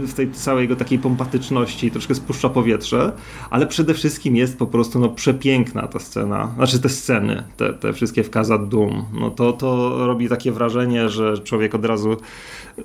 w, 0.07 0.15
tej 0.15 0.31
całej 0.31 0.63
jego 0.63 0.77
takiej 0.77 0.99
pompatyczności, 0.99 1.91
troszkę 1.91 2.15
spuszcza 2.15 2.49
powietrze, 2.49 3.13
ale 3.51 3.67
przede 3.67 3.95
wszystkim 3.95 4.37
jest 4.37 4.59
po 4.59 4.67
prostu 4.67 4.99
no, 4.99 5.09
przepiękna 5.09 5.89
ta 5.89 5.99
scena, 5.99 6.53
znaczy 6.57 6.79
te 6.79 6.89
sceny, 6.89 7.43
te, 7.57 7.73
te 7.73 7.93
wszystkie 7.93 8.23
w 8.23 8.31
Casa 8.31 8.59
Doom. 8.59 9.05
No 9.13 9.31
to, 9.31 9.53
to 9.53 9.99
robi 10.07 10.29
takie 10.29 10.53
wrażenie, 10.53 11.09
że 11.09 11.39
człowiek 11.39 11.75
od 11.75 11.85
razu 11.85 12.13
y, 12.13 12.83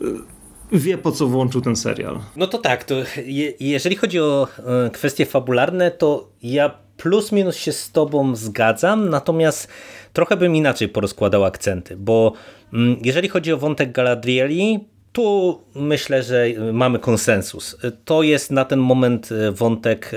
wie 0.71 0.97
po 0.97 1.11
co 1.11 1.27
włączył 1.27 1.61
ten 1.61 1.75
serial. 1.75 2.19
No 2.35 2.47
to 2.47 2.57
tak, 2.57 2.83
to 2.83 2.95
je, 3.25 3.53
jeżeli 3.59 3.95
chodzi 3.95 4.19
o 4.19 4.47
e, 4.85 4.89
kwestie 4.89 5.25
fabularne, 5.25 5.91
to 5.91 6.29
ja 6.43 6.71
plus 6.97 7.31
minus 7.31 7.55
się 7.55 7.71
z 7.71 7.91
tobą 7.91 8.35
zgadzam, 8.35 9.09
natomiast 9.09 9.67
trochę 10.13 10.37
bym 10.37 10.55
inaczej 10.55 10.89
porozkładał 10.89 11.45
akcenty, 11.45 11.97
bo 11.97 12.33
mm, 12.73 12.97
jeżeli 13.03 13.29
chodzi 13.29 13.53
o 13.53 13.57
wątek 13.57 13.91
Galadrieli, 13.91 14.79
tu 15.11 15.61
myślę, 15.75 16.23
że 16.23 16.45
mamy 16.73 16.99
konsensus. 16.99 17.77
To 18.05 18.23
jest 18.23 18.51
na 18.51 18.65
ten 18.65 18.79
moment 18.79 19.29
e, 19.31 19.51
wątek 19.51 20.11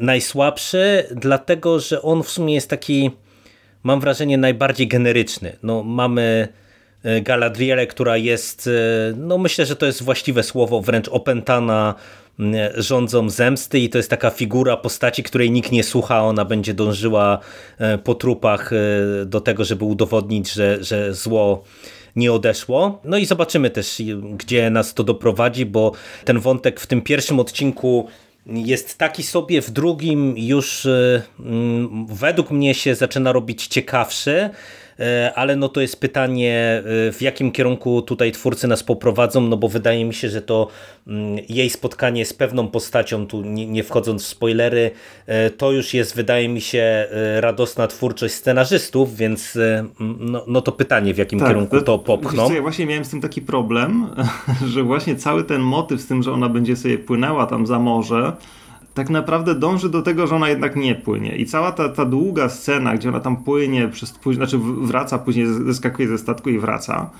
najsłabszy, 0.00 1.06
dlatego 1.16 1.80
że 1.80 2.02
on 2.02 2.22
w 2.22 2.30
sumie 2.30 2.54
jest 2.54 2.70
taki, 2.70 3.10
mam 3.82 4.00
wrażenie, 4.00 4.38
najbardziej 4.38 4.88
generyczny. 4.88 5.56
No, 5.62 5.82
mamy 5.82 6.48
Galadrielę, 7.22 7.86
która 7.86 8.16
jest, 8.16 8.70
no 9.16 9.38
myślę, 9.38 9.66
że 9.66 9.76
to 9.76 9.86
jest 9.86 10.02
właściwe 10.02 10.42
słowo, 10.42 10.80
wręcz 10.80 11.08
opętana 11.08 11.94
rządzą 12.74 13.30
zemsty 13.30 13.78
i 13.78 13.88
to 13.88 13.98
jest 13.98 14.10
taka 14.10 14.30
figura 14.30 14.76
postaci, 14.76 15.22
której 15.22 15.50
nikt 15.50 15.72
nie 15.72 15.84
słucha, 15.84 16.22
ona 16.22 16.44
będzie 16.44 16.74
dążyła 16.74 17.38
e, 17.78 17.98
po 17.98 18.14
trupach 18.14 18.72
e, 18.72 18.76
do 19.26 19.40
tego, 19.40 19.64
żeby 19.64 19.84
udowodnić, 19.84 20.52
że, 20.52 20.84
że 20.84 21.14
zło 21.14 21.64
nie 22.16 22.32
odeszło. 22.32 23.00
No 23.04 23.16
i 23.18 23.26
zobaczymy 23.26 23.70
też, 23.70 24.02
gdzie 24.36 24.70
nas 24.70 24.94
to 24.94 25.04
doprowadzi, 25.04 25.66
bo 25.66 25.92
ten 26.24 26.38
wątek 26.38 26.80
w 26.80 26.86
tym 26.86 27.02
pierwszym 27.02 27.40
odcinku 27.40 28.08
jest 28.46 28.98
taki 28.98 29.22
sobie, 29.22 29.62
w 29.62 29.70
drugim 29.70 30.34
już 30.38 30.86
e, 30.86 31.22
według 32.08 32.50
mnie 32.50 32.74
się 32.74 32.94
zaczyna 32.94 33.32
robić 33.32 33.66
ciekawszy. 33.66 34.50
E, 35.00 35.32
ale 35.34 35.56
no 35.56 35.68
to 35.68 35.80
jest 35.80 36.00
pytanie, 36.00 36.82
e, 37.08 37.12
w 37.12 37.18
jakim 37.20 37.52
kierunku 37.52 38.02
tutaj 38.02 38.32
twórcy 38.32 38.68
nas 38.68 38.82
poprowadzą, 38.82 39.40
no 39.40 39.56
bo 39.56 39.68
wydaje 39.68 40.04
mi 40.04 40.14
się, 40.14 40.28
że 40.28 40.42
to 40.42 40.68
mm, 41.06 41.38
jej 41.48 41.70
spotkanie 41.70 42.26
z 42.26 42.32
pewną 42.32 42.68
postacią, 42.68 43.26
tu 43.26 43.42
nie, 43.42 43.82
wchodząc 43.82 44.24
w 44.24 44.26
spoilery, 44.26 44.90
e, 45.26 45.50
to 45.50 45.72
już 45.72 45.94
jest, 45.94 46.16
wydaje 46.16 46.48
mi 46.48 46.60
się, 46.60 47.08
radosna 47.40 47.86
twórczość 47.86 48.34
scenarzystów, 48.34 49.16
więc 49.16 49.58
no, 50.00 50.44
no 50.46 50.60
to 50.60 50.72
pytanie, 50.72 51.14
w 51.14 51.18
jakim 51.18 51.38
tak, 51.38 51.48
kierunku 51.48 51.76
to, 51.76 51.82
to 51.82 51.98
popchną. 51.98 52.48
Co, 52.48 52.54
ja 52.54 52.62
właśnie 52.62 52.86
miałem 52.86 53.04
z 53.04 53.08
tym 53.08 53.20
taki 53.20 53.42
problem, 53.42 54.06
że 54.72 54.82
właśnie 54.82 55.16
cały 55.16 55.44
ten 55.44 55.60
motyw 55.60 56.00
z 56.00 56.06
tym, 56.06 56.22
że 56.22 56.32
ona 56.32 56.48
będzie 56.48 56.76
sobie 56.76 56.98
płynęła 56.98 57.46
tam 57.46 57.66
za 57.66 57.78
morze, 57.78 58.32
tak 58.94 59.10
naprawdę 59.10 59.54
dąży 59.54 59.88
do 59.88 60.02
tego, 60.02 60.26
że 60.26 60.36
ona 60.36 60.48
jednak 60.48 60.76
nie 60.76 60.94
płynie. 60.94 61.36
I 61.36 61.46
cała 61.46 61.72
ta, 61.72 61.88
ta 61.88 62.04
długa 62.04 62.48
scena, 62.48 62.94
gdzie 62.94 63.08
ona 63.08 63.20
tam 63.20 63.36
płynie, 63.36 63.88
przez, 63.88 64.14
znaczy 64.32 64.58
wraca, 64.58 65.18
później 65.18 65.46
zeskakuje 65.46 66.08
ze 66.08 66.18
statku 66.18 66.50
i 66.50 66.58
wraca, 66.58 67.10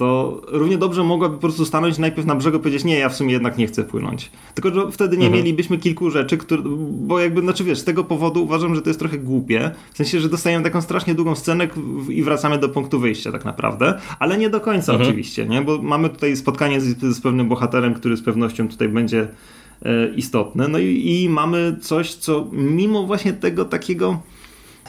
to 0.00 0.40
równie 0.48 0.78
dobrze 0.78 1.04
mogłaby 1.04 1.34
po 1.34 1.40
prostu 1.40 1.64
stanąć 1.64 1.98
najpierw 1.98 2.26
na 2.26 2.34
brzegu 2.34 2.56
i 2.56 2.60
powiedzieć, 2.60 2.84
nie, 2.84 2.98
ja 2.98 3.08
w 3.08 3.16
sumie 3.16 3.32
jednak 3.32 3.58
nie 3.58 3.66
chcę 3.66 3.84
płynąć. 3.84 4.30
Tylko, 4.54 4.70
że 4.70 4.92
wtedy 4.92 5.16
nie 5.16 5.26
mhm. 5.26 5.42
mielibyśmy 5.42 5.78
kilku 5.78 6.10
rzeczy, 6.10 6.38
które, 6.38 6.62
bo 6.90 7.20
jakby, 7.20 7.40
znaczy 7.40 7.64
wiesz, 7.64 7.78
z 7.78 7.84
tego 7.84 8.04
powodu 8.04 8.44
uważam, 8.44 8.74
że 8.74 8.82
to 8.82 8.90
jest 8.90 9.00
trochę 9.00 9.18
głupie, 9.18 9.70
w 9.92 9.96
sensie, 9.96 10.20
że 10.20 10.28
dostajemy 10.28 10.64
taką 10.64 10.80
strasznie 10.80 11.14
długą 11.14 11.34
scenę 11.34 11.68
i 12.08 12.22
wracamy 12.22 12.58
do 12.58 12.68
punktu 12.68 13.00
wyjścia 13.00 13.32
tak 13.32 13.44
naprawdę, 13.44 13.98
ale 14.18 14.38
nie 14.38 14.50
do 14.50 14.60
końca 14.60 14.92
mhm. 14.92 15.08
oczywiście, 15.08 15.46
nie, 15.46 15.62
bo 15.62 15.82
mamy 15.82 16.08
tutaj 16.08 16.36
spotkanie 16.36 16.80
z, 16.80 17.00
z 17.00 17.20
pewnym 17.20 17.48
bohaterem, 17.48 17.94
który 17.94 18.16
z 18.16 18.22
pewnością 18.22 18.68
tutaj 18.68 18.88
będzie 18.88 19.28
istotne. 20.16 20.68
No 20.68 20.78
i, 20.78 21.22
i 21.22 21.28
mamy 21.28 21.76
coś, 21.80 22.14
co 22.14 22.46
mimo 22.52 23.06
właśnie 23.06 23.32
tego 23.32 23.64
takiego 23.64 24.20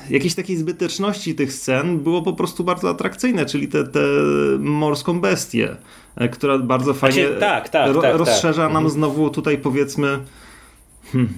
jakiejś 0.09 0.35
takiej 0.35 0.57
zbyteczności 0.57 1.35
tych 1.35 1.53
scen 1.53 1.99
było 1.99 2.21
po 2.21 2.33
prostu 2.33 2.63
bardzo 2.63 2.89
atrakcyjne, 2.89 3.45
czyli 3.45 3.67
te, 3.67 3.83
te 3.83 3.99
morską 4.59 5.21
bestię, 5.21 5.75
e, 6.15 6.29
która 6.29 6.57
bardzo 6.57 6.93
fajnie 6.93 7.25
znaczy, 7.25 7.39
tak, 7.39 7.69
tak, 7.69 7.93
ro, 7.93 8.01
tak, 8.01 8.15
rozszerza 8.15 8.61
nam 8.61 8.69
mhm. 8.69 8.89
znowu 8.89 9.29
tutaj 9.29 9.57
powiedzmy 9.57 10.19
hmm, 11.11 11.33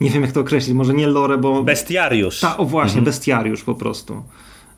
nie 0.00 0.10
wiem 0.10 0.22
jak 0.22 0.32
to 0.32 0.40
określić, 0.40 0.74
może 0.74 0.94
nie 0.94 1.06
lore, 1.06 1.38
bo... 1.38 1.62
Bestiariusz. 1.62 2.40
Ta, 2.40 2.56
o 2.56 2.64
właśnie, 2.64 2.98
mhm. 2.98 3.04
bestiariusz 3.04 3.62
po 3.62 3.74
prostu. 3.74 4.22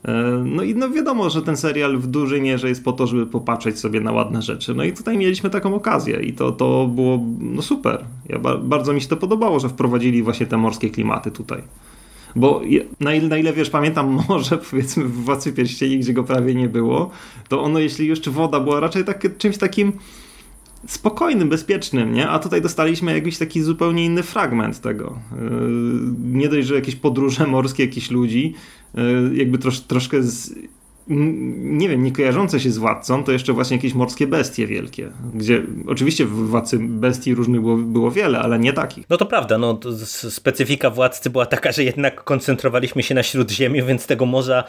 E, 0.05 0.43
no 0.45 0.63
i 0.63 0.75
no 0.75 0.89
wiadomo, 0.89 1.29
że 1.29 1.41
ten 1.41 1.57
serial 1.57 1.97
w 1.97 2.07
dużej 2.07 2.41
mierze 2.41 2.69
jest 2.69 2.83
po 2.83 2.93
to, 2.93 3.07
żeby 3.07 3.25
popatrzeć 3.25 3.79
sobie 3.79 3.99
na 3.99 4.11
ładne 4.11 4.41
rzeczy. 4.41 4.73
No 4.73 4.83
i 4.83 4.93
tutaj 4.93 5.17
mieliśmy 5.17 5.49
taką 5.49 5.75
okazję 5.75 6.21
i 6.21 6.33
to, 6.33 6.51
to 6.51 6.87
było 6.87 7.19
no 7.39 7.61
super. 7.61 8.05
Ja, 8.29 8.39
bardzo 8.63 8.93
mi 8.93 9.01
się 9.01 9.07
to 9.07 9.17
podobało, 9.17 9.59
że 9.59 9.69
wprowadzili 9.69 10.23
właśnie 10.23 10.45
te 10.45 10.57
morskie 10.57 10.89
klimaty 10.89 11.31
tutaj. 11.31 11.61
Bo 12.35 12.61
na 12.99 13.13
ile, 13.13 13.27
na 13.27 13.37
ile 13.37 13.53
wiesz, 13.53 13.69
pamiętam 13.69 14.19
może 14.29 14.57
powiedzmy 14.57 15.03
w 15.03 15.23
Władcy 15.23 15.53
Pierścieni, 15.53 15.99
gdzie 15.99 16.13
go 16.13 16.23
prawie 16.23 16.55
nie 16.55 16.69
było, 16.69 17.11
to 17.49 17.61
ono 17.61 17.79
jeśli 17.79 18.07
jeszcze 18.07 18.31
woda 18.31 18.59
była 18.59 18.79
raczej 18.79 19.05
tak, 19.05 19.37
czymś 19.37 19.57
takim 19.57 19.93
spokojnym, 20.87 21.49
bezpiecznym, 21.49 22.13
nie? 22.13 22.29
A 22.29 22.39
tutaj 22.39 22.61
dostaliśmy 22.61 23.13
jakiś 23.13 23.37
taki 23.37 23.61
zupełnie 23.61 24.05
inny 24.05 24.23
fragment 24.23 24.81
tego. 24.81 25.19
Yy, 25.31 25.47
nie 26.17 26.49
dość, 26.49 26.67
że 26.67 26.75
jakieś 26.75 26.95
podróże 26.95 27.47
morskie 27.57 27.85
jakichś 27.85 28.11
ludzi, 28.11 28.53
yy, 28.93 29.31
jakby 29.35 29.57
trosz, 29.57 29.79
troszkę 29.79 30.23
z 30.23 30.53
nie 31.07 31.89
wiem, 31.89 32.03
nie 32.03 32.11
kojarzące 32.11 32.59
się 32.59 32.71
z 32.71 32.77
władcą, 32.77 33.23
to 33.23 33.31
jeszcze 33.31 33.53
właśnie 33.53 33.77
jakieś 33.77 33.93
morskie 33.93 34.27
bestie 34.27 34.67
wielkie, 34.67 35.11
gdzie 35.33 35.63
oczywiście 35.87 36.25
w 36.25 36.29
władcy 36.29 36.77
bestii 36.79 37.35
różnych 37.35 37.61
było, 37.61 37.77
było 37.77 38.11
wiele, 38.11 38.39
ale 38.39 38.59
nie 38.59 38.73
takich. 38.73 39.05
No 39.09 39.17
to 39.17 39.25
prawda, 39.25 39.57
no, 39.57 39.79
specyfika 40.29 40.89
władcy 40.89 41.29
była 41.29 41.45
taka, 41.45 41.71
że 41.71 41.83
jednak 41.83 42.23
koncentrowaliśmy 42.23 43.03
się 43.03 43.15
na 43.15 43.23
Śródziemiu, 43.23 43.85
więc 43.85 44.07
tego 44.07 44.25
morza 44.25 44.63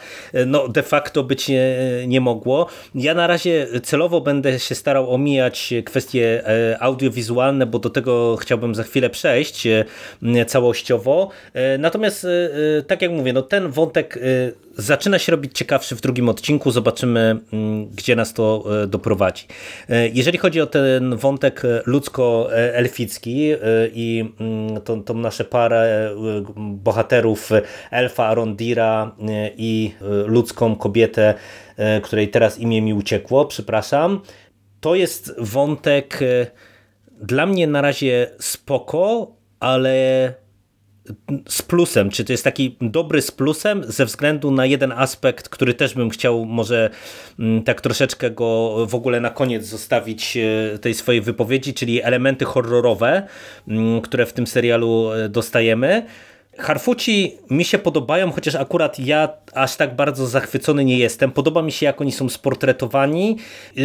no, 0.47 0.67
de 0.67 0.83
facto 0.83 1.23
być 1.23 1.47
nie, 1.47 1.77
nie 2.07 2.21
mogło. 2.21 2.67
Ja 2.95 3.13
na 3.13 3.27
razie 3.27 3.67
celowo 3.83 4.21
będę 4.21 4.59
się 4.59 4.75
starał 4.75 5.13
omijać 5.13 5.73
kwestie 5.85 6.47
e, 6.47 6.77
audiowizualne, 6.79 7.65
bo 7.65 7.79
do 7.79 7.89
tego 7.89 8.35
chciałbym 8.35 8.75
za 8.75 8.83
chwilę 8.83 9.09
przejść 9.09 9.67
e, 9.67 9.85
całościowo. 10.47 11.29
E, 11.53 11.77
natomiast 11.77 12.27
tak 12.87 13.01
jak 13.01 13.11
mówię, 13.11 13.33
no 13.33 13.41
ten 13.41 13.71
wątek 13.71 14.19
zaczyna 14.77 15.19
się 15.19 15.31
robić 15.31 15.57
ciekawszy 15.57 15.95
w 15.95 16.01
drugim 16.01 16.29
odcinku. 16.29 16.71
Zobaczymy, 16.71 17.39
mm, 17.53 17.87
gdzie 17.89 18.15
nas 18.15 18.33
to 18.33 18.63
e, 18.83 18.87
doprowadzi. 18.87 19.45
E, 19.89 20.07
jeżeli 20.07 20.37
chodzi 20.37 20.61
o 20.61 20.65
ten 20.65 21.15
wątek 21.15 21.65
e, 21.65 21.81
ludzko-elficki 21.85 23.55
i 23.93 24.33
mm, 24.39 24.81
tą, 24.81 25.03
tą 25.03 25.13
nasze 25.13 25.45
parę 25.45 26.09
bohaterów 26.57 27.49
Elfa 27.91 28.25
Arondira 28.25 29.15
i 29.57 29.91
ludzką 30.25 30.75
kobietę, 30.75 31.33
której 32.03 32.29
teraz 32.29 32.59
imię 32.59 32.81
mi 32.81 32.93
uciekło, 32.93 33.45
przepraszam, 33.45 34.21
to 34.81 34.95
jest 34.95 35.35
wątek 35.37 36.19
dla 37.21 37.45
mnie 37.45 37.67
na 37.67 37.81
razie 37.81 38.27
spoko, 38.39 39.35
ale 39.59 40.33
z 41.47 41.61
plusem, 41.61 42.09
czy 42.09 42.25
to 42.25 42.33
jest 42.33 42.43
taki 42.43 42.77
dobry 42.81 43.21
z 43.21 43.31
plusem 43.31 43.83
ze 43.87 44.05
względu 44.05 44.51
na 44.51 44.65
jeden 44.65 44.91
aspekt, 44.91 45.49
który 45.49 45.73
też 45.73 45.93
bym 45.93 46.09
chciał 46.09 46.45
może 46.45 46.89
mm, 47.39 47.63
tak 47.63 47.81
troszeczkę 47.81 48.31
go 48.31 48.77
w 48.87 48.95
ogóle 48.95 49.19
na 49.19 49.29
koniec 49.29 49.65
zostawić 49.65 50.37
e, 50.37 50.79
tej 50.79 50.93
swojej 50.93 51.21
wypowiedzi, 51.21 51.73
czyli 51.73 52.03
elementy 52.03 52.45
horrorowe, 52.45 53.27
mm, 53.67 54.01
które 54.01 54.25
w 54.25 54.33
tym 54.33 54.47
serialu 54.47 55.11
e, 55.11 55.29
dostajemy. 55.29 56.05
Harfuci 56.57 57.37
mi 57.49 57.65
się 57.65 57.79
podobają, 57.79 58.31
chociaż 58.31 58.55
akurat 58.55 58.99
ja 58.99 59.29
aż 59.53 59.75
tak 59.75 59.95
bardzo 59.95 60.27
zachwycony 60.27 60.85
nie 60.85 60.97
jestem. 60.97 61.31
Podoba 61.31 61.61
mi 61.61 61.71
się, 61.71 61.85
jak 61.85 62.01
oni 62.01 62.11
są 62.11 62.29
sportretowani, 62.29 63.37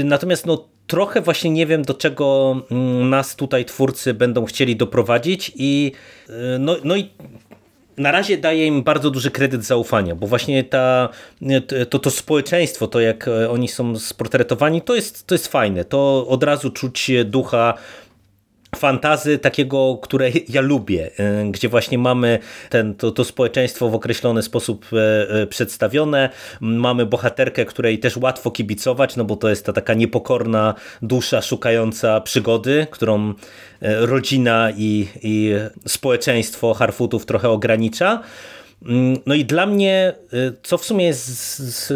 natomiast 0.04 0.46
no, 0.46 0.68
trochę 0.88 1.20
właśnie 1.20 1.50
nie 1.50 1.66
wiem, 1.66 1.82
do 1.82 1.94
czego 1.94 2.56
mm, 2.70 3.10
nas 3.10 3.36
tutaj 3.36 3.64
twórcy 3.64 4.14
będą 4.14 4.44
chcieli 4.44 4.76
doprowadzić 4.76 5.52
i 5.56 5.92
no, 6.58 6.76
no 6.84 6.96
i 6.96 7.10
na 7.96 8.12
razie 8.12 8.38
daje 8.38 8.66
im 8.66 8.82
bardzo 8.82 9.10
duży 9.10 9.30
kredyt 9.30 9.64
zaufania, 9.64 10.14
bo 10.14 10.26
właśnie 10.26 10.64
ta, 10.64 11.08
to, 11.90 11.98
to 11.98 12.10
społeczeństwo, 12.10 12.86
to 12.86 13.00
jak 13.00 13.30
oni 13.50 13.68
są 13.68 13.98
sportretowani, 13.98 14.82
to 14.82 14.94
jest, 14.94 15.26
to 15.26 15.34
jest 15.34 15.48
fajne. 15.48 15.84
To 15.84 16.26
od 16.28 16.42
razu 16.42 16.70
czuć 16.70 17.10
ducha 17.24 17.74
fantazy 18.76 19.38
takiego, 19.38 19.98
które 20.02 20.30
ja 20.48 20.60
lubię, 20.60 21.10
e, 21.18 21.44
gdzie 21.50 21.68
właśnie 21.68 21.98
mamy 21.98 22.38
ten, 22.70 22.94
to, 22.94 23.10
to 23.10 23.24
społeczeństwo 23.24 23.88
w 23.88 23.94
określony 23.94 24.42
sposób 24.42 24.86
e, 24.92 25.30
e, 25.42 25.46
przedstawione, 25.46 26.30
mamy 26.60 27.06
bohaterkę, 27.06 27.64
której 27.64 27.98
też 27.98 28.16
łatwo 28.16 28.50
kibicować, 28.50 29.16
no 29.16 29.24
bo 29.24 29.36
to 29.36 29.48
jest 29.48 29.66
ta 29.66 29.72
taka 29.72 29.94
niepokorna 29.94 30.74
dusza 31.02 31.42
szukająca 31.42 32.20
przygody, 32.20 32.86
którą 32.90 33.34
rodzina 33.80 34.70
i, 34.76 35.08
i 35.22 35.52
społeczeństwo 35.86 36.74
Harfootów 36.74 37.26
trochę 37.26 37.48
ogranicza. 37.48 38.22
Mm, 38.86 39.18
no 39.26 39.34
i 39.34 39.44
dla 39.44 39.66
mnie, 39.66 40.14
co 40.62 40.78
w 40.78 40.84
sumie 40.84 41.04
jest 41.04 41.92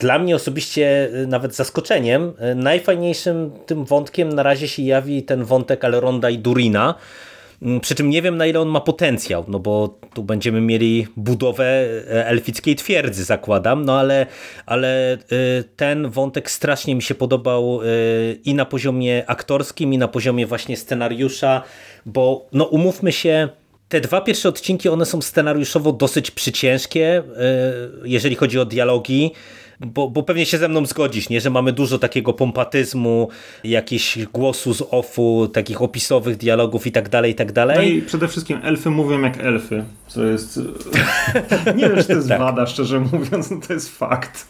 dla 0.00 0.18
mnie 0.18 0.36
osobiście 0.36 1.10
y, 1.14 1.26
nawet 1.26 1.54
zaskoczeniem, 1.54 2.32
y, 2.52 2.54
najfajniejszym 2.54 3.50
tym 3.66 3.84
wątkiem 3.84 4.28
na 4.28 4.42
razie 4.42 4.68
się 4.68 4.82
jawi 4.82 5.22
ten 5.22 5.44
wątek 5.44 5.84
Elronda 5.84 6.30
i 6.30 6.38
Durina, 6.38 6.94
mm, 7.62 7.80
przy 7.80 7.94
czym 7.94 8.10
nie 8.10 8.22
wiem 8.22 8.36
na 8.36 8.46
ile 8.46 8.60
on 8.60 8.68
ma 8.68 8.80
potencjał, 8.80 9.44
no 9.48 9.58
bo 9.58 9.98
tu 10.14 10.24
będziemy 10.24 10.60
mieli 10.60 11.06
budowę 11.16 11.84
y, 11.84 12.26
elfickiej 12.26 12.76
twierdzy 12.76 13.24
zakładam, 13.24 13.84
no 13.84 13.98
ale, 13.98 14.26
ale 14.66 15.18
ten 15.76 16.10
wątek 16.10 16.50
strasznie 16.50 16.94
mi 16.94 17.02
się 17.02 17.14
podobał 17.14 17.80
i 18.44 18.54
na 18.54 18.64
poziomie 18.64 19.24
aktorskim 19.26 19.92
i 19.92 19.98
na 19.98 20.08
poziomie 20.08 20.46
właśnie 20.46 20.76
scenariusza, 20.76 21.62
bo 22.06 22.46
no 22.52 22.64
umówmy 22.64 23.12
się, 23.12 23.48
te 23.88 24.00
dwa 24.00 24.20
pierwsze 24.20 24.48
odcinki, 24.48 24.88
one 24.88 25.06
są 25.06 25.22
scenariuszowo 25.22 25.92
dosyć 25.92 26.30
przyciężkie, 26.30 27.22
jeżeli 28.04 28.36
chodzi 28.36 28.58
o 28.58 28.64
dialogi, 28.64 29.32
bo, 29.80 30.10
bo 30.10 30.22
pewnie 30.22 30.46
się 30.46 30.58
ze 30.58 30.68
mną 30.68 30.86
zgodzisz, 30.86 31.28
nie? 31.28 31.40
że 31.40 31.50
mamy 31.50 31.72
dużo 31.72 31.98
takiego 31.98 32.32
pompatyzmu, 32.32 33.28
jakichś 33.64 34.18
głosu 34.24 34.74
z 34.74 34.82
offu, 34.90 35.48
takich 35.52 35.82
opisowych 35.82 36.36
dialogów 36.36 36.86
i 36.86 36.92
tak 36.92 37.08
dalej, 37.08 37.32
i 37.32 37.34
tak 37.34 37.52
dalej. 37.52 37.76
No 37.76 37.82
i 37.82 38.02
przede 38.02 38.28
wszystkim 38.28 38.60
elfy 38.62 38.90
mówią 38.90 39.20
jak 39.20 39.38
elfy, 39.38 39.84
co 40.06 40.24
jest... 40.24 40.60
nie 41.76 41.88
wiem, 41.88 41.96
czy 41.96 42.04
to 42.04 42.12
jest 42.12 42.28
tak. 42.28 42.38
wada, 42.38 42.66
szczerze 42.66 43.00
mówiąc, 43.00 43.50
no 43.50 43.60
to 43.66 43.72
jest 43.72 43.98
fakt. 43.98 44.48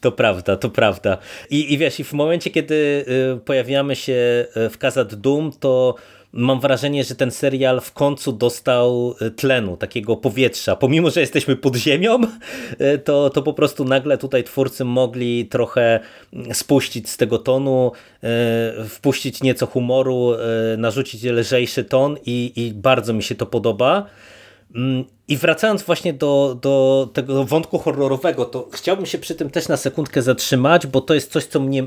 To 0.00 0.12
prawda, 0.12 0.56
to 0.56 0.70
prawda. 0.70 1.18
I, 1.50 1.72
i 1.72 1.78
wiesz, 1.78 2.00
i 2.00 2.04
w 2.04 2.12
momencie, 2.12 2.50
kiedy 2.50 3.04
y, 3.34 3.40
pojawiamy 3.40 3.96
się 3.96 4.46
y, 4.56 4.70
w 4.70 4.78
Kazad 4.78 5.14
Doom, 5.14 5.52
to 5.60 5.94
mam 6.34 6.60
wrażenie, 6.60 7.04
że 7.04 7.14
ten 7.14 7.30
serial 7.30 7.80
w 7.80 7.92
końcu 7.92 8.32
dostał 8.32 9.14
e, 9.20 9.30
tlenu, 9.30 9.76
takiego 9.76 10.16
powietrza. 10.16 10.76
Pomimo, 10.76 11.10
że 11.10 11.20
jesteśmy 11.20 11.56
pod 11.56 11.76
ziemią, 11.76 12.18
e, 12.78 12.98
to, 12.98 13.30
to 13.30 13.42
po 13.42 13.52
prostu 13.52 13.84
nagle 13.84 14.18
tutaj 14.18 14.44
twórcy 14.44 14.84
mogli 14.84 15.46
trochę 15.46 16.00
mm, 16.32 16.54
spuścić 16.54 17.10
z 17.10 17.16
tego 17.16 17.38
tonu, 17.38 17.92
e, 18.22 18.84
wpuścić 18.88 19.42
nieco 19.42 19.66
humoru, 19.66 20.32
narzucić 20.78 21.24
lżejszy 21.24 21.84
ton 21.84 22.16
i, 22.26 22.52
i 22.56 22.72
bardzo 22.72 23.12
mi 23.12 23.22
się 23.22 23.34
to 23.34 23.46
podoba. 23.46 24.06
Mm, 24.74 25.04
I 25.28 25.36
wracając 25.36 25.82
właśnie 25.82 26.12
do, 26.12 26.58
do 26.62 27.08
tego 27.12 27.44
wątku 27.44 27.78
horrorowego, 27.78 28.44
to 28.44 28.68
chciałbym 28.72 29.06
się 29.06 29.18
przy 29.18 29.34
tym 29.34 29.50
też 29.50 29.68
na 29.68 29.76
sekundkę 29.76 30.22
zatrzymać, 30.22 30.86
bo 30.86 31.00
to 31.00 31.14
jest 31.14 31.32
coś, 31.32 31.44
co 31.44 31.60
mnie 31.60 31.86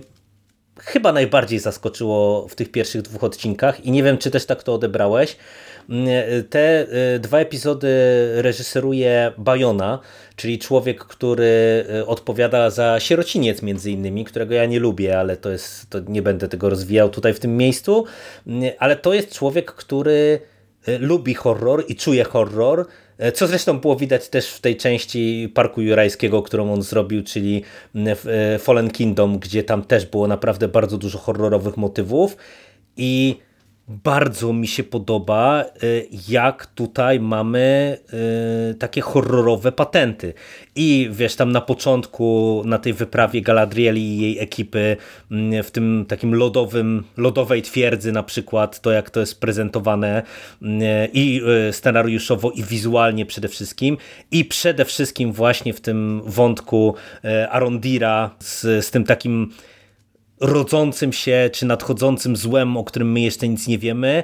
chyba 0.79 1.13
najbardziej 1.13 1.59
zaskoczyło 1.59 2.47
w 2.47 2.55
tych 2.55 2.71
pierwszych 2.71 3.01
dwóch 3.01 3.23
odcinkach 3.23 3.85
i 3.85 3.91
nie 3.91 4.03
wiem, 4.03 4.17
czy 4.17 4.31
też 4.31 4.45
tak 4.45 4.63
to 4.63 4.73
odebrałeś. 4.73 5.37
Te 6.49 6.87
y, 7.15 7.19
dwa 7.19 7.39
epizody 7.39 7.87
reżyseruje 8.35 9.31
Bajona, 9.37 9.99
czyli 10.35 10.59
człowiek, 10.59 11.03
który 11.05 11.85
y, 11.99 12.05
odpowiada 12.05 12.69
za 12.69 12.99
Sierociniec 12.99 13.61
między 13.61 13.91
innymi, 13.91 14.25
którego 14.25 14.53
ja 14.53 14.65
nie 14.65 14.79
lubię, 14.79 15.19
ale 15.19 15.37
to 15.37 15.49
jest, 15.49 15.89
to 15.89 15.99
nie 15.99 16.21
będę 16.21 16.47
tego 16.47 16.69
rozwijał 16.69 17.09
tutaj 17.09 17.33
w 17.33 17.39
tym 17.39 17.57
miejscu, 17.57 18.05
ale 18.79 18.95
to 18.95 19.13
jest 19.13 19.33
człowiek, 19.33 19.71
który 19.71 20.39
y, 20.87 20.99
lubi 20.99 21.33
horror 21.33 21.83
i 21.87 21.95
czuje 21.95 22.23
horror, 22.23 22.85
co 23.33 23.47
zresztą 23.47 23.79
było 23.79 23.95
widać 23.95 24.29
też 24.29 24.49
w 24.49 24.59
tej 24.59 24.77
części 24.77 25.51
Parku 25.53 25.81
Jurajskiego, 25.81 26.43
którą 26.43 26.73
on 26.73 26.81
zrobił, 26.81 27.23
czyli 27.23 27.63
e, 28.25 28.59
Fallen 28.59 28.89
Kingdom, 28.89 29.39
gdzie 29.39 29.63
tam 29.63 29.83
też 29.83 30.05
było 30.05 30.27
naprawdę 30.27 30.67
bardzo 30.67 30.97
dużo 30.97 31.17
horrorowych 31.17 31.77
motywów. 31.77 32.37
I 32.97 33.35
bardzo 33.87 34.53
mi 34.53 34.67
się 34.67 34.83
podoba, 34.83 35.65
y, 35.83 36.07
jak 36.29 36.65
tutaj 36.65 37.19
mamy 37.19 37.97
y, 38.71 38.75
takie 38.75 39.01
horrorowe 39.01 39.71
patenty. 39.71 40.33
I 40.75 41.09
wiesz, 41.11 41.35
tam 41.35 41.51
na 41.51 41.61
początku, 41.61 42.61
na 42.65 42.77
tej 42.77 42.93
wyprawie 42.93 43.41
Galadrieli 43.41 44.01
i 44.01 44.19
jej 44.21 44.39
ekipy, 44.39 44.97
mm, 45.31 45.63
w 45.63 45.71
tym 45.71 46.05
takim 46.07 46.35
lodowym, 46.35 47.03
lodowej 47.17 47.61
twierdzy 47.61 48.11
na 48.11 48.23
przykład, 48.23 48.81
to 48.81 48.91
jak 48.91 49.09
to 49.09 49.19
jest 49.19 49.39
prezentowane 49.39 50.23
mm, 50.61 50.81
i 51.13 51.41
y, 51.69 51.73
scenariuszowo, 51.73 52.51
i 52.51 52.63
wizualnie 52.63 53.25
przede 53.25 53.47
wszystkim. 53.47 53.97
I 54.31 54.45
przede 54.45 54.85
wszystkim 54.85 55.33
właśnie 55.33 55.73
w 55.73 55.81
tym 55.81 56.21
wątku 56.25 56.95
Arondira 57.49 58.35
z, 58.39 58.85
z 58.85 58.91
tym 58.91 59.03
takim 59.03 59.51
rodzącym 60.39 61.13
się 61.13 61.49
czy 61.53 61.65
nadchodzącym 61.65 62.35
złem, 62.35 62.77
o 62.77 62.83
którym 62.83 63.11
my 63.11 63.21
jeszcze 63.21 63.47
nic 63.47 63.67
nie 63.67 63.77
wiemy, 63.77 64.23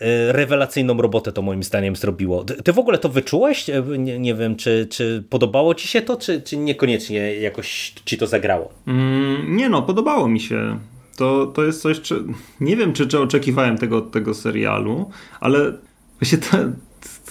e, 0.00 0.32
rewelacyjną 0.32 1.02
robotę 1.02 1.32
to 1.32 1.42
moim 1.42 1.62
zdaniem 1.62 1.96
zrobiło. 1.96 2.44
Ty 2.44 2.72
w 2.72 2.78
ogóle 2.78 2.98
to 2.98 3.08
wyczułeś? 3.08 3.70
E, 3.70 3.82
nie, 3.98 4.18
nie 4.18 4.34
wiem, 4.34 4.56
czy, 4.56 4.86
czy 4.90 5.24
podobało 5.30 5.74
ci 5.74 5.88
się 5.88 6.02
to, 6.02 6.16
czy, 6.16 6.42
czy 6.42 6.56
niekoniecznie 6.56 7.34
jakoś 7.34 7.94
ci 8.04 8.18
to 8.18 8.26
zagrało? 8.26 8.72
Mm, 8.86 9.56
nie 9.56 9.68
no, 9.68 9.82
podobało 9.82 10.28
mi 10.28 10.40
się. 10.40 10.78
To, 11.16 11.46
to 11.46 11.64
jest 11.64 11.82
coś, 11.82 12.00
czy, 12.00 12.24
nie 12.60 12.76
wiem, 12.76 12.92
czy, 12.92 13.06
czy 13.06 13.20
oczekiwałem 13.20 13.78
tego 13.78 13.96
od 13.96 14.10
tego 14.10 14.34
serialu, 14.34 15.10
ale 15.40 15.72
właśnie 16.20 16.38
to 16.38 16.58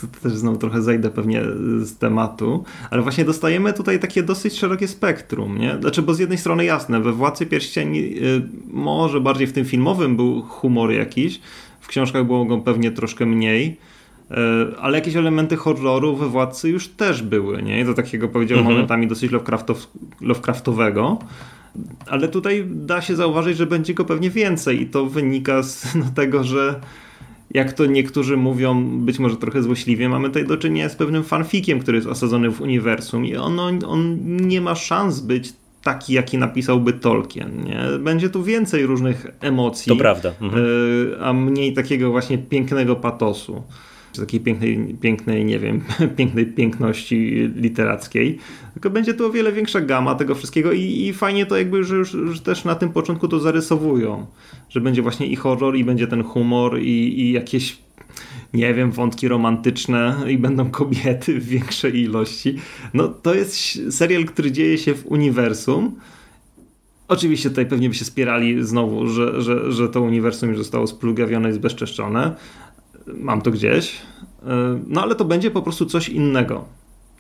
też 0.08 0.34
znowu 0.34 0.58
trochę 0.58 0.82
zejdę 0.82 1.10
pewnie 1.10 1.42
z 1.80 1.98
tematu, 1.98 2.64
ale 2.90 3.02
właśnie 3.02 3.26
dostajemy 3.26 3.74
tutaj 3.74 4.00
takie 4.00 4.24
dosyć 4.24 4.60
szerokie 4.60 4.88
spektrum, 4.88 5.58
nie? 5.58 5.78
Znaczy, 5.82 6.02
bo 6.02 6.14
z 6.14 6.20
jednej 6.20 6.38
strony 6.38 6.66
jasne, 6.66 7.02
we 7.02 7.12
Władcy 7.12 7.46
Pierścieni 7.46 8.00
y, 8.00 8.42
może 8.68 9.22
bardziej 9.22 9.48
w 9.48 9.54
tym 9.54 9.66
filmowym 9.66 10.16
był 10.16 10.42
humor 10.42 10.92
jakiś, 10.92 11.42
w 11.80 11.88
książkach 11.88 12.26
było 12.26 12.46
go 12.46 12.58
pewnie 12.58 12.92
troszkę 12.92 13.26
mniej, 13.26 13.78
y, 14.32 14.36
ale 14.80 14.98
jakieś 14.98 15.16
elementy 15.16 15.56
horroru 15.56 16.16
we 16.16 16.28
Władcy 16.28 16.70
już 16.70 16.88
też 16.88 17.22
były, 17.22 17.64
nie? 17.64 17.86
Do 17.86 17.94
takiego 17.94 18.28
powiedziałbym 18.28 18.62
mhm. 18.62 18.76
momentami 18.76 19.08
dosyć 19.08 19.32
Lovecraftow 19.32 19.88
Lovecraftowego. 20.22 21.20
Ale 22.08 22.28
tutaj 22.28 22.66
da 22.68 23.02
się 23.02 23.16
zauważyć, 23.16 23.58
że 23.58 23.66
będzie 23.66 23.94
go 23.94 24.06
pewnie 24.06 24.30
więcej 24.30 24.82
i 24.82 24.86
to 24.86 25.06
wynika 25.06 25.64
z 25.64 25.88
no, 25.96 26.06
tego, 26.16 26.44
że 26.44 26.82
jak 27.54 27.74
to 27.74 27.86
niektórzy 27.86 28.38
mówią, 28.38 29.00
być 29.00 29.20
może 29.20 29.38
trochę 29.38 29.64
złośliwie, 29.64 30.10
mamy 30.10 30.28
tutaj 30.28 30.48
do 30.48 30.58
czynienia 30.58 30.90
z 30.90 30.96
pewnym 30.96 31.24
fanfikiem, 31.24 31.80
który 31.80 31.98
jest 31.98 32.08
osadzony 32.08 32.52
w 32.52 32.62
uniwersum 32.62 33.26
i 33.26 33.36
on, 33.36 33.60
on 33.88 34.18
nie 34.48 34.62
ma 34.62 34.76
szans 34.76 35.20
być 35.20 35.54
taki, 35.84 36.14
jaki 36.14 36.38
napisałby 36.38 36.94
Tolkien. 36.94 37.64
Nie? 37.64 37.80
Będzie 38.00 38.30
tu 38.30 38.44
więcej 38.44 38.86
różnych 38.86 39.28
emocji. 39.40 39.90
To 39.90 39.96
prawda. 39.96 40.34
Mhm. 40.42 40.66
E, 41.20 41.26
a 41.26 41.34
mniej 41.34 41.74
takiego 41.74 42.12
właśnie 42.12 42.38
pięknego 42.38 42.96
patosu 42.96 43.64
takiej 44.19 44.39
pięknej, 44.39 44.95
pięknej, 45.02 45.45
nie 45.45 45.60
wiem, 45.60 45.82
pięknej 46.17 46.45
piękności 46.45 47.50
literackiej. 47.56 48.38
Tylko 48.74 48.89
będzie 48.89 49.13
to 49.13 49.26
o 49.26 49.30
wiele 49.30 49.52
większa 49.52 49.82
gama 49.82 50.15
tego 50.15 50.36
wszystkiego 50.36 50.71
i, 50.71 50.82
i 50.82 51.13
fajnie 51.13 51.45
to 51.45 51.58
jakby, 51.58 51.84
że 51.84 51.95
już 51.95 52.39
też 52.39 52.65
na 52.65 52.76
tym 52.76 52.89
początku 52.89 53.28
to 53.28 53.39
zarysowują. 53.39 54.26
Że 54.69 54.82
będzie 54.82 55.02
właśnie 55.02 55.28
i 55.28 55.36
horror, 55.36 55.76
i 55.76 55.84
będzie 55.84 56.08
ten 56.08 56.24
humor, 56.24 56.80
i, 56.80 57.19
i 57.21 57.32
jakieś 57.32 57.78
nie 58.54 58.74
wiem, 58.74 58.91
wątki 58.91 59.28
romantyczne 59.28 60.15
i 60.28 60.38
będą 60.38 60.71
kobiety 60.71 61.39
w 61.39 61.45
większej 61.45 62.00
ilości. 62.00 62.56
No 62.93 63.08
to 63.08 63.34
jest 63.34 63.80
serial, 63.91 64.26
który 64.26 64.52
dzieje 64.52 64.78
się 64.78 64.93
w 64.93 65.06
uniwersum. 65.06 65.95
Oczywiście 67.08 67.50
tutaj 67.50 67.65
pewnie 67.65 67.89
by 67.89 67.95
się 67.95 68.06
spierali 68.06 68.63
znowu, 68.63 69.08
że, 69.08 69.41
że, 69.41 69.71
że 69.71 69.89
to 69.89 70.02
uniwersum 70.02 70.50
już 70.50 70.58
zostało 70.58 70.88
splugawione 70.88 71.50
i 71.50 71.54
zbezczeszczone, 71.54 72.36
mam 73.17 73.41
to 73.41 73.52
gdzieś. 73.52 74.02
E, 74.43 74.80
no 74.88 75.02
ale 75.02 75.15
to 75.15 75.26
będzie 75.26 75.52
po 75.52 75.62
prostu 75.62 75.86
coś 75.86 76.10
innego. 76.10 76.65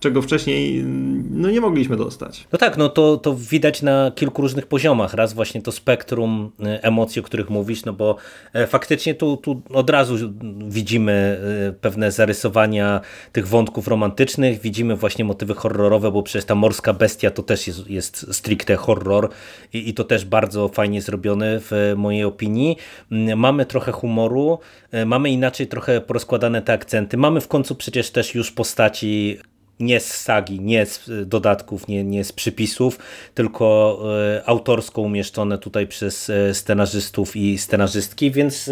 Czego 0.01 0.21
wcześniej 0.21 0.83
no, 1.31 1.49
nie 1.49 1.61
mogliśmy 1.61 1.97
dostać. 1.97 2.47
No 2.51 2.59
tak, 2.59 2.77
no 2.77 2.89
to, 2.89 3.17
to 3.17 3.35
widać 3.35 3.81
na 3.81 4.11
kilku 4.15 4.41
różnych 4.41 4.67
poziomach. 4.67 5.13
Raz 5.13 5.33
właśnie 5.33 5.61
to 5.61 5.71
spektrum 5.71 6.51
e, 6.59 6.83
emocji, 6.83 7.19
o 7.19 7.23
których 7.23 7.49
mówisz, 7.49 7.85
no 7.85 7.93
bo 7.93 8.15
e, 8.53 8.67
faktycznie 8.67 9.15
tu, 9.15 9.37
tu 9.37 9.61
od 9.73 9.89
razu 9.89 10.33
widzimy 10.67 11.41
e, 11.69 11.71
pewne 11.71 12.11
zarysowania 12.11 13.01
tych 13.31 13.47
wątków 13.47 13.87
romantycznych, 13.87 14.61
widzimy 14.61 14.95
właśnie 14.95 15.25
motywy 15.25 15.53
horrorowe, 15.53 16.11
bo 16.11 16.23
przecież 16.23 16.45
ta 16.45 16.55
morska 16.55 16.93
bestia 16.93 17.31
to 17.31 17.43
też 17.43 17.67
jest, 17.67 17.89
jest 17.89 18.35
stricte 18.35 18.75
horror 18.75 19.29
i, 19.73 19.89
i 19.89 19.93
to 19.93 20.03
też 20.03 20.25
bardzo 20.25 20.67
fajnie 20.67 21.01
zrobione 21.01 21.59
w 21.59 21.93
mojej 21.97 22.23
opinii. 22.23 22.77
Mm, 23.11 23.39
mamy 23.39 23.65
trochę 23.65 23.91
humoru, 23.91 24.59
mamy 25.05 25.29
inaczej 25.29 25.67
trochę 25.67 26.01
porozkładane 26.01 26.61
te 26.61 26.73
akcenty, 26.73 27.17
mamy 27.17 27.41
w 27.41 27.47
końcu 27.47 27.75
przecież 27.75 28.11
też 28.11 28.35
już 28.35 28.51
postaci 28.51 29.39
nie 29.81 29.99
z 29.99 30.05
sagi, 30.05 30.59
nie 30.59 30.85
z 30.85 31.07
y, 31.07 31.25
dodatków, 31.25 31.87
nie, 31.87 32.03
nie 32.03 32.23
z 32.23 32.31
przypisów, 32.31 32.99
tylko 33.33 33.99
y, 34.37 34.45
autorsko 34.45 35.01
umieszczone 35.01 35.57
tutaj 35.57 35.87
przez 35.87 36.29
y, 36.29 36.49
scenarzystów 36.53 37.35
i 37.35 37.57
scenarzystki, 37.57 38.31
więc 38.31 38.69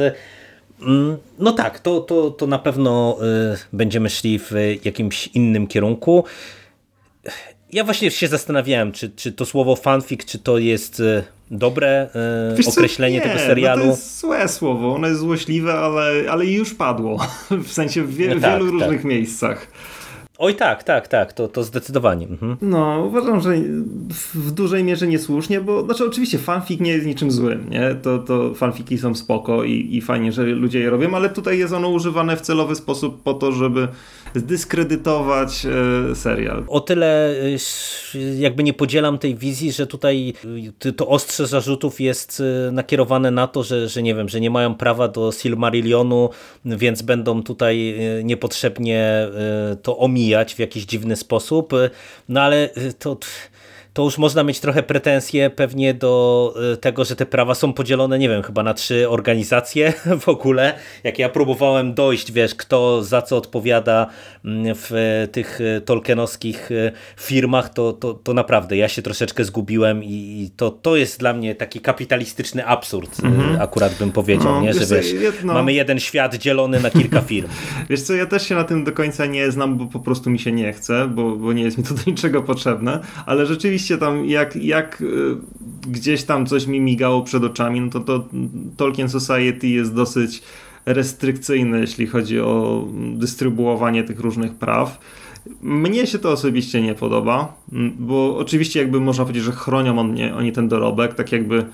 mm, 0.81 1.17
no 1.39 1.51
tak, 1.51 1.79
to, 1.79 1.99
to, 2.01 2.31
to 2.31 2.47
na 2.47 2.59
pewno 2.59 3.17
będziemy 3.73 4.09
szli 4.09 4.39
w 4.39 4.51
jakimś 4.83 5.27
innym 5.27 5.67
kierunku. 5.67 6.23
Ja 7.71 7.83
właśnie 7.83 8.11
się 8.11 8.27
zastanawiałem, 8.27 8.91
czy, 8.91 9.09
czy 9.09 9.31
to 9.31 9.45
słowo 9.45 9.75
fanfic, 9.75 10.25
czy 10.25 10.39
to 10.39 10.57
jest 10.57 11.01
dobre 11.51 12.09
Wiesz 12.57 12.67
określenie 12.67 13.21
co? 13.21 13.27
Tego 13.27 13.39
serialu. 13.39 13.79
No 13.79 13.85
to 13.85 13.91
jest 13.91 14.19
złe 14.19 14.47
słowo, 14.47 14.95
ono 14.95 15.07
jest 15.07 15.19
złośliwe, 15.19 15.73
ale, 15.73 16.31
ale 16.31 16.45
już 16.45 16.73
padło. 16.73 17.27
W 17.67 17.71
sensie 17.71 18.03
w, 18.03 18.15
wie, 18.15 18.35
no 18.35 18.41
tak, 18.41 18.51
wielu 18.51 18.65
tak. 18.65 18.73
różnych 18.73 19.03
miejscach. 19.03 19.67
Oj 20.41 20.55
tak, 20.55 20.83
tak, 20.83 21.07
tak, 21.07 21.33
to, 21.33 21.47
to 21.47 21.63
zdecydowanie. 21.63 22.27
Mhm. 22.27 22.57
No, 22.61 23.03
uważam, 23.07 23.41
że 23.41 23.49
w 24.33 24.51
dużej 24.51 24.83
mierze 24.83 25.07
niesłusznie, 25.07 25.61
bo 25.61 25.85
znaczy 25.85 26.05
oczywiście 26.05 26.37
fanfic 26.37 26.81
nie 26.81 26.91
jest 26.91 27.05
niczym 27.05 27.31
złym, 27.31 27.69
nie? 27.69 27.95
To, 28.01 28.19
to 28.19 28.53
fanfiki 28.53 28.97
są 28.97 29.15
spoko 29.15 29.63
i, 29.63 29.87
i 29.91 30.01
fajnie, 30.01 30.31
że 30.31 30.43
ludzie 30.43 30.79
je 30.79 30.89
robią, 30.89 31.15
ale 31.15 31.29
tutaj 31.29 31.59
jest 31.59 31.73
ono 31.73 31.89
używane 31.89 32.37
w 32.37 32.41
celowy 32.41 32.75
sposób 32.75 33.23
po 33.23 33.33
to, 33.33 33.51
żeby 33.51 33.87
zdyskredytować 34.35 35.65
e, 36.11 36.15
serial. 36.15 36.63
O 36.67 36.79
tyle 36.79 37.31
e, 38.15 38.19
jakby 38.37 38.63
nie 38.63 38.73
podzielam 38.73 39.17
tej 39.17 39.35
wizji, 39.35 39.71
że 39.71 39.87
tutaj 39.87 40.33
e, 40.85 40.91
to 40.91 41.07
ostrze 41.07 41.47
zarzutów 41.47 42.01
jest 42.01 42.43
nakierowane 42.71 43.31
na 43.31 43.47
to, 43.47 43.63
że, 43.63 43.89
że 43.89 44.03
nie 44.03 44.15
wiem, 44.15 44.29
że 44.29 44.39
nie 44.39 44.49
mają 44.49 44.75
prawa 44.75 45.07
do 45.07 45.31
Silmarillionu, 45.31 46.29
więc 46.65 47.01
będą 47.01 47.43
tutaj 47.43 47.99
niepotrzebnie 48.23 49.27
to 49.81 49.97
omijać 49.97 50.55
w 50.55 50.59
jakiś 50.59 50.85
dziwny 50.85 51.15
sposób, 51.15 51.73
no 52.29 52.41
ale 52.41 52.69
to 52.99 53.17
to 53.99 54.03
już 54.03 54.17
można 54.17 54.43
mieć 54.43 54.59
trochę 54.59 54.83
pretensje 54.83 55.49
pewnie 55.49 55.93
do 55.93 56.53
e, 56.73 56.77
tego, 56.77 57.05
że 57.05 57.15
te 57.15 57.25
prawa 57.25 57.55
są 57.55 57.73
podzielone, 57.73 58.19
nie 58.19 58.29
wiem, 58.29 58.43
chyba 58.43 58.63
na 58.63 58.73
trzy 58.73 59.09
organizacje 59.09 59.93
w 60.25 60.29
ogóle. 60.29 60.73
Jak 61.03 61.19
ja 61.19 61.29
próbowałem 61.29 61.93
dojść, 61.93 62.31
wiesz, 62.31 62.55
kto 62.55 63.03
za 63.03 63.21
co 63.21 63.37
odpowiada 63.37 64.07
mm, 64.45 64.75
w 64.75 64.91
tych 65.31 65.59
e, 65.61 65.81
tolkienowskich 65.81 66.71
e, 66.71 66.91
firmach, 67.17 67.69
to, 67.69 67.93
to, 67.93 68.13
to 68.13 68.33
naprawdę 68.33 68.77
ja 68.77 68.87
się 68.87 69.01
troszeczkę 69.01 69.43
zgubiłem 69.43 70.03
i 70.03 70.49
to, 70.57 70.69
to 70.69 70.95
jest 70.95 71.19
dla 71.19 71.33
mnie 71.33 71.55
taki 71.55 71.79
kapitalistyczny 71.79 72.65
absurd, 72.65 73.23
mhm. 73.23 73.61
akurat 73.61 73.93
bym 73.93 74.11
powiedział, 74.11 74.53
no, 74.53 74.61
nie? 74.61 74.73
że 74.73 74.95
wiesz, 74.95 75.13
no. 75.43 75.53
mamy 75.53 75.73
jeden 75.73 75.99
świat 75.99 76.35
dzielony 76.35 76.79
na 76.79 76.89
kilka 76.89 77.21
firm. 77.21 77.49
Wiesz 77.89 78.01
co, 78.01 78.13
ja 78.13 78.25
też 78.25 78.47
się 78.47 78.55
na 78.55 78.63
tym 78.63 78.83
do 78.83 78.91
końca 78.91 79.25
nie 79.25 79.51
znam, 79.51 79.77
bo 79.77 79.85
po 79.85 79.99
prostu 79.99 80.29
mi 80.29 80.39
się 80.39 80.51
nie 80.51 80.73
chce, 80.73 81.07
bo, 81.07 81.35
bo 81.35 81.53
nie 81.53 81.63
jest 81.63 81.77
mi 81.77 81.83
to 81.83 81.93
do 81.93 82.01
niczego 82.07 82.43
potrzebne, 82.43 82.99
ale 83.25 83.45
rzeczywiście 83.45 83.88
rzeczywiście 83.89 83.97
tam 83.97 84.25
jak, 84.25 84.55
jak 84.55 85.01
y, 85.01 85.35
gdzieś 85.87 86.23
tam 86.23 86.45
coś 86.45 86.67
mi 86.67 86.79
migało 86.79 87.21
przed 87.21 87.43
oczami, 87.43 87.81
no 87.81 87.89
to, 87.89 87.99
to 87.99 88.25
Tolkien 88.77 89.09
Society 89.09 89.67
jest 89.67 89.93
dosyć 89.93 90.41
restrykcyjny, 90.85 91.79
jeśli 91.79 92.07
chodzi 92.07 92.39
o 92.39 92.85
dystrybuowanie 93.13 94.03
tych 94.03 94.19
różnych 94.19 94.55
praw. 94.55 94.99
Mnie 95.61 96.07
się 96.07 96.19
to 96.19 96.31
osobiście 96.31 96.81
nie 96.81 96.95
podoba, 96.95 97.53
bo 97.99 98.37
oczywiście 98.37 98.79
jakby 98.79 98.99
można 98.99 99.23
powiedzieć, 99.23 99.43
że 99.43 99.51
chronią 99.51 99.99
oni, 99.99 100.31
oni 100.31 100.51
ten 100.51 100.67
dorobek, 100.67 101.15
tak 101.15 101.31
jakby 101.31 101.65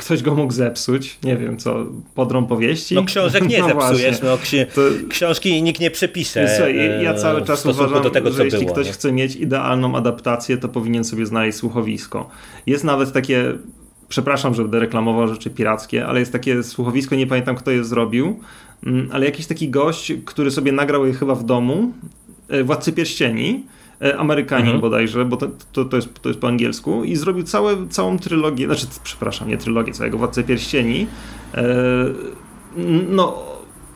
ktoś 0.00 0.22
go 0.22 0.34
mógł 0.34 0.52
zepsuć, 0.52 1.18
nie 1.24 1.36
wiem 1.36 1.56
co, 1.56 1.86
podrą 2.14 2.46
powieści. 2.46 2.94
No 2.94 3.04
książek 3.04 3.48
nie 3.48 3.58
no 3.62 3.68
zepsujesz, 3.68 4.22
no, 4.22 4.38
ksi 4.38 4.56
to... 4.74 4.80
książki 5.08 5.62
nikt 5.62 5.80
nie 5.80 5.90
przepisze 5.90 6.48
Słuchaj, 6.48 7.02
Ja 7.02 7.14
cały 7.14 7.42
czas 7.42 7.66
uważam, 7.66 8.02
do 8.02 8.10
tego, 8.10 8.32
że 8.32 8.44
jeśli 8.44 8.60
było, 8.60 8.72
ktoś 8.72 8.86
nie? 8.86 8.92
chce 8.92 9.12
mieć 9.12 9.36
idealną 9.36 9.96
adaptację, 9.96 10.56
to 10.56 10.68
powinien 10.68 11.04
sobie 11.04 11.26
znaleźć 11.26 11.58
słuchowisko. 11.58 12.30
Jest 12.66 12.84
nawet 12.84 13.12
takie, 13.12 13.52
przepraszam, 14.08 14.54
że 14.54 14.62
będę 14.62 14.80
reklamował 14.80 15.28
rzeczy 15.28 15.50
pirackie, 15.50 16.06
ale 16.06 16.20
jest 16.20 16.32
takie 16.32 16.62
słuchowisko, 16.62 17.16
nie 17.16 17.26
pamiętam 17.26 17.56
kto 17.56 17.70
je 17.70 17.84
zrobił, 17.84 18.40
mm, 18.86 19.08
ale 19.12 19.26
jakiś 19.26 19.46
taki 19.46 19.68
gość, 19.68 20.12
który 20.24 20.50
sobie 20.50 20.72
nagrał 20.72 21.06
je 21.06 21.12
chyba 21.12 21.34
w 21.34 21.44
domu, 21.44 21.92
e, 22.48 22.64
Władcy 22.64 22.92
Pierścieni, 22.92 23.64
E, 23.72 23.75
Amerykanin 24.18 24.66
mhm. 24.66 24.80
bodajże, 24.80 25.24
bo 25.24 25.36
to, 25.36 25.46
to, 25.72 25.84
to, 25.84 25.96
jest, 25.96 26.22
to 26.22 26.28
jest 26.28 26.40
po 26.40 26.48
angielsku 26.48 27.04
i 27.04 27.16
zrobił 27.16 27.42
całe, 27.42 27.88
całą 27.88 28.18
trylogię, 28.18 28.66
znaczy 28.66 28.86
przepraszam, 29.04 29.48
nie 29.48 29.58
trylogię, 29.58 29.92
całego 29.92 30.18
Władcę 30.18 30.42
Pierścieni. 30.42 31.06
E, 31.54 31.64
no, 33.08 33.42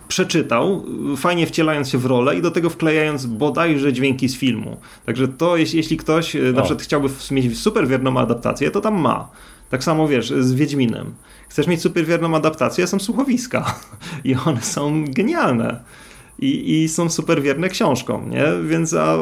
przeczytał, 0.09 0.85
fajnie 1.17 1.47
wcielając 1.47 1.89
się 1.89 1.99
w 1.99 2.07
rolę 2.07 2.37
i 2.37 2.43
do 2.43 2.51
tego 2.51 2.71
wklejając 2.71 3.27
bodajże 3.27 3.93
dźwięki 3.93 4.29
z 4.29 4.37
filmu. 4.37 4.77
Także 5.07 5.29
to, 5.29 5.57
jeśli, 5.57 5.77
jeśli 5.77 5.97
ktoś 5.97 6.37
e, 6.37 6.51
o. 6.51 6.53
na 6.53 6.63
przykład 6.63 6.83
chciałby 6.83 7.09
mieć 7.31 7.59
super 7.59 7.89
wierną 7.89 8.19
adaptację, 8.19 8.71
to 8.71 8.81
tam 8.81 9.01
ma. 9.01 9.29
Tak 9.71 9.85
samo 9.85 10.09
wiesz, 10.09 10.31
z 10.31 10.53
Wiedźminem. 10.53 11.15
Chcesz 11.49 11.67
mieć 11.67 11.81
super 11.81 12.07
wierną 12.07 12.37
adaptację, 12.37 12.87
są 12.87 12.99
słuchowiska 12.99 13.75
i 14.25 14.35
one 14.47 14.63
są 14.63 15.05
genialne 15.09 15.81
i, 16.41 16.83
i 16.83 16.89
są 16.89 17.11
super 17.11 17.43
wierne 17.43 17.69
książkom, 17.69 18.31
nie? 18.31 18.45
Więc 18.69 18.95
a 18.95 19.17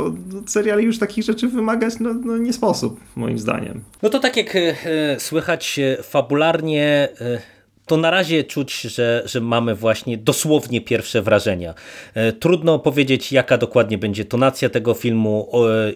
seriali 0.47 0.85
już 0.85 0.99
takich 0.99 1.25
rzeczy 1.25 1.49
wymagać 1.49 1.95
no, 2.01 2.15
no 2.15 2.39
nie 2.39 2.53
sposób, 2.53 3.01
moim 3.17 3.39
zdaniem. 3.39 3.85
No 4.03 4.09
to 4.09 4.19
tak 4.19 4.37
jak 4.37 4.57
e, 4.57 4.77
słychać 5.21 5.79
e, 5.79 6.03
fabularnie... 6.03 7.09
E, 7.21 7.59
to 7.89 7.97
na 7.97 8.11
razie 8.11 8.45
czuć, 8.45 8.81
że, 8.81 9.23
że 9.27 9.41
mamy 9.41 9.75
właśnie 9.75 10.19
dosłownie 10.19 10.81
pierwsze 10.81 11.23
wrażenia. 11.23 11.75
E, 12.15 12.33
trudno 12.33 12.79
powiedzieć, 12.79 13.33
jaka 13.33 13.59
dokładnie 13.59 13.99
będzie 13.99 14.25
tonacja 14.25 14.69
tego 14.69 14.95
filmu, 14.95 15.49
o, 15.53 15.71
e, 15.71 15.93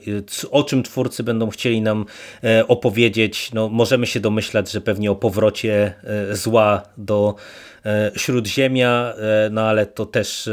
o, 0.50 0.64
czym 0.64 0.82
twórcy 0.82 1.22
będą 1.22 1.50
chcieli 1.50 1.82
nam 1.82 2.06
e, 2.44 2.68
opowiedzieć. 2.68 3.52
No, 3.52 3.68
możemy 3.68 4.06
się 4.06 4.20
domyślać, 4.20 4.70
że 4.70 4.80
pewnie 4.80 5.10
o 5.10 5.14
powrocie 5.14 5.94
zła 6.32 6.82
do 6.96 7.34
Śródziemia, 8.16 9.14
no 9.50 9.62
ale 9.62 9.86
to 9.86 10.06
też 10.06 10.50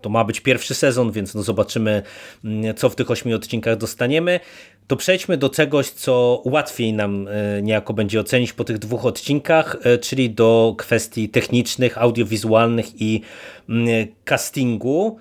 to 0.00 0.08
ma 0.10 0.24
być 0.24 0.40
pierwszy 0.40 0.74
sezon, 0.74 1.12
więc 1.12 1.34
no 1.34 1.42
zobaczymy, 1.42 2.02
mm, 2.44 2.74
co 2.74 2.90
w 2.90 2.96
tych 2.96 3.10
ośmiu 3.10 3.36
odcinkach 3.36 3.76
dostaniemy. 3.76 4.40
To 4.86 4.96
przejdźmy 4.96 5.36
do 5.36 5.48
czegoś, 5.48 5.90
co 5.90 6.42
łatwiej 6.44 6.92
nam 6.92 7.28
e, 7.28 7.62
niejako 7.62 7.94
będzie 7.94 8.20
ocenić 8.20 8.52
po 8.52 8.64
tych 8.64 8.78
dwóch 8.78 9.06
odcinkach, 9.06 9.76
e, 9.82 9.98
czyli 9.98 10.30
do 10.30 10.74
kwestii 10.78 11.28
technicznych, 11.28 11.98
audiowizualnych 11.98 13.02
i 13.02 13.20
mm, 13.68 14.06
castingu. 14.24 15.18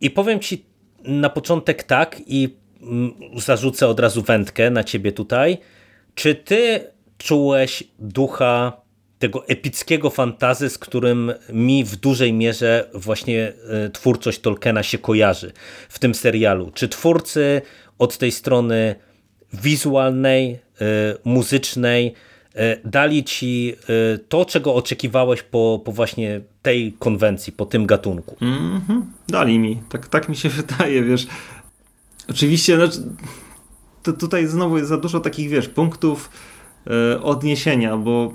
I 0.00 0.10
powiem 0.10 0.40
Ci 0.40 0.64
na 1.04 1.30
początek 1.30 1.82
tak 1.82 2.20
i 2.26 2.56
mm, 2.82 3.14
zarzucę 3.36 3.88
od 3.88 4.00
razu 4.00 4.22
wędkę 4.22 4.70
na 4.70 4.84
Ciebie 4.84 5.12
tutaj. 5.12 5.58
Czy 6.14 6.34
Ty 6.34 6.80
czułeś 7.18 7.84
ducha 7.98 8.87
tego 9.18 9.46
epickiego 9.46 10.10
fantazy, 10.10 10.70
z 10.70 10.78
którym 10.78 11.32
mi 11.52 11.84
w 11.84 11.96
dużej 11.96 12.32
mierze 12.32 12.90
właśnie 12.94 13.52
e, 13.68 13.90
twórczość 13.90 14.40
Tolkiena 14.40 14.82
się 14.82 14.98
kojarzy 14.98 15.52
w 15.88 15.98
tym 15.98 16.14
serialu. 16.14 16.70
Czy 16.74 16.88
twórcy 16.88 17.62
od 17.98 18.18
tej 18.18 18.32
strony 18.32 18.94
wizualnej, 19.52 20.50
e, 20.52 20.58
muzycznej 21.24 22.14
e, 22.54 22.76
dali 22.84 23.24
ci 23.24 23.74
to, 24.28 24.44
czego 24.44 24.74
oczekiwałeś 24.74 25.42
po, 25.42 25.82
po 25.84 25.92
właśnie 25.92 26.40
tej 26.62 26.92
konwencji, 26.92 27.52
po 27.52 27.66
tym 27.66 27.86
gatunku? 27.86 28.36
Mm 28.40 28.80
-hmm. 28.80 29.02
Dali 29.28 29.58
mi. 29.58 29.82
Tak, 29.88 30.08
tak 30.08 30.28
mi 30.28 30.36
się 30.36 30.48
wydaje, 30.60 31.02
wiesz. 31.02 31.26
Oczywiście, 32.30 32.76
znaczy, 32.76 32.98
tutaj 34.18 34.46
znowu 34.46 34.76
jest 34.76 34.88
za 34.88 34.96
dużo 34.96 35.20
takich, 35.20 35.48
wiesz, 35.48 35.68
punktów 35.68 36.30
odniesienia, 37.22 37.96
bo 37.96 38.32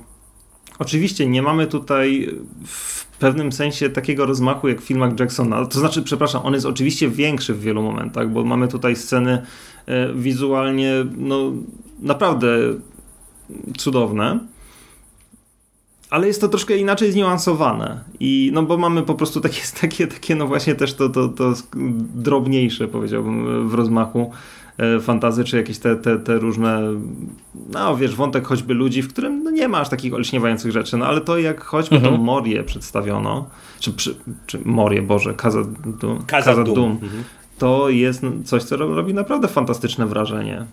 Oczywiście 0.80 1.28
nie 1.28 1.42
mamy 1.42 1.68
tutaj 1.68 2.30
w 2.66 3.06
pewnym 3.06 3.52
sensie 3.52 3.90
takiego 3.90 4.26
rozmachu 4.26 4.68
jak 4.68 4.82
w 4.82 4.84
filmach 4.84 5.20
Jacksona. 5.20 5.66
To 5.66 5.80
znaczy, 5.80 6.04
przepraszam, 6.04 6.42
on 6.46 6.54
jest 6.54 6.66
oczywiście 6.66 7.10
większy 7.10 7.54
w 7.54 7.62
wielu 7.62 7.82
momentach, 7.82 8.30
bo 8.30 8.44
mamy 8.44 8.68
tutaj 8.68 8.96
sceny 8.96 9.42
e, 9.86 10.14
wizualnie 10.14 10.94
no, 11.18 11.52
naprawdę 12.00 12.58
cudowne. 13.78 14.40
ale 16.10 16.28
jest 16.28 16.42
to 16.42 16.48
troszkę 16.48 16.78
inaczej 16.78 17.12
zniuansowane. 17.12 18.04
I 18.20 18.52
no 18.54 18.64
bo 18.64 18.78
mamy 18.78 19.04
po 19.04 19.16
prostu 19.16 19.42
takie, 19.42 19.62
takie, 19.82 20.08
takie 20.08 20.36
no 20.36 20.48
właśnie 20.48 20.76
też 20.76 20.94
to, 20.94 21.10
to, 21.10 21.28
to 21.28 21.54
drobniejsze, 22.16 22.88
powiedziałbym, 22.88 23.70
w 23.70 23.74
rozmachu 23.74 24.32
fantazy, 25.02 25.44
czy 25.44 25.58
jakieś 25.58 25.80
te, 25.80 25.96
te, 25.96 26.20
te 26.20 26.40
różne, 26.40 26.82
no 27.70 27.98
wiesz, 27.98 28.16
wątek 28.16 28.48
choćby 28.48 28.74
ludzi, 28.74 29.02
w 29.02 29.10
którym 29.10 29.44
no, 29.44 29.52
nie 29.52 29.68
ma 29.68 29.80
aż 29.80 29.90
takich 29.90 30.14
olśniewających 30.14 30.72
rzeczy, 30.72 30.98
no 30.98 31.06
ale 31.06 31.22
to 31.22 31.38
jak 31.38 31.64
choćby 31.64 31.96
mhm. 31.96 32.16
to 32.16 32.22
Morię 32.22 32.64
przedstawiono, 32.64 33.50
czy, 33.80 33.94
czy, 33.94 34.16
czy 34.46 34.60
Morię, 34.66 35.02
Boże, 35.02 35.34
Kaza 35.34 35.64
Dum, 36.00 36.24
Kaza 36.28 36.64
Dum. 36.64 36.92
Mhm. 36.92 37.24
to 37.58 37.90
jest 37.90 38.22
coś, 38.46 38.64
co 38.64 38.78
robi 38.78 39.14
naprawdę 39.14 39.48
fantastyczne 39.48 40.06
wrażenie. 40.06 40.66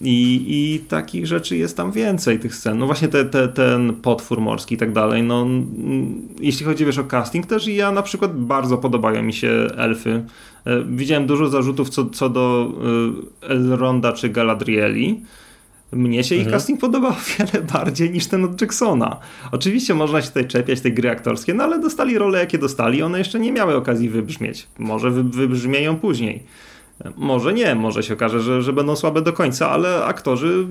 I, 0.00 0.44
I 0.48 0.80
takich 0.80 1.26
rzeczy 1.26 1.56
jest 1.56 1.76
tam 1.76 1.92
więcej, 1.92 2.38
tych 2.38 2.54
scen. 2.54 2.78
No 2.78 2.86
właśnie 2.86 3.08
te, 3.08 3.24
te, 3.24 3.48
ten 3.48 3.94
potwór 3.94 4.40
morski 4.40 4.74
i 4.74 4.78
tak 4.78 4.92
dalej. 4.92 5.22
No, 5.22 5.46
jeśli 6.40 6.66
chodzi 6.66 6.84
wiesz 6.84 6.98
o 6.98 7.04
casting 7.04 7.46
też 7.46 7.68
i 7.68 7.76
ja 7.76 7.92
na 7.92 8.02
przykład 8.02 8.36
bardzo 8.36 8.78
podobają 8.78 9.22
mi 9.22 9.32
się 9.32 9.50
elfy. 9.76 10.24
E, 10.64 10.84
widziałem 10.84 11.26
dużo 11.26 11.48
zarzutów 11.48 11.90
co, 11.90 12.10
co 12.10 12.28
do 12.28 12.72
e, 13.42 13.48
Elronda 13.48 14.12
czy 14.12 14.28
Galadrieli. 14.28 15.22
Mnie 15.92 16.24
się 16.24 16.34
mhm. 16.34 16.48
ich 16.48 16.54
casting 16.54 16.80
podobał 16.80 17.12
wiele 17.38 17.66
bardziej 17.72 18.10
niż 18.10 18.26
ten 18.26 18.44
od 18.44 18.60
Jacksona. 18.60 19.16
Oczywiście 19.52 19.94
można 19.94 20.22
się 20.22 20.28
tutaj 20.28 20.46
czepiać 20.46 20.80
tej 20.80 20.94
gry 20.94 21.10
aktorskie, 21.10 21.54
no 21.54 21.64
ale 21.64 21.80
dostali 21.80 22.18
role 22.18 22.38
jakie 22.38 22.58
dostali, 22.58 23.02
one 23.02 23.18
jeszcze 23.18 23.40
nie 23.40 23.52
miały 23.52 23.76
okazji 23.76 24.08
wybrzmieć. 24.08 24.66
Może 24.78 25.10
wybrzmieją 25.10 25.96
później. 25.96 26.42
Może 27.16 27.52
nie, 27.52 27.74
może 27.74 28.02
się 28.02 28.14
okaże, 28.14 28.40
że, 28.40 28.62
że 28.62 28.72
będą 28.72 28.96
słabe 28.96 29.22
do 29.22 29.32
końca, 29.32 29.70
ale 29.70 30.04
aktorzy 30.04 30.66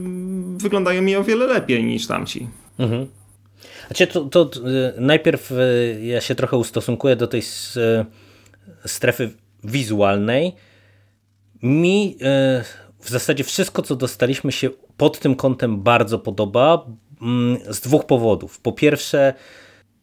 wyglądają 0.57 1.01
mi 1.01 1.15
o 1.15 1.23
wiele 1.23 1.47
lepiej 1.47 1.83
niż 1.83 2.07
tamci. 2.07 2.47
Mhm. 2.79 3.07
Znaczy, 3.87 4.07
to, 4.07 4.25
to, 4.25 4.45
to 4.45 4.59
najpierw 4.97 5.51
y, 5.51 5.99
ja 6.03 6.21
się 6.21 6.35
trochę 6.35 6.57
ustosunkuję 6.57 7.15
do 7.15 7.27
tej 7.27 7.41
strefy 8.85 9.31
wizualnej. 9.63 10.55
Mi 11.63 12.15
y, 12.15 12.63
w 12.99 13.09
zasadzie 13.09 13.43
wszystko, 13.43 13.81
co 13.81 13.95
dostaliśmy 13.95 14.51
się 14.51 14.69
pod 14.97 15.19
tym 15.19 15.35
kątem 15.35 15.81
bardzo 15.81 16.19
podoba 16.19 16.85
mm, 17.21 17.57
z 17.73 17.79
dwóch 17.79 18.05
powodów. 18.05 18.59
Po 18.59 18.71
pierwsze, 18.71 19.33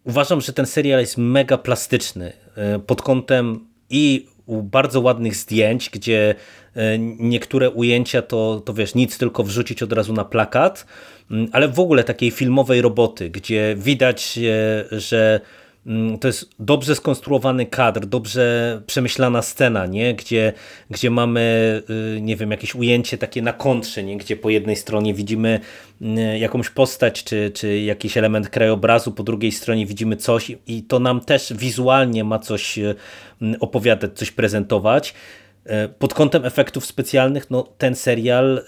uważam, 0.05 0.41
że 0.41 0.53
ten 0.53 0.67
serial 0.67 1.01
jest 1.01 1.19
mega 1.19 1.59
plastyczny 1.59 2.33
y, 2.77 2.79
pod 2.79 3.03
kątem 3.03 3.67
i 3.91 4.27
bardzo 4.49 5.01
ładnych 5.01 5.37
zdjęć, 5.37 5.91
gdzie 5.91 6.35
e, 6.75 6.99
niektóre 6.99 7.71
ujęcia 7.71 8.23
to, 8.23 8.63
to 8.65 8.75
wiesz, 8.75 8.95
nic 8.95 9.19
tylko 9.19 9.43
wrzucić 9.43 9.83
od 9.83 9.93
razu 9.93 10.13
na 10.13 10.25
plakat, 10.25 10.87
mm, 11.31 11.49
ale 11.53 11.69
w 11.69 11.81
ogóle 11.81 12.05
takiej 12.05 12.31
filmowej 12.31 12.83
roboty, 12.83 13.31
gdzie 13.31 13.77
widać, 13.79 14.39
e, 14.39 15.01
że 15.01 15.41
to 16.21 16.29
jest 16.29 16.51
dobrze 16.59 16.95
skonstruowany 16.95 17.67
kadr, 17.67 18.07
dobrze 18.07 18.83
przemyślana 18.87 19.43
scena, 19.43 19.87
nie? 19.87 20.15
Gdzie, 20.15 20.53
gdzie 20.91 21.11
mamy, 21.11 21.83
y, 22.17 22.21
nie 22.21 22.37
wiem, 22.37 22.51
jakieś 22.51 22.75
ujęcie 22.75 23.19
takie 23.19 23.43
na 23.43 23.53
kontrze, 23.53 24.03
nie? 24.03 24.17
gdzie 24.17 24.37
po 24.37 24.51
jednej 24.51 24.77
stronie 24.77 25.15
widzimy 25.15 25.61
y, 26.03 26.39
jakąś 26.39 26.71
postać, 26.71 27.25
czy, 27.25 27.51
czy 27.55 27.81
jakiś 27.81 28.17
element 28.17 28.49
krajobrazu, 28.49 29.13
po 29.13 29.23
drugiej 29.23 29.53
stronie 29.53 29.87
widzimy 29.87 30.17
coś 30.17 30.53
i 30.67 30.83
to 30.83 30.99
nam 30.99 31.21
też 31.21 31.53
wizualnie 31.57 32.25
ma 32.25 32.39
coś 32.39 32.79
y, 32.79 32.95
opowiadać, 33.61 34.13
coś 34.15 34.31
prezentować. 34.31 35.15
Pod 35.99 36.15
kątem 36.15 36.45
efektów 36.45 36.87
specjalnych, 36.87 37.51
no 37.51 37.63
ten 37.79 37.95
serial 37.95 38.65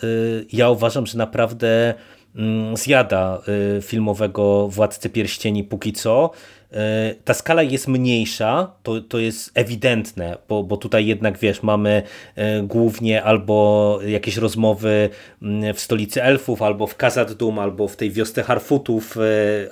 ja 0.53 0.71
uważam, 0.71 1.07
że 1.07 1.19
naprawdę 1.19 1.95
mm, 2.37 2.77
zjada 2.77 3.43
filmowego 3.83 4.69
Władcy 4.69 5.11
Pierścieni 5.11 5.65
póki 5.65 5.93
co. 5.93 6.31
E, 6.73 7.15
ta 7.25 7.35
skala 7.35 7.63
jest 7.63 7.89
mniejsza, 7.89 8.73
to, 8.83 9.01
to 9.01 9.19
jest 9.19 9.51
ewidentne, 9.55 10.37
bo, 10.49 10.63
bo 10.63 10.77
tutaj 10.77 11.07
jednak 11.07 11.39
wiesz, 11.39 11.63
mamy 11.63 12.03
e, 12.37 12.63
głównie 12.63 13.23
albo 13.23 13.99
jakieś 14.07 14.37
rozmowy 14.37 15.11
mm, 15.43 15.75
w 15.75 15.81
stolicy 15.81 16.23
elfów, 16.23 16.63
albo 16.63 16.87
w 16.87 16.97
Kazad-Dum, 16.97 17.59
albo 17.59 17.89
w 17.89 17.97
tej 17.97 18.11
wiosce 18.11 18.43
Harfutów, 18.43 19.17
e, 19.17 19.21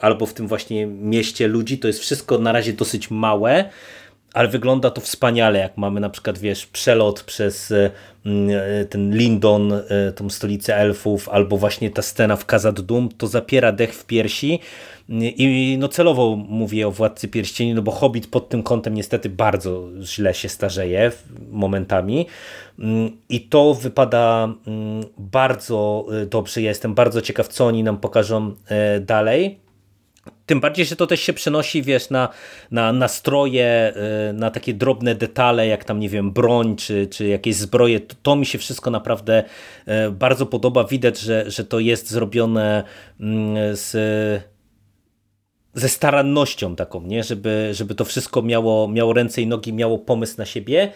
albo 0.04 0.26
w 0.26 0.34
tym 0.34 0.48
właśnie 0.48 0.86
mieście 0.86 1.48
ludzi. 1.48 1.78
To 1.78 1.86
jest 1.86 2.00
wszystko 2.00 2.38
na 2.38 2.52
razie 2.52 2.72
dosyć 2.72 3.10
małe, 3.10 3.64
ale 4.32 4.48
wygląda 4.48 4.90
to 4.90 5.00
wspaniale, 5.00 5.58
jak 5.58 5.76
mamy 5.76 6.00
na 6.00 6.10
przykład, 6.10 6.38
wiesz, 6.38 6.66
przelot 6.66 7.22
przez 7.22 7.72
ten 8.90 9.16
Lindon, 9.16 9.72
tą 10.16 10.30
stolicę 10.30 10.76
elfów, 10.76 11.28
albo 11.28 11.56
właśnie 11.56 11.90
ta 11.90 12.02
scena 12.02 12.36
w 12.36 12.46
Kazad-Dum, 12.46 13.08
to 13.18 13.26
zapiera 13.26 13.72
dech 13.72 13.94
w 13.94 14.06
piersi 14.06 14.60
i 15.08 15.76
no 15.80 15.88
celowo 15.88 16.36
mówię 16.48 16.88
o 16.88 16.90
Władcy 16.90 17.28
Pierścieni, 17.28 17.74
no 17.74 17.82
bo 17.82 17.90
Hobbit 17.92 18.26
pod 18.26 18.48
tym 18.48 18.62
kątem 18.62 18.94
niestety 18.94 19.28
bardzo 19.28 19.88
źle 20.02 20.34
się 20.34 20.48
starzeje 20.48 21.12
momentami 21.50 22.26
mm, 22.78 23.10
i 23.28 23.40
to 23.40 23.74
wypada 23.74 24.54
mm, 24.66 25.04
bardzo 25.18 26.06
y, 26.22 26.26
dobrze. 26.26 26.62
Ja 26.62 26.68
jestem 26.68 26.94
bardzo 26.94 27.22
ciekaw, 27.22 27.48
co 27.48 27.66
oni 27.66 27.82
nam 27.82 27.98
pokażą 27.98 28.54
e, 28.68 29.00
dalej. 29.00 29.58
Tym 30.46 30.60
bardziej, 30.60 30.86
że 30.86 30.96
to 30.96 31.06
też 31.06 31.20
się 31.20 31.32
przenosi, 31.32 31.82
wiesz, 31.82 32.10
na, 32.10 32.28
na 32.70 32.92
nastroje, 32.92 33.92
y, 34.30 34.32
na 34.32 34.50
takie 34.50 34.74
drobne 34.74 35.14
detale, 35.14 35.66
jak 35.66 35.84
tam, 35.84 36.00
nie 36.00 36.08
wiem, 36.08 36.30
broń, 36.30 36.76
czy, 36.76 37.06
czy 37.06 37.26
jakieś 37.26 37.56
zbroje. 37.56 38.00
To, 38.00 38.16
to 38.22 38.36
mi 38.36 38.46
się 38.46 38.58
wszystko 38.58 38.90
naprawdę 38.90 39.44
e, 39.86 40.10
bardzo 40.10 40.46
podoba. 40.46 40.84
Widać, 40.84 41.18
że, 41.18 41.50
że 41.50 41.64
to 41.64 41.78
jest 41.78 42.10
zrobione 42.10 42.84
mm, 43.20 43.76
z 43.76 44.55
ze 45.76 45.88
starannością 45.88 46.76
taką, 46.76 47.00
nie? 47.00 47.24
Żeby, 47.24 47.70
żeby 47.72 47.94
to 47.94 48.04
wszystko 48.04 48.42
miało, 48.42 48.88
miało 48.88 49.12
ręce 49.12 49.42
i 49.42 49.46
nogi, 49.46 49.72
miało 49.72 49.98
pomysł 49.98 50.34
na 50.38 50.44
siebie. 50.44 50.92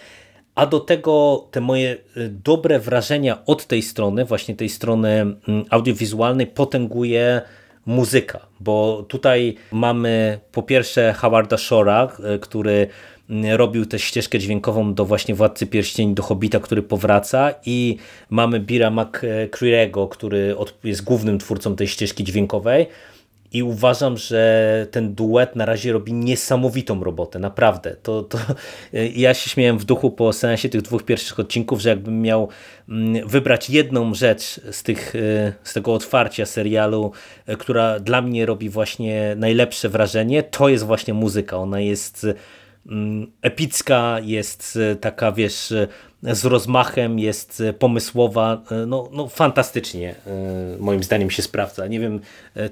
A 0.54 0.66
do 0.66 0.80
tego 0.80 1.46
te 1.50 1.60
moje 1.60 1.96
y, 2.16 2.28
dobre 2.44 2.78
wrażenia 2.78 3.44
od 3.46 3.66
tej 3.66 3.82
strony, 3.82 4.24
właśnie 4.24 4.56
tej 4.56 4.68
strony 4.68 5.08
mm, 5.20 5.64
audiowizualnej, 5.70 6.46
potęguje 6.46 7.42
muzyka, 7.86 8.46
bo 8.60 9.04
tutaj 9.08 9.56
mamy 9.72 10.40
po 10.52 10.62
pierwsze 10.62 11.12
Howarda 11.12 11.58
Shora, 11.58 12.08
y, 12.34 12.38
który 12.38 12.88
mm, 13.30 13.56
robił 13.56 13.86
też 13.86 14.02
ścieżkę 14.02 14.38
dźwiękową 14.38 14.94
do 14.94 15.04
właśnie 15.04 15.34
Władcy 15.34 15.66
Pierścieni, 15.66 16.14
do 16.14 16.22
Hobita, 16.22 16.60
który 16.60 16.82
powraca 16.82 17.54
i 17.66 17.96
mamy 18.30 18.60
Bira 18.60 18.90
McCreary'ego, 18.90 20.08
który 20.08 20.56
jest 20.84 21.04
głównym 21.04 21.38
twórcą 21.38 21.76
tej 21.76 21.88
ścieżki 21.88 22.24
dźwiękowej 22.24 22.86
i 23.52 23.62
uważam, 23.62 24.16
że 24.16 24.86
ten 24.90 25.14
duet 25.14 25.56
na 25.56 25.66
razie 25.66 25.92
robi 25.92 26.12
niesamowitą 26.12 27.04
robotę, 27.04 27.38
naprawdę. 27.38 27.96
To, 28.02 28.22
to, 28.22 28.38
ja 29.14 29.34
się 29.34 29.50
śmiałem 29.50 29.78
w 29.78 29.84
duchu 29.84 30.10
po 30.10 30.32
sensie 30.32 30.68
tych 30.68 30.82
dwóch 30.82 31.02
pierwszych 31.02 31.40
odcinków, 31.40 31.80
że 31.80 31.88
jakbym 31.88 32.22
miał 32.22 32.48
mm, 32.88 33.28
wybrać 33.28 33.70
jedną 33.70 34.14
rzecz 34.14 34.60
z, 34.70 34.82
tych, 34.82 35.14
y, 35.14 35.52
z 35.62 35.72
tego 35.72 35.94
otwarcia 35.94 36.46
serialu, 36.46 37.12
y, 37.48 37.56
która 37.56 38.00
dla 38.00 38.22
mnie 38.22 38.46
robi 38.46 38.68
właśnie 38.68 39.34
najlepsze 39.36 39.88
wrażenie, 39.88 40.42
to 40.42 40.68
jest 40.68 40.84
właśnie 40.84 41.14
muzyka. 41.14 41.56
Ona 41.56 41.80
jest 41.80 42.26
mm, 42.86 43.32
epicka, 43.42 44.18
jest 44.22 44.76
y, 44.76 44.96
taka, 44.96 45.32
wiesz, 45.32 45.72
z 46.22 46.44
rozmachem, 46.44 47.18
jest 47.18 47.60
e, 47.60 47.72
pomysłowa, 47.72 48.62
e, 48.70 48.86
no, 48.86 49.08
no 49.12 49.28
fantastycznie 49.28 50.14
e, 50.26 50.76
moim 50.80 51.02
zdaniem 51.02 51.30
się 51.30 51.42
sprawdza. 51.42 51.86
Nie 51.86 52.00
wiem, 52.00 52.20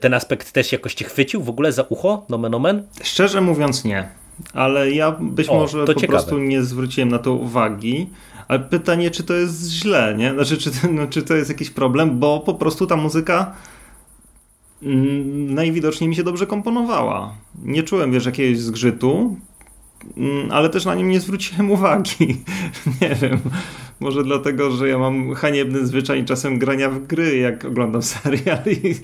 ten 0.01 0.14
aspekt 0.14 0.53
też 0.53 0.72
jakoś 0.72 0.94
cię 0.94 1.05
chwycił 1.05 1.42
w 1.42 1.49
ogóle 1.49 1.72
za 1.72 1.82
ucho, 1.82 2.26
nomen 2.28 2.55
omen? 2.55 2.86
Szczerze 3.03 3.40
mówiąc 3.40 3.84
nie, 3.84 4.09
ale 4.53 4.90
ja 4.90 5.16
być 5.20 5.49
o, 5.49 5.55
może 5.55 5.84
po 5.84 5.94
ciekawe. 5.94 6.18
prostu 6.18 6.38
nie 6.38 6.62
zwróciłem 6.62 7.09
na 7.09 7.18
to 7.18 7.32
uwagi. 7.32 8.11
Ale 8.49 8.61
pytanie, 8.61 9.11
czy 9.11 9.22
to 9.22 9.34
jest 9.34 9.70
źle, 9.70 10.14
nie? 10.18 10.34
Znaczy, 10.34 10.59
czy, 10.59 10.70
no, 10.92 11.07
czy 11.07 11.22
to 11.22 11.34
jest 11.34 11.51
jakiś 11.51 11.70
problem, 11.70 12.18
bo 12.18 12.40
po 12.40 12.55
prostu 12.55 12.86
ta 12.86 12.96
muzyka 12.96 13.55
mm, 14.82 15.55
najwidoczniej 15.55 16.09
mi 16.09 16.16
się 16.16 16.22
dobrze 16.22 16.46
komponowała. 16.46 17.34
Nie 17.62 17.82
czułem, 17.82 18.12
wiesz, 18.12 18.26
jakiegoś 18.26 18.59
zgrzytu. 18.59 19.36
Mm, 20.16 20.53
ale 20.53 20.68
też 20.68 20.84
na 20.84 20.94
nim 20.94 21.09
nie 21.09 21.20
zwróciłem 21.20 21.70
uwagi. 21.70 22.26
nie 23.03 23.14
wiem, 23.14 23.38
może 24.01 24.24
dlatego, 24.24 24.70
że 24.70 24.88
ja 24.88 24.99
mam 24.99 25.34
haniebny 25.34 25.86
zwyczaj 25.86 26.24
czasem 26.24 26.59
grania 26.59 26.90
w 26.90 27.07
gry, 27.07 27.36
jak 27.36 27.64
oglądam 27.64 28.03
serial 28.12 28.59
i, 28.66 28.94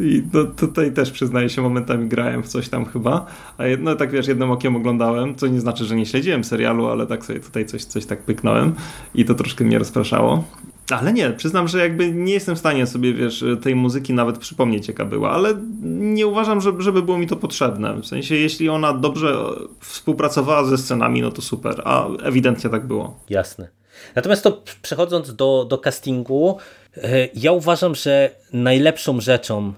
i 0.16 0.22
tutaj 0.56 0.92
też 0.92 1.10
przyznaję 1.10 1.48
się, 1.48 1.62
momentami 1.62 2.08
grałem 2.08 2.42
w 2.42 2.48
coś 2.48 2.68
tam 2.68 2.84
chyba, 2.84 3.26
a 3.58 3.66
jedno 3.66 3.94
tak 3.94 4.10
wiesz, 4.10 4.28
jednym 4.28 4.50
okiem 4.50 4.76
oglądałem, 4.76 5.34
co 5.34 5.46
nie 5.46 5.60
znaczy, 5.60 5.84
że 5.84 5.96
nie 5.96 6.06
śledziłem 6.06 6.44
serialu, 6.44 6.86
ale 6.86 7.06
tak 7.06 7.24
sobie 7.24 7.40
tutaj 7.40 7.66
coś, 7.66 7.84
coś 7.84 8.06
tak 8.06 8.22
pyknąłem 8.22 8.74
i 9.14 9.24
to 9.24 9.34
troszkę 9.34 9.64
mnie 9.64 9.78
rozpraszało. 9.78 10.44
Ale 10.90 11.12
nie, 11.12 11.30
przyznam, 11.30 11.68
że 11.68 11.78
jakby 11.78 12.12
nie 12.12 12.32
jestem 12.32 12.56
w 12.56 12.58
stanie 12.58 12.86
sobie, 12.86 13.14
wiesz, 13.14 13.44
tej 13.62 13.74
muzyki 13.74 14.12
nawet 14.14 14.38
przypomnieć, 14.38 14.88
jaka 14.88 15.04
była, 15.04 15.30
ale 15.30 15.54
nie 15.82 16.26
uważam, 16.26 16.60
żeby, 16.60 16.82
żeby 16.82 17.02
było 17.02 17.18
mi 17.18 17.26
to 17.26 17.36
potrzebne. 17.36 17.94
W 17.94 18.06
sensie, 18.06 18.34
jeśli 18.34 18.68
ona 18.68 18.92
dobrze 18.92 19.36
współpracowała 19.80 20.64
ze 20.64 20.78
scenami, 20.78 21.22
no 21.22 21.30
to 21.30 21.42
super, 21.42 21.82
a 21.84 22.06
ewidentnie 22.22 22.70
tak 22.70 22.86
było. 22.86 23.20
Jasne. 23.30 23.68
Natomiast 24.14 24.42
to 24.42 24.62
przechodząc 24.82 25.34
do, 25.34 25.66
do 25.68 25.78
castingu, 25.78 26.58
e, 26.96 27.28
ja 27.34 27.52
uważam, 27.52 27.94
że 27.94 28.30
najlepszą 28.52 29.20
rzeczą 29.20 29.72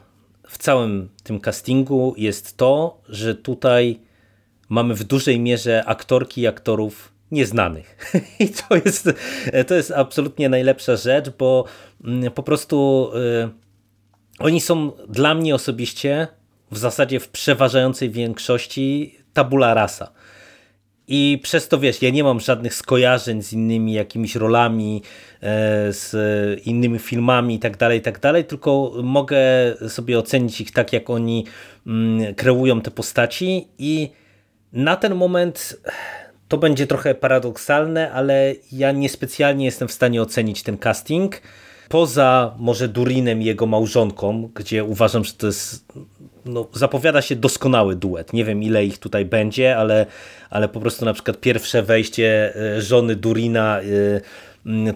w 0.49 0.59
całym 0.59 1.09
tym 1.23 1.41
castingu 1.41 2.15
jest 2.17 2.57
to, 2.57 3.01
że 3.09 3.35
tutaj 3.35 4.01
mamy 4.69 4.95
w 4.95 5.05
dużej 5.05 5.41
mierze 5.41 5.85
aktorki 5.87 6.41
i 6.41 6.47
aktorów 6.47 7.14
nieznanych. 7.31 8.15
I 8.41 8.49
to 8.49 8.77
jest, 8.85 9.11
to 9.67 9.75
jest 9.75 9.91
absolutnie 9.91 10.49
najlepsza 10.49 10.97
rzecz, 10.97 11.31
bo 11.39 11.65
mm, 12.05 12.33
po 12.33 12.43
prostu 12.43 13.11
y, 13.15 13.51
oni 14.39 14.61
są 14.61 14.93
dla 15.09 15.35
mnie 15.35 15.55
osobiście 15.55 16.29
w 16.71 16.79
zasadzie 16.79 17.21
w 17.21 17.29
przeważającej 17.29 18.11
większości 18.11 19.19
tabula 19.33 19.75
rasa. 19.75 20.13
I 21.09 21.41
przez 21.43 21.69
to 21.69 21.79
wiesz, 21.79 22.03
ja 22.03 22.11
nie 22.11 22.25
mam 22.25 22.41
żadnych 22.41 22.75
skojarzeń 22.75 23.43
z 23.43 23.53
innymi 23.53 23.93
jakimiś 23.93 24.37
rolami, 24.37 25.03
e, 25.41 25.93
z 25.93 26.13
innymi 26.67 26.99
filmami 26.99 27.55
i 27.55 27.59
tak 27.59 27.77
dalej, 27.77 27.99
i 27.99 28.03
tak 28.03 28.19
tylko 28.49 28.93
mogę 29.03 29.39
sobie 29.89 30.19
ocenić 30.19 30.61
ich 30.61 30.73
tak, 30.73 30.93
jak 30.93 31.11
oni 31.11 31.47
mm, 31.87 32.35
kreują 32.35 32.81
te 32.81 32.91
postaci 32.91 33.69
i 33.79 34.11
na 34.73 34.97
ten 34.97 35.15
moment 35.15 35.81
to 36.55 36.59
będzie 36.59 36.87
trochę 36.87 37.15
paradoksalne, 37.15 38.13
ale 38.13 38.55
ja 38.73 38.93
niespecjalnie 38.93 39.65
jestem 39.65 39.89
w 39.89 39.93
stanie 39.93 40.23
ocenić 40.23 40.63
ten 40.63 40.79
casting. 40.79 41.41
Poza 41.89 42.55
może 42.59 42.89
Durinem 42.89 43.43
i 43.43 43.45
jego 43.45 43.67
małżonką, 43.67 44.51
gdzie 44.55 44.85
uważam, 44.85 45.25
że 45.25 45.33
to 45.33 45.47
jest 45.47 45.85
no, 46.45 46.69
zapowiada 46.73 47.23
się 47.23 47.37
doskonały 47.37 47.97
duet. 47.97 48.33
Nie 48.33 48.45
wiem 48.45 48.63
ile 48.63 48.85
ich 48.85 48.99
tutaj 48.99 49.25
będzie, 49.25 49.77
ale, 49.77 50.07
ale 50.51 50.69
po 50.69 50.81
prostu 50.81 51.05
na 51.05 51.13
przykład 51.13 51.41
pierwsze 51.41 51.83
wejście 51.83 52.57
e, 52.57 52.83
żony 52.83 53.17
Durina 53.17 53.81
Mm, 53.81 54.21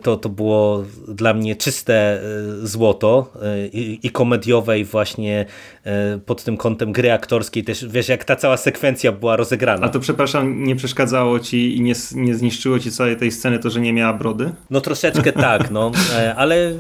to, 0.03 0.16
to 0.16 0.29
było 0.29 0.85
dla 1.09 1.35
mnie 1.35 1.57
czyste 1.57 1.95
e, 1.95 2.23
złoto 2.66 3.33
e, 3.43 3.66
i, 3.66 4.07
i 4.07 4.11
komediowe 4.11 4.81
i 4.81 4.85
właśnie 4.85 5.47
e, 5.85 6.19
pod 6.19 6.45
tym 6.45 6.57
kątem 6.57 6.93
gry 6.93 7.12
aktorskiej 7.12 7.64
też, 7.64 7.87
wiesz, 7.89 8.09
jak 8.09 8.25
ta 8.25 8.37
cała 8.37 8.57
sekwencja 8.57 9.12
była 9.12 9.37
rozegrana. 9.37 9.87
A 9.87 9.89
to 9.89 10.01
przepraszam, 10.01 10.64
nie 10.64 10.77
przeszkadzało 10.77 11.41
ci 11.41 11.77
i 11.77 11.81
nie, 11.81 11.95
nie 12.14 12.35
zniszczyło 12.35 12.79
ci 12.79 12.91
całej 12.91 13.16
tej 13.16 13.31
sceny 13.31 13.59
to, 13.59 13.71
że 13.71 13.81
nie 13.81 13.93
miała 13.93 14.12
brody? 14.12 14.53
No 14.71 14.81
troszeczkę 14.81 15.33
tak, 15.49 15.71
no, 15.71 15.91
ale 16.37 16.73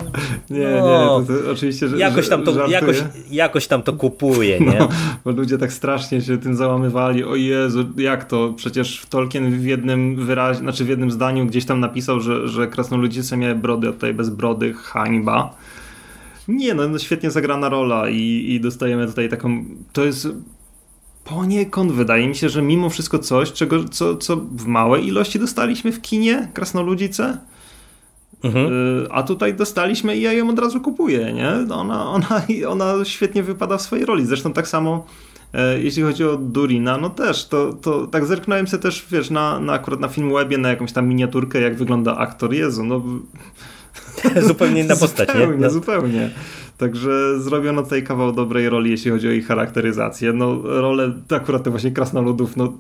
nie, 0.50 0.68
no, 0.80 1.20
nie, 1.20 1.26
to, 1.26 1.42
to 1.44 1.50
oczywiście, 1.50 1.88
że 1.88 1.98
jakoś 1.98 2.28
tam 2.28 2.44
to, 2.44 2.68
jakoś, 2.68 2.96
jakoś 3.30 3.66
tam 3.66 3.82
to 3.82 3.92
kupuje, 3.92 4.60
nie? 4.60 4.78
No, 4.78 4.88
bo 5.24 5.30
ludzie 5.30 5.58
tak 5.58 5.72
strasznie 5.72 6.20
się 6.20 6.38
tym 6.38 6.56
załamywali, 6.56 7.24
o 7.24 7.36
Jezu, 7.36 7.84
jak 7.96 8.24
to? 8.24 8.52
Przecież 8.56 9.06
Tolkien 9.10 9.50
w 9.50 9.64
jednym 9.64 10.26
wyrazie, 10.26 10.58
znaczy 10.58 10.84
w 10.84 10.88
jednym 10.88 11.10
zdaniu 11.10 11.46
gdzieś 11.46 11.64
tam 11.64 11.80
napisał, 11.80 12.20
że, 12.20 12.48
że 12.48 12.66
krasnoludzice 12.78 13.36
miały 13.36 13.54
brody, 13.54 13.88
a 13.88 13.92
tutaj 13.92 14.14
bez 14.14 14.30
brody 14.30 14.74
hańba. 14.74 15.54
Nie, 16.48 16.74
no, 16.74 16.88
no 16.88 16.98
świetnie 16.98 17.30
zagrana 17.30 17.68
rola 17.68 18.08
i, 18.08 18.54
i 18.54 18.60
dostajemy 18.60 19.06
tutaj 19.06 19.28
taką. 19.28 19.64
To 19.92 20.04
jest 20.04 20.28
poniekąd 21.24 21.92
wydaje 21.92 22.28
mi 22.28 22.34
się, 22.34 22.48
że 22.48 22.62
mimo 22.62 22.90
wszystko 22.90 23.18
coś, 23.18 23.52
czego, 23.52 23.84
co, 23.84 24.16
co 24.16 24.36
w 24.36 24.66
małej 24.66 25.06
ilości 25.06 25.38
dostaliśmy 25.38 25.92
w 25.92 26.00
kinie 26.00 26.48
Krasnoludzice. 26.54 27.38
Mhm. 28.44 28.72
Y, 28.72 29.06
a 29.10 29.22
tutaj 29.22 29.54
dostaliśmy 29.54 30.16
i 30.16 30.22
ja 30.22 30.32
ją 30.32 30.48
od 30.50 30.58
razu 30.58 30.80
kupuję, 30.80 31.32
nie? 31.32 31.74
Ona, 31.74 32.10
ona, 32.10 32.42
ona 32.68 33.04
świetnie 33.04 33.42
wypada 33.42 33.78
w 33.78 33.82
swojej 33.82 34.04
roli. 34.04 34.26
Zresztą 34.26 34.52
tak 34.52 34.68
samo 34.68 35.06
jeśli 35.82 36.02
chodzi 36.02 36.24
o 36.24 36.36
Durina, 36.36 36.96
no 36.96 37.10
też, 37.10 37.48
to, 37.48 37.72
to 37.72 38.06
tak 38.06 38.26
zerknąłem 38.26 38.68
sobie 38.68 38.82
też, 38.82 39.06
wiesz, 39.10 39.30
na, 39.30 39.60
na 39.60 39.72
akurat 39.72 40.00
na 40.00 40.08
Filmwebie, 40.08 40.58
na 40.58 40.68
jakąś 40.68 40.92
tam 40.92 41.08
miniaturkę, 41.08 41.60
jak 41.60 41.76
wygląda 41.76 42.16
aktor. 42.16 42.52
Jezu, 42.52 42.84
no... 42.84 43.02
zupełnie 44.48 44.80
inna 44.80 44.96
postać, 44.96 45.28
zupełnie, 45.28 45.56
nie? 45.56 45.62
No. 45.62 45.70
Zupełnie. 45.70 46.30
Także 46.78 47.40
zrobiono 47.40 47.82
tutaj 47.82 48.02
kawał 48.02 48.32
dobrej 48.32 48.68
roli, 48.68 48.90
jeśli 48.90 49.10
chodzi 49.10 49.28
o 49.28 49.30
ich 49.30 49.46
charakteryzację. 49.46 50.32
No, 50.32 50.62
rolę 50.62 51.12
akurat 51.30 51.62
te 51.62 51.70
właśnie 51.70 51.90
krasnoludów, 51.90 52.56
no 52.56 52.72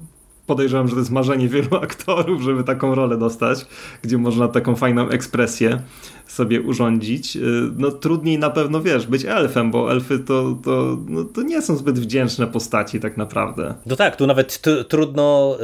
podejrzewam, 0.48 0.88
że 0.88 0.94
to 0.94 0.98
jest 0.98 1.10
marzenie 1.10 1.48
wielu 1.48 1.76
aktorów, 1.86 2.42
żeby 2.42 2.64
taką 2.64 2.94
rolę 2.94 3.18
dostać, 3.18 3.66
gdzie 4.02 4.18
można 4.18 4.48
taką 4.48 4.76
fajną 4.76 5.08
ekspresję 5.08 5.82
sobie 6.26 6.60
urządzić. 6.60 7.36
Y, 7.36 7.40
no 7.76 7.90
trudniej 7.90 8.38
na 8.38 8.50
pewno, 8.50 8.80
wiesz, 8.80 9.06
być 9.06 9.24
elfem, 9.24 9.70
bo 9.70 9.92
elfy 9.92 10.18
to, 10.18 10.58
to, 10.64 10.98
no, 11.08 11.24
to 11.24 11.42
nie 11.42 11.62
są 11.62 11.76
zbyt 11.76 11.98
wdzięczne 11.98 12.46
postaci 12.46 13.00
tak 13.00 13.16
naprawdę. 13.16 13.74
No 13.86 13.96
tak, 13.96 14.16
tu 14.16 14.26
nawet 14.26 14.62
trudno 14.88 15.56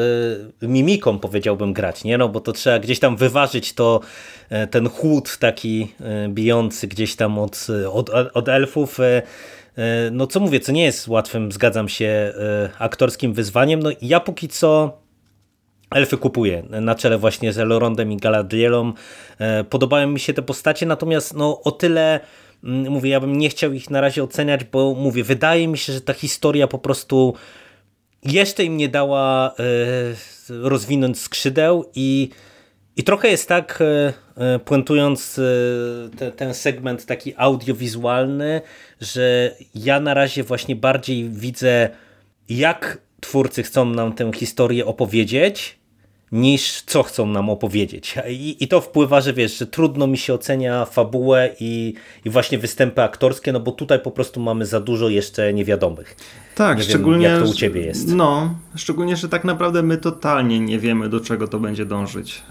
y, 0.62 0.68
mimiką 0.68 1.18
powiedziałbym 1.18 1.72
grać, 1.72 2.04
nie? 2.04 2.18
No 2.18 2.28
bo 2.28 2.40
to 2.40 2.52
trzeba 2.52 2.78
gdzieś 2.78 2.98
tam 2.98 3.16
wyważyć 3.16 3.72
to, 3.72 4.00
y, 4.52 4.66
ten 4.66 4.88
chłód 4.88 5.38
taki 5.38 5.88
y, 6.26 6.28
bijący 6.28 6.86
gdzieś 6.88 7.16
tam 7.16 7.38
od, 7.38 7.66
od, 7.92 8.10
od 8.34 8.48
elfów 8.48 9.00
y, 9.00 9.22
no 10.12 10.26
co 10.26 10.40
mówię, 10.40 10.60
co 10.60 10.72
nie 10.72 10.84
jest 10.84 11.08
łatwym, 11.08 11.52
zgadzam 11.52 11.88
się, 11.88 12.06
e, 12.06 12.70
aktorskim 12.78 13.32
wyzwaniem. 13.32 13.80
No 13.80 13.90
ja 14.02 14.20
póki 14.20 14.48
co 14.48 14.98
Elfy 15.90 16.16
kupuję 16.16 16.62
na 16.70 16.94
czele 16.94 17.18
właśnie 17.18 17.52
z 17.52 17.58
Elrondem 17.58 18.12
i 18.12 18.16
Galadrielą. 18.16 18.92
E, 19.38 19.64
podobają 19.64 20.08
mi 20.08 20.20
się 20.20 20.34
te 20.34 20.42
postacie, 20.42 20.86
natomiast 20.86 21.34
no 21.34 21.62
o 21.62 21.70
tyle 21.70 22.20
mm, 22.64 22.92
mówię, 22.92 23.10
ja 23.10 23.20
bym 23.20 23.38
nie 23.38 23.48
chciał 23.48 23.72
ich 23.72 23.90
na 23.90 24.00
razie 24.00 24.22
oceniać, 24.24 24.64
bo 24.64 24.94
mówię, 24.94 25.24
wydaje 25.24 25.68
mi 25.68 25.78
się, 25.78 25.92
że 25.92 26.00
ta 26.00 26.12
historia 26.12 26.66
po 26.66 26.78
prostu 26.78 27.34
jeszcze 28.22 28.64
im 28.64 28.76
nie 28.76 28.88
dała 28.88 29.54
rozwinąć 30.48 31.20
skrzydeł 31.20 31.90
i 31.94 32.28
i 32.96 33.04
trochę 33.04 33.28
jest 33.28 33.48
tak, 33.48 33.78
e, 33.80 34.12
e, 34.36 34.58
puentując 34.58 35.38
e, 35.38 36.16
te, 36.16 36.32
ten 36.32 36.54
segment 36.54 37.06
taki 37.06 37.34
audiowizualny, 37.36 38.60
że 39.00 39.54
ja 39.74 40.00
na 40.00 40.14
razie 40.14 40.42
właśnie 40.42 40.76
bardziej 40.76 41.30
widzę, 41.30 41.90
jak 42.48 42.98
twórcy 43.20 43.62
chcą 43.62 43.84
nam 43.84 44.12
tę 44.12 44.30
historię 44.34 44.86
opowiedzieć, 44.86 45.78
niż 46.32 46.82
co 46.82 47.02
chcą 47.02 47.26
nam 47.26 47.50
opowiedzieć. 47.50 48.14
I, 48.28 48.56
I, 48.64 48.68
to 48.68 48.80
wpływa, 48.80 49.20
że 49.20 49.32
wiesz, 49.32 49.58
że 49.58 49.66
trudno 49.66 50.06
mi 50.06 50.18
się 50.18 50.34
ocenia 50.34 50.84
fabułę 50.84 51.50
i, 51.60 51.94
i 52.24 52.30
właśnie 52.30 52.58
występy 52.58 53.02
aktorskie, 53.02 53.52
no 53.52 53.60
bo 53.60 53.72
tutaj 53.72 54.00
po 54.00 54.10
prostu 54.10 54.40
mamy 54.40 54.66
za 54.66 54.80
dużo 54.80 55.08
jeszcze 55.08 55.52
niewiadomych. 55.52 56.16
Tak, 56.54 56.78
nie 56.78 56.84
szczególnie 56.84 57.26
wiem, 57.26 57.36
jak 57.36 57.44
to 57.44 57.50
u 57.50 57.54
ciebie 57.54 57.80
jest. 57.80 58.08
No, 58.08 58.54
szczególnie, 58.76 59.16
że 59.16 59.28
tak 59.28 59.44
naprawdę 59.44 59.82
my 59.82 59.96
totalnie 59.96 60.60
nie 60.60 60.78
wiemy, 60.78 61.08
do 61.08 61.20
czego 61.20 61.48
to 61.48 61.60
będzie 61.60 61.86
dążyć 61.86 62.42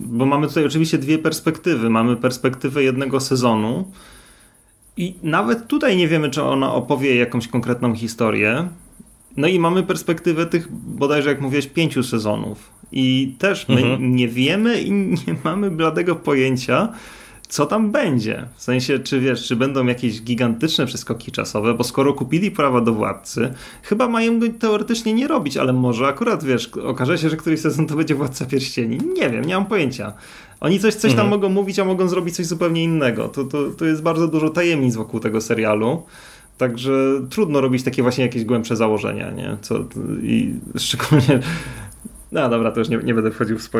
bo 0.00 0.26
mamy 0.26 0.48
tutaj 0.48 0.66
oczywiście 0.66 0.98
dwie 0.98 1.18
perspektywy. 1.18 1.90
Mamy 1.90 2.16
perspektywę 2.16 2.82
jednego 2.82 3.20
sezonu 3.20 3.92
i 4.96 5.14
nawet 5.22 5.66
tutaj 5.66 5.96
nie 5.96 6.08
wiemy, 6.08 6.30
czy 6.30 6.42
ona 6.42 6.74
opowie 6.74 7.16
jakąś 7.16 7.48
konkretną 7.48 7.94
historię. 7.94 8.68
No 9.36 9.48
i 9.48 9.58
mamy 9.58 9.82
perspektywę 9.82 10.46
tych 10.46 10.72
bodajże, 10.72 11.28
jak 11.28 11.40
mówiłeś, 11.40 11.66
pięciu 11.66 12.02
sezonów. 12.02 12.70
I 12.92 13.34
też 13.38 13.68
my 13.68 13.82
mhm. 13.82 14.16
nie 14.16 14.28
wiemy 14.28 14.80
i 14.80 14.92
nie 15.26 15.36
mamy 15.44 15.70
bladego 15.70 16.16
pojęcia, 16.16 16.92
co 17.48 17.66
tam 17.66 17.92
będzie. 17.92 18.46
W 18.56 18.62
sensie, 18.62 18.98
czy 18.98 19.20
wiesz, 19.20 19.46
czy 19.46 19.56
będą 19.56 19.86
jakieś 19.86 20.22
gigantyczne 20.22 20.86
przeskoki 20.86 21.32
czasowe, 21.32 21.74
bo 21.74 21.84
skoro 21.84 22.12
kupili 22.14 22.50
prawa 22.50 22.80
do 22.80 22.92
władcy, 22.92 23.52
chyba 23.82 24.08
mają 24.08 24.38
go 24.38 24.46
teoretycznie 24.58 25.14
nie 25.14 25.28
robić, 25.28 25.56
ale 25.56 25.72
może 25.72 26.06
akurat, 26.06 26.44
wiesz, 26.44 26.70
okaże 26.84 27.18
się, 27.18 27.28
że 27.28 27.36
któryś 27.36 27.60
sezon 27.60 27.86
to 27.86 27.96
będzie 27.96 28.14
Władca 28.14 28.46
Pierścieni. 28.46 28.98
Nie 29.14 29.30
wiem, 29.30 29.44
nie 29.44 29.54
mam 29.54 29.66
pojęcia. 29.66 30.12
Oni 30.60 30.80
coś, 30.80 30.94
coś 30.94 31.10
mhm. 31.10 31.16
tam 31.16 31.28
mogą 31.28 31.48
mówić, 31.48 31.78
a 31.78 31.84
mogą 31.84 32.08
zrobić 32.08 32.36
coś 32.36 32.46
zupełnie 32.46 32.84
innego. 32.84 33.28
To, 33.28 33.44
to, 33.44 33.70
to 33.70 33.84
jest 33.84 34.02
bardzo 34.02 34.28
dużo 34.28 34.50
tajemnic 34.50 34.96
wokół 34.96 35.20
tego 35.20 35.40
serialu. 35.40 36.02
Także 36.58 36.92
trudno 37.30 37.60
robić 37.60 37.82
takie 37.82 38.02
właśnie 38.02 38.24
jakieś 38.24 38.44
głębsze 38.44 38.76
założenia, 38.76 39.30
nie? 39.30 39.56
Co, 39.62 39.84
I 40.22 40.54
szczególnie 40.78 41.40
no 42.34 42.48
dobra, 42.48 42.72
to 42.72 42.78
już 42.78 42.88
nie, 42.88 42.96
nie 42.96 43.14
będę 43.14 43.30
wchodził 43.30 43.58
w, 43.58 43.70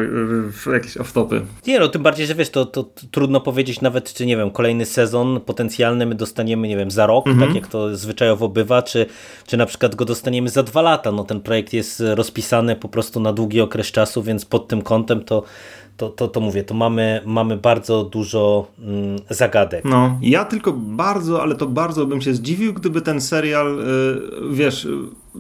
w 0.53 0.67
jakieś 0.73 0.97
off-topy. 0.97 1.41
Nie 1.67 1.81
no, 1.81 1.89
tym 1.89 2.03
bardziej, 2.03 2.27
że 2.27 2.35
wiesz, 2.35 2.51
to, 2.51 2.67
to 2.67 2.91
trudno 3.11 3.41
powiedzieć 3.41 3.81
nawet, 3.81 4.13
czy 4.15 4.27
nie 4.27 4.37
wiem, 4.37 4.51
kolejny 4.51 4.87
sezon 4.87 5.41
potencjalny 5.41 6.07
my 6.07 6.15
dostaniemy, 6.15 6.69
nie 6.69 6.77
wiem, 6.77 6.91
za 6.91 7.07
rok, 7.07 7.27
mhm. 7.27 7.47
tak 7.49 7.57
jak 7.57 7.67
to 7.67 7.97
zwyczajowo 7.97 8.49
bywa, 8.49 8.83
czy, 8.83 9.07
czy 9.47 9.57
na 9.57 9.67
przykład 9.67 9.95
go 9.95 10.05
dostaniemy 10.05 10.49
za 10.49 10.63
dwa 10.63 10.83
lata. 10.83 11.13
No 11.13 11.25
ten 11.25 11.41
projekt 11.41 11.73
jest 11.73 12.03
rozpisany 12.15 12.77
po 12.77 12.89
prostu 12.89 13.21
na 13.21 13.33
długi 13.33 13.61
okres 13.61 13.87
czasu, 13.87 14.23
więc 14.23 14.45
pod 14.45 14.69
tym 14.69 14.83
kątem 14.83 15.25
to 15.25 15.45
to, 15.97 16.09
to, 16.09 16.29
to 16.29 16.41
mówię, 16.41 16.65
to 16.65 16.75
mamy, 16.75 17.23
mamy 17.27 17.57
bardzo 17.57 18.05
dużo 18.05 18.67
mm, 18.79 19.19
zagadek. 19.31 19.85
No, 19.85 20.19
ja 20.23 20.45
tylko 20.45 20.73
bardzo, 20.73 21.43
ale 21.43 21.55
to 21.55 21.67
bardzo 21.67 22.07
bym 22.07 22.21
się 22.21 22.35
zdziwił, 22.35 22.75
gdyby 22.75 23.01
ten 23.01 23.21
serial, 23.21 23.79
y, 23.79 24.55
wiesz, 24.55 24.89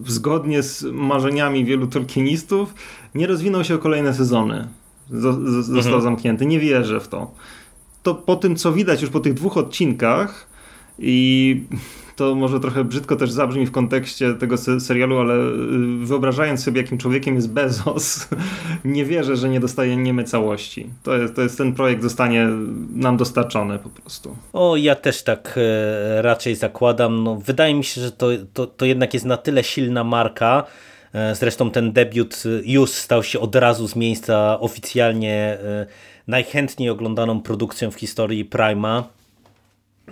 zgodnie 0.06 0.62
z 0.62 0.82
marzeniami 0.82 1.64
wielu 1.64 1.86
tolkienistów, 1.86 2.74
nie 3.14 3.26
rozwinął 3.26 3.64
się 3.64 3.74
o 3.74 3.78
kolejne 3.78 4.14
sezony. 4.14 4.68
został 5.10 5.76
mhm. 5.76 6.02
zamknięty. 6.02 6.46
Nie 6.46 6.60
wierzę 6.60 7.00
w 7.00 7.08
to. 7.08 7.30
To 8.02 8.14
po 8.14 8.36
tym, 8.36 8.56
co 8.56 8.72
widać 8.72 9.02
już 9.02 9.10
po 9.10 9.20
tych 9.20 9.34
dwóch 9.34 9.56
odcinkach 9.56 10.46
i 10.98 11.62
to 12.16 12.34
może 12.34 12.60
trochę 12.60 12.84
brzydko 12.84 13.16
też 13.16 13.30
zabrzmi 13.30 13.66
w 13.66 13.70
kontekście 13.70 14.34
tego 14.34 14.56
serialu, 14.80 15.18
ale 15.18 15.34
y, 15.34 16.06
wyobrażając 16.06 16.64
sobie, 16.64 16.80
jakim 16.80 16.98
człowiekiem 16.98 17.34
jest 17.34 17.50
Bezos, 17.50 18.28
nie 18.84 19.04
wierzę, 19.04 19.36
że 19.36 19.48
nie 19.48 19.60
dostajemy 19.60 20.24
całości. 20.24 20.90
To 21.02 21.16
jest, 21.16 21.34
to 21.34 21.42
jest 21.42 21.58
ten 21.58 21.72
projekt 21.72 22.02
zostanie 22.02 22.48
nam 22.94 23.16
dostarczony 23.16 23.78
po 23.78 23.88
prostu. 23.88 24.36
O, 24.52 24.76
ja 24.76 24.94
też 24.94 25.22
tak 25.22 25.54
e, 25.56 26.22
raczej 26.22 26.56
zakładam. 26.56 27.24
No, 27.24 27.36
wydaje 27.36 27.74
mi 27.74 27.84
się, 27.84 28.00
że 28.00 28.12
to, 28.12 28.28
to, 28.52 28.66
to 28.66 28.84
jednak 28.84 29.14
jest 29.14 29.26
na 29.26 29.36
tyle 29.36 29.64
silna 29.64 30.04
marka, 30.04 30.64
Zresztą 31.32 31.70
ten 31.70 31.92
debiut 31.92 32.42
już 32.64 32.90
stał 32.90 33.22
się 33.22 33.40
od 33.40 33.56
razu 33.56 33.88
z 33.88 33.96
miejsca 33.96 34.60
oficjalnie 34.60 35.34
e, 35.34 35.86
najchętniej 36.26 36.90
oglądaną 36.90 37.40
produkcją 37.40 37.90
w 37.90 37.94
historii 37.94 38.44
Prima. 38.44 39.08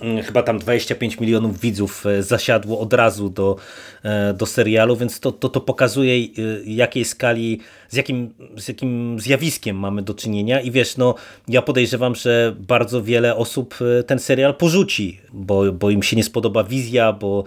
Mm, 0.01 0.23
chyba 0.23 0.43
tam 0.43 0.59
25 0.59 1.21
milionów 1.21 1.61
widzów 1.61 2.07
e, 2.07 2.23
zasiadło 2.23 2.81
od 2.81 2.93
razu 2.93 3.29
do, 3.29 3.57
e, 4.03 4.35
do 4.35 4.47
serialu, 4.47 4.97
więc 4.97 5.21
to, 5.21 5.33
to, 5.33 5.49
to 5.49 5.61
pokazuje 5.61 6.15
e, 6.15 6.29
jakiej 6.65 7.05
skali, 7.05 7.61
z 7.89 7.97
jakim, 7.97 8.35
z 8.57 8.69
jakim 8.69 9.21
zjawiskiem 9.21 9.77
mamy 9.77 10.03
do 10.03 10.15
czynienia 10.15 10.61
i 10.61 10.71
wiesz, 10.71 10.97
no 10.97 11.15
ja 11.49 11.63
podejrzewam, 11.63 12.15
że 12.15 12.55
bardzo 12.59 13.03
wiele 13.03 13.37
osób 13.37 13.79
ten 14.07 14.19
serial 14.19 14.55
porzuci, 14.55 15.21
bo, 15.33 15.73
bo 15.73 15.91
im 15.91 16.03
się 16.03 16.17
nie 16.17 16.25
spodoba 16.25 16.65
wizja, 16.65 17.13
bo 17.13 17.45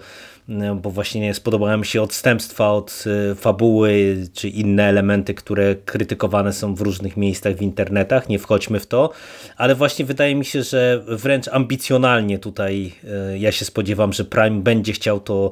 bo 0.82 0.90
właśnie 0.90 1.20
nie 1.20 1.34
spodobały 1.34 1.76
mi 1.78 1.86
się 1.86 2.02
odstępstwa 2.02 2.72
od 2.72 3.04
fabuły, 3.36 4.16
czy 4.32 4.48
inne 4.48 4.84
elementy, 4.84 5.34
które 5.34 5.74
krytykowane 5.74 6.52
są 6.52 6.74
w 6.74 6.80
różnych 6.80 7.16
miejscach 7.16 7.54
w 7.54 7.62
internetach, 7.62 8.28
nie 8.28 8.38
wchodźmy 8.38 8.80
w 8.80 8.86
to, 8.86 9.10
ale 9.56 9.74
właśnie 9.74 10.04
wydaje 10.04 10.34
mi 10.34 10.44
się, 10.44 10.62
że 10.62 11.04
wręcz 11.08 11.48
ambicjonalnie 11.48 12.38
tutaj 12.38 12.92
e, 13.32 13.38
ja 13.38 13.52
się 13.52 13.64
spodziewam, 13.64 14.12
że 14.12 14.24
Prime 14.24 14.60
będzie 14.60 14.92
chciał 14.92 15.20
to 15.20 15.50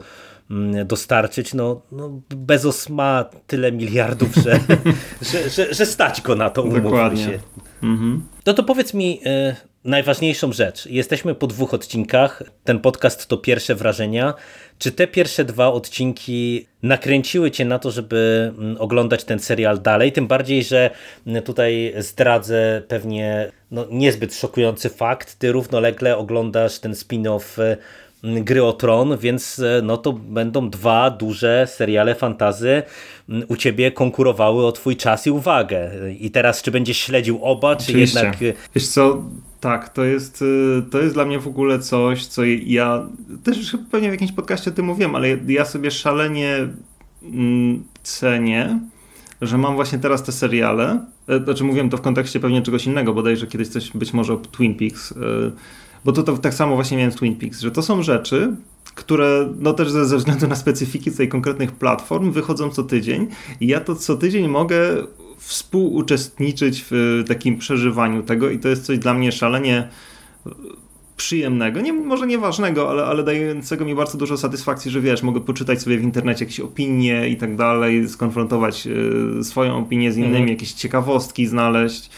mm, 0.50 0.86
dostarczyć, 0.86 1.54
no, 1.54 1.82
no 1.92 2.20
Bezos 2.36 2.88
ma 2.88 3.24
tyle 3.46 3.72
miliardów, 3.72 4.34
że, 4.34 4.60
że, 5.32 5.50
że, 5.50 5.74
że, 5.74 5.86
stać 5.86 6.22
go 6.22 6.34
na 6.34 6.50
to, 6.50 6.62
umówmy 6.62 7.16
się. 7.16 7.38
Mhm. 7.82 8.26
No 8.46 8.54
to 8.54 8.64
powiedz 8.64 8.94
mi 8.94 9.20
y, 9.26 9.73
najważniejszą 9.84 10.52
rzecz. 10.52 10.86
Jesteśmy 10.86 11.34
po 11.34 11.46
dwóch 11.46 11.74
odcinkach, 11.74 12.42
ten 12.64 12.80
podcast 12.80 13.26
to 13.26 13.36
pierwsze 13.36 13.74
wrażenia. 13.74 14.34
Czy 14.78 14.92
te 14.92 15.06
pierwsze 15.06 15.44
dwa 15.44 15.72
odcinki 15.72 16.66
nakręciły 16.82 17.50
cię 17.50 17.64
na 17.64 17.78
to, 17.78 17.90
żeby 17.90 18.52
mm, 18.58 18.76
oglądać 18.80 19.24
ten 19.24 19.38
serial 19.38 19.82
dalej? 19.82 20.12
Tym 20.12 20.26
bardziej, 20.26 20.64
że 20.64 20.90
mm, 21.26 21.42
tutaj 21.42 21.94
zdradzę 21.98 22.82
pewnie 22.88 23.52
no, 23.70 23.86
niezbyt 23.90 24.34
szokujący 24.34 24.88
fakt. 24.88 25.38
Ty 25.38 25.52
równolegle 25.52 26.16
oglądasz 26.16 26.78
ten 26.78 26.92
spin-off 26.92 27.62
mm, 27.62 27.76
Gry 28.24 28.64
o 28.64 28.72
Tron, 28.72 29.18
więc 29.18 29.58
e, 29.58 29.82
no 29.82 29.96
to 29.96 30.12
będą 30.12 30.70
dwa 30.70 31.10
duże 31.10 31.66
seriale 31.70 32.14
fantazy 32.14 32.82
u 33.48 33.56
ciebie 33.56 33.92
konkurowały 33.92 34.66
o 34.66 34.72
twój 34.72 34.96
czas 34.96 35.26
i 35.26 35.30
uwagę. 35.30 35.90
I 36.18 36.30
teraz 36.30 36.62
czy 36.62 36.70
będziesz 36.70 36.98
śledził 36.98 37.44
oba, 37.44 37.70
Oczywiście. 37.70 38.20
czy 38.20 38.26
jednak... 38.26 38.42
E, 38.42 38.70
Wiesz 38.74 38.88
co, 38.88 39.24
tak, 39.60 39.88
to 39.88 40.04
jest, 40.04 40.42
y, 40.42 40.82
to 40.90 40.98
jest 40.98 41.14
dla 41.14 41.24
mnie 41.24 41.38
w 41.38 41.46
ogóle 41.46 41.78
coś, 41.78 42.26
co 42.26 42.44
ja 42.66 43.06
też 43.44 43.76
pewnie 43.90 44.08
w 44.08 44.12
jakimś 44.12 44.32
podcaście 44.32 44.70
o 44.70 44.74
tym 44.74 44.84
mówiłem, 44.84 45.14
ale 45.14 45.28
ja 45.46 45.64
sobie 45.64 45.90
szalenie 45.90 46.68
mm, 47.22 47.84
cenię, 48.02 48.78
że 49.42 49.58
mam 49.58 49.74
właśnie 49.74 49.98
teraz 49.98 50.22
te 50.22 50.32
seriale. 50.32 51.04
E, 51.28 51.44
znaczy 51.44 51.64
mówiłem 51.64 51.90
to 51.90 51.96
w 51.96 52.00
kontekście 52.00 52.40
pewnie 52.40 52.62
czegoś 52.62 52.86
innego, 52.86 53.14
bodajże 53.14 53.46
kiedyś 53.46 53.68
coś 53.68 53.90
być 53.90 54.12
może 54.12 54.32
o 54.32 54.36
Twin 54.36 54.74
Peaks, 54.74 55.12
e, 55.12 55.16
bo 56.04 56.12
to, 56.12 56.22
to 56.22 56.38
tak 56.38 56.54
samo 56.54 56.74
właśnie 56.74 56.96
miałem 56.96 57.12
z 57.12 57.16
Twin 57.16 57.36
Peaks, 57.36 57.60
że 57.60 57.70
to 57.70 57.82
są 57.82 58.02
rzeczy, 58.02 58.56
które 58.94 59.54
no 59.58 59.72
też 59.72 59.90
ze, 59.90 60.06
ze 60.06 60.16
względu 60.16 60.48
na 60.48 60.56
specyfiki 60.56 61.10
tej 61.10 61.28
konkretnych 61.28 61.72
platform 61.72 62.32
wychodzą 62.32 62.70
co 62.70 62.82
tydzień 62.82 63.28
i 63.60 63.66
ja 63.66 63.80
to 63.80 63.94
co 63.94 64.16
tydzień 64.16 64.48
mogę 64.48 64.78
współuczestniczyć 65.38 66.84
w 66.90 67.24
takim 67.28 67.58
przeżywaniu 67.58 68.22
tego 68.22 68.50
i 68.50 68.58
to 68.58 68.68
jest 68.68 68.86
coś 68.86 68.98
dla 68.98 69.14
mnie 69.14 69.32
szalenie 69.32 69.88
przyjemnego, 71.16 71.80
nie, 71.80 71.92
może 71.92 72.26
nieważnego, 72.26 72.90
ale, 72.90 73.04
ale 73.04 73.22
dającego 73.22 73.84
mi 73.84 73.94
bardzo 73.94 74.18
dużo 74.18 74.36
satysfakcji, 74.36 74.90
że 74.90 75.00
wiesz, 75.00 75.22
mogę 75.22 75.40
poczytać 75.40 75.82
sobie 75.82 75.98
w 75.98 76.02
internecie 76.02 76.44
jakieś 76.44 76.60
opinie 76.60 77.28
i 77.28 77.36
tak 77.36 77.56
dalej, 77.56 78.08
skonfrontować 78.08 78.86
y, 79.40 79.44
swoją 79.44 79.78
opinię 79.78 80.12
z 80.12 80.16
innymi, 80.16 80.36
mm. 80.36 80.48
jakieś 80.48 80.72
ciekawostki 80.72 81.46
znaleźć. 81.46 82.10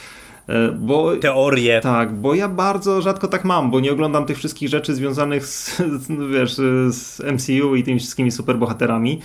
E, 0.49 0.73
bo, 0.73 1.17
Teorie. 1.17 1.81
Tak, 1.81 2.15
bo 2.15 2.35
ja 2.35 2.49
bardzo 2.49 3.03
rzadko 3.03 3.29
tak 3.29 3.45
mam, 3.45 3.71
bo 3.71 3.81
nie 3.81 3.93
oglądam 3.93 4.27
tych 4.27 4.39
wszystkich 4.39 4.69
rzeczy 4.69 4.95
związanych 4.95 5.47
z, 5.47 5.81
wiesz, 6.33 6.55
z 6.89 7.21
MCU 7.21 7.77
i 7.77 7.83
tymi 7.83 7.99
wszystkimi 7.99 8.31
superbohaterami. 8.31 9.21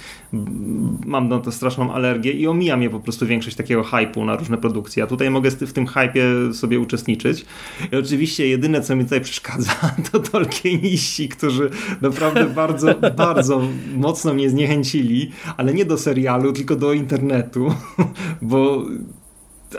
Mam 1.05 1.29
na 1.29 1.39
to 1.39 1.51
straszną 1.51 1.93
alergię 1.93 2.31
i 2.31 2.47
omija 2.47 2.77
mnie 2.77 2.89
po 2.89 2.99
prostu 2.99 3.25
większość 3.25 3.55
takiego 3.55 3.83
hypu 3.83 4.25
na 4.25 4.35
różne 4.35 4.57
produkcje. 4.57 5.03
A 5.03 5.07
tutaj 5.07 5.29
mogę 5.29 5.51
w 5.51 5.73
tym 5.73 5.87
hypie 5.87 6.23
sobie 6.53 6.79
uczestniczyć. 6.79 7.45
I 7.91 7.95
oczywiście 7.95 8.47
jedyne, 8.47 8.81
co 8.81 8.95
mi 8.95 9.03
tutaj 9.03 9.21
przeszkadza, 9.21 9.71
to 10.11 10.19
tolkieniści, 10.19 11.29
którzy 11.29 11.69
naprawdę 12.01 12.45
bardzo, 12.45 12.95
bardzo 13.17 13.61
mocno 13.95 14.33
mnie 14.33 14.49
zniechęcili, 14.49 15.31
ale 15.57 15.73
nie 15.73 15.85
do 15.85 15.97
serialu, 15.97 16.53
tylko 16.53 16.75
do 16.75 16.93
internetu, 16.93 17.73
bo 18.41 18.85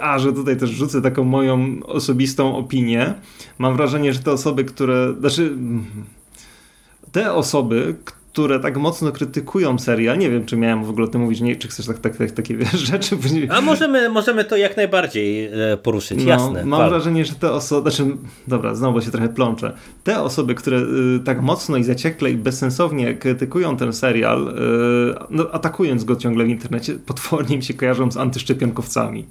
a 0.01 0.19
że 0.19 0.33
tutaj 0.33 0.57
też 0.57 0.71
rzucę 0.71 1.03
taką 1.03 1.25
moją 1.25 1.81
osobistą 1.85 2.57
opinię. 2.57 3.15
Mam 3.59 3.77
wrażenie, 3.77 4.13
że 4.13 4.19
te 4.19 4.33
osoby, 4.33 4.65
które. 4.65 5.15
Znaczy, 5.21 5.57
te 7.13 7.33
osoby, 7.33 7.95
które 8.33 8.61
tak 8.61 8.77
mocno 8.77 9.13
krytykują 9.13 9.79
serial, 9.79 10.19
nie 10.19 10.31
wiem, 10.31 10.47
czy 10.47 10.57
miałem 10.57 10.85
w 10.85 10.91
ogóle 10.91 11.07
o 11.07 11.09
tym 11.09 11.21
mówić, 11.21 11.41
nie, 11.41 11.57
czy 11.57 11.69
chcesz 11.69 11.87
tak, 11.87 11.99
tak, 11.99 12.17
tak, 12.17 12.31
takie 12.31 12.57
wiesz, 12.57 12.73
rzeczy. 12.73 13.17
A 13.51 13.61
możemy, 13.61 14.09
możemy 14.09 14.45
to 14.45 14.57
jak 14.57 14.77
najbardziej 14.77 15.47
e, 15.47 15.77
poruszyć, 15.77 16.19
no, 16.25 16.29
jasne. 16.29 16.65
Mam 16.65 16.89
wrażenie, 16.89 17.25
że 17.25 17.35
te 17.35 17.53
osoby, 17.53 17.91
znaczy, 17.91 18.17
dobra, 18.49 18.75
znowu 18.75 19.01
się 19.01 19.11
trochę 19.11 19.29
plączę. 19.29 19.73
Te 20.05 20.23
osoby, 20.23 20.55
które 20.55 20.79
y, 20.79 21.21
tak 21.25 21.43
mocno 21.43 21.77
i 21.77 21.85
zaciekle 21.85 22.31
i 22.31 22.37
bezsensownie 22.37 23.15
krytykują 23.15 23.77
ten 23.77 23.93
serial, 23.93 24.49
y, 24.49 24.55
no, 25.31 25.51
atakując 25.51 26.05
go 26.05 26.17
ciągle 26.17 26.45
w 26.45 26.49
internecie, 26.49 26.95
potwornie 27.07 27.57
mi 27.57 27.63
się 27.63 27.75
kojarzą 27.75 28.11
z 28.11 28.17
antyszczepionkowcami. 28.17 29.27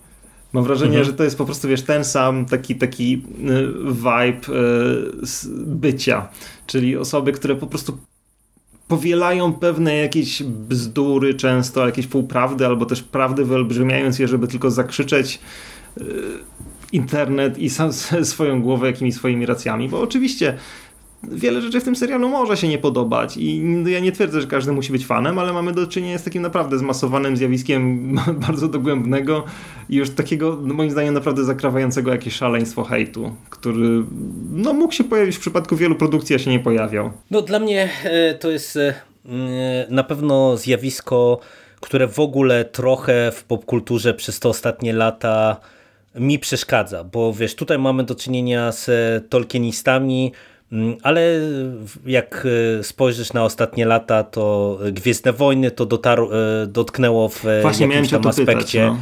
Mam 0.54 0.64
wrażenie, 0.64 0.98
mhm. 0.98 1.06
że 1.06 1.14
to 1.14 1.24
jest 1.24 1.38
po 1.38 1.46
prostu, 1.46 1.68
wiesz, 1.68 1.82
ten 1.82 2.06
sam 2.06 2.46
taki, 2.46 2.76
taki 2.76 3.14
y, 3.14 3.94
vibe 3.94 4.58
y, 4.58 5.52
bycia, 5.66 6.30
czyli 6.68 6.98
osoby, 6.98 7.32
które 7.32 7.56
po 7.56 7.68
prostu 7.68 7.98
powielają 8.88 9.54
pewne 9.54 9.96
jakieś 9.96 10.44
bzdury 10.44 11.34
często, 11.34 11.86
jakieś 11.86 12.08
półprawdy, 12.08 12.66
albo 12.66 12.86
też 12.86 13.04
prawdy 13.04 13.46
wyolbrzymiając 13.46 14.20
je, 14.20 14.28
żeby 14.28 14.48
tylko 14.48 14.72
zakrzyczeć 14.72 15.40
y, 15.98 16.04
internet 16.92 17.58
i 17.58 17.70
sam, 17.70 17.94
swoją 18.24 18.62
głowę 18.62 18.88
jakimiś 18.88 19.16
swoimi 19.16 19.46
racjami, 19.46 19.90
bo 19.90 20.02
oczywiście 20.02 20.58
wiele 21.24 21.62
rzeczy 21.62 21.80
w 21.80 21.84
tym 21.84 21.96
serialu 21.96 22.30
może 22.30 22.58
się 22.58 22.68
nie 22.68 22.78
podobać 22.78 23.38
i 23.38 23.64
ja 23.86 24.00
nie 24.00 24.12
twierdzę, 24.12 24.42
że 24.42 24.48
każdy 24.48 24.72
musi 24.72 24.92
być 24.92 25.06
fanem, 25.06 25.40
ale 25.40 25.54
mamy 25.54 25.72
do 25.72 25.88
czynienia 25.88 26.18
z 26.18 26.24
takim 26.24 26.42
naprawdę 26.42 26.78
zmasowanym 26.78 27.38
zjawiskiem 27.38 28.16
bardzo 28.48 28.68
dogłębnego 28.68 29.44
i 29.90 29.96
już 29.96 30.10
takiego, 30.10 30.58
no 30.62 30.74
moim 30.74 30.92
zdaniem, 30.92 31.14
naprawdę 31.14 31.44
zakrawającego 31.44 32.12
jakieś 32.12 32.34
szaleństwo 32.34 32.84
hejtu, 32.84 33.36
który 33.50 34.04
no, 34.52 34.74
mógł 34.74 34.94
się 34.94 35.04
pojawić 35.04 35.36
w 35.36 35.40
przypadku 35.40 35.76
wielu 35.76 35.96
produkcji, 35.96 36.36
a 36.36 36.40
się 36.40 36.52
nie 36.52 36.60
pojawiał. 36.60 37.12
No 37.32 37.42
dla 37.42 37.60
mnie 37.60 37.90
e, 38.04 38.34
to 38.34 38.52
jest 38.52 38.78
e, 38.78 38.94
na 39.90 40.04
pewno 40.04 40.58
zjawisko, 40.58 41.40
które 41.80 42.08
w 42.08 42.20
ogóle 42.20 42.66
trochę 42.66 43.32
w 43.32 43.44
popkulturze 43.44 44.14
przez 44.14 44.40
te 44.40 44.50
ostatnie 44.50 44.94
lata 44.94 45.58
mi 46.16 46.40
przeszkadza, 46.40 47.04
bo 47.04 47.34
wiesz, 47.34 47.56
tutaj 47.56 47.80
mamy 47.80 48.04
do 48.04 48.16
czynienia 48.16 48.72
z 48.72 48.90
Tolkienistami, 49.30 50.32
Mm, 50.32 50.42
ale 51.04 51.40
jak 52.06 52.48
e, 52.80 52.84
spojrzysz 52.84 53.34
na 53.34 53.44
ostatnie 53.44 53.86
lata, 53.86 54.24
to 54.24 54.80
Gwiezdne 54.92 55.34
Wojny 55.34 55.72
to 55.72 55.86
dotarł, 55.86 56.30
e, 56.34 56.68
dotknęło 56.68 57.30
w 57.30 57.46
Właśnie 57.62 57.88
jakimś 57.88 58.10
tam 58.10 58.28
aspekcie. 58.28 58.56
Pytać, 58.56 58.74
no. 58.74 58.98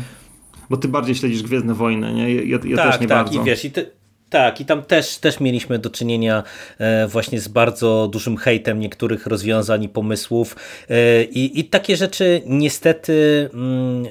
Bo 0.69 0.77
ty 0.77 0.87
bardziej 0.87 1.15
śledzisz 1.15 1.43
Gwiezdne 1.43 1.73
Wojny, 1.73 2.13
nie? 2.13 2.35
Ja, 2.35 2.59
ja 2.65 2.77
tak, 2.77 2.91
też 2.91 3.01
nie 3.01 3.07
tak, 3.07 3.17
bardzo. 3.17 3.41
I 3.41 3.43
wiesz, 3.43 3.65
i 3.65 3.71
ty, 3.71 3.91
tak, 4.29 4.61
i 4.61 4.65
tam 4.65 4.83
też, 4.83 5.17
też 5.17 5.39
mieliśmy 5.39 5.79
do 5.79 5.89
czynienia 5.89 6.43
e, 6.77 7.07
właśnie 7.07 7.39
z 7.39 7.47
bardzo 7.47 8.09
dużym 8.11 8.37
hejtem 8.37 8.79
niektórych 8.79 9.27
rozwiązań 9.27 9.83
i 9.83 9.89
pomysłów 9.89 10.55
e, 10.89 11.23
i, 11.23 11.59
i 11.59 11.65
takie 11.65 11.97
rzeczy 11.97 12.41
niestety 12.45 13.49
mm, 13.53 14.05
e, 14.05 14.09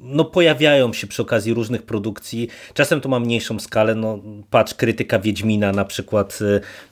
no, 0.00 0.24
pojawiają 0.24 0.92
się 0.92 1.06
przy 1.06 1.22
okazji 1.22 1.54
różnych 1.54 1.82
produkcji. 1.82 2.48
Czasem 2.74 3.00
to 3.00 3.08
ma 3.08 3.20
mniejszą 3.20 3.60
skalę, 3.60 3.94
no, 3.94 4.18
patrz 4.50 4.74
krytyka 4.74 5.18
Wiedźmina 5.18 5.72
na 5.72 5.84
przykład, 5.84 6.38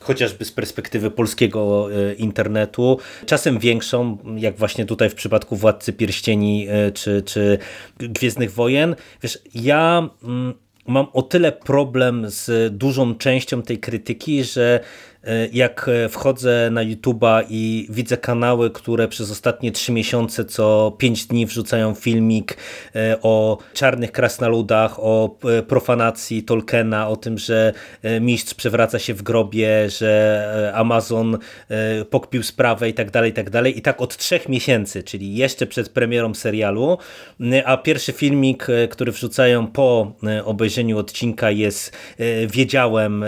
chociażby 0.00 0.44
z 0.44 0.52
perspektywy 0.52 1.10
polskiego 1.10 1.88
internetu, 2.18 2.98
czasem 3.26 3.58
większą, 3.58 4.18
jak 4.36 4.56
właśnie 4.56 4.84
tutaj 4.84 5.10
w 5.10 5.14
przypadku 5.14 5.56
Władcy 5.56 5.92
Pierścieni 5.92 6.66
czy, 6.94 7.22
czy 7.22 7.58
Gwiezdnych 7.98 8.52
Wojen. 8.52 8.96
Wiesz, 9.22 9.38
ja 9.54 10.10
mm, 10.22 10.54
mam 10.90 11.06
o 11.12 11.22
tyle 11.22 11.52
problem 11.52 12.24
z 12.28 12.76
dużą 12.76 13.14
częścią 13.14 13.62
tej 13.62 13.78
krytyki, 13.78 14.44
że 14.44 14.80
jak 15.52 15.88
e, 15.88 16.08
wchodzę 16.08 16.68
na 16.72 16.84
YouTube'a 16.84 17.44
i 17.50 17.86
widzę 17.90 18.16
kanały, 18.16 18.70
które 18.70 19.08
przez 19.08 19.30
ostatnie 19.30 19.72
trzy 19.72 19.92
miesiące 19.92 20.44
co 20.44 20.96
pięć 20.98 21.26
dni 21.26 21.46
wrzucają 21.46 21.94
filmik 21.94 22.56
e, 22.94 23.16
o 23.22 23.58
czarnych 23.74 24.12
krasnoludach, 24.12 25.00
o 25.00 25.36
profanacji 25.68 26.42
Tolkiena, 26.42 27.08
o 27.08 27.16
tym, 27.16 27.38
że 27.38 27.72
mistrz 28.20 28.54
przewraca 28.54 28.98
się 28.98 29.14
w 29.14 29.22
grobie, 29.22 29.90
że 29.90 30.72
Amazon 30.74 31.38
pokpił 32.10 32.42
sprawę 32.42 32.88
i 32.88 32.94
tak 32.94 33.10
dalej, 33.10 33.30
i 33.30 33.34
tak 33.34 33.50
dalej. 33.50 33.78
I 33.78 33.82
tak 33.82 34.00
od 34.00 34.16
trzech 34.16 34.48
miesięcy, 34.48 35.02
czyli 35.02 35.36
jeszcze 35.36 35.66
przed 35.66 35.88
premierą 35.88 36.34
serialu, 36.34 36.98
a 37.64 37.76
pierwszy 37.76 38.12
filmik, 38.12 38.66
który 38.90 39.12
wrzucają 39.12 39.66
po 39.66 40.12
obejrzeniu 40.44 40.98
odcinka 40.98 41.50
jest 41.50 41.92
Wiedziałem, 42.46 43.24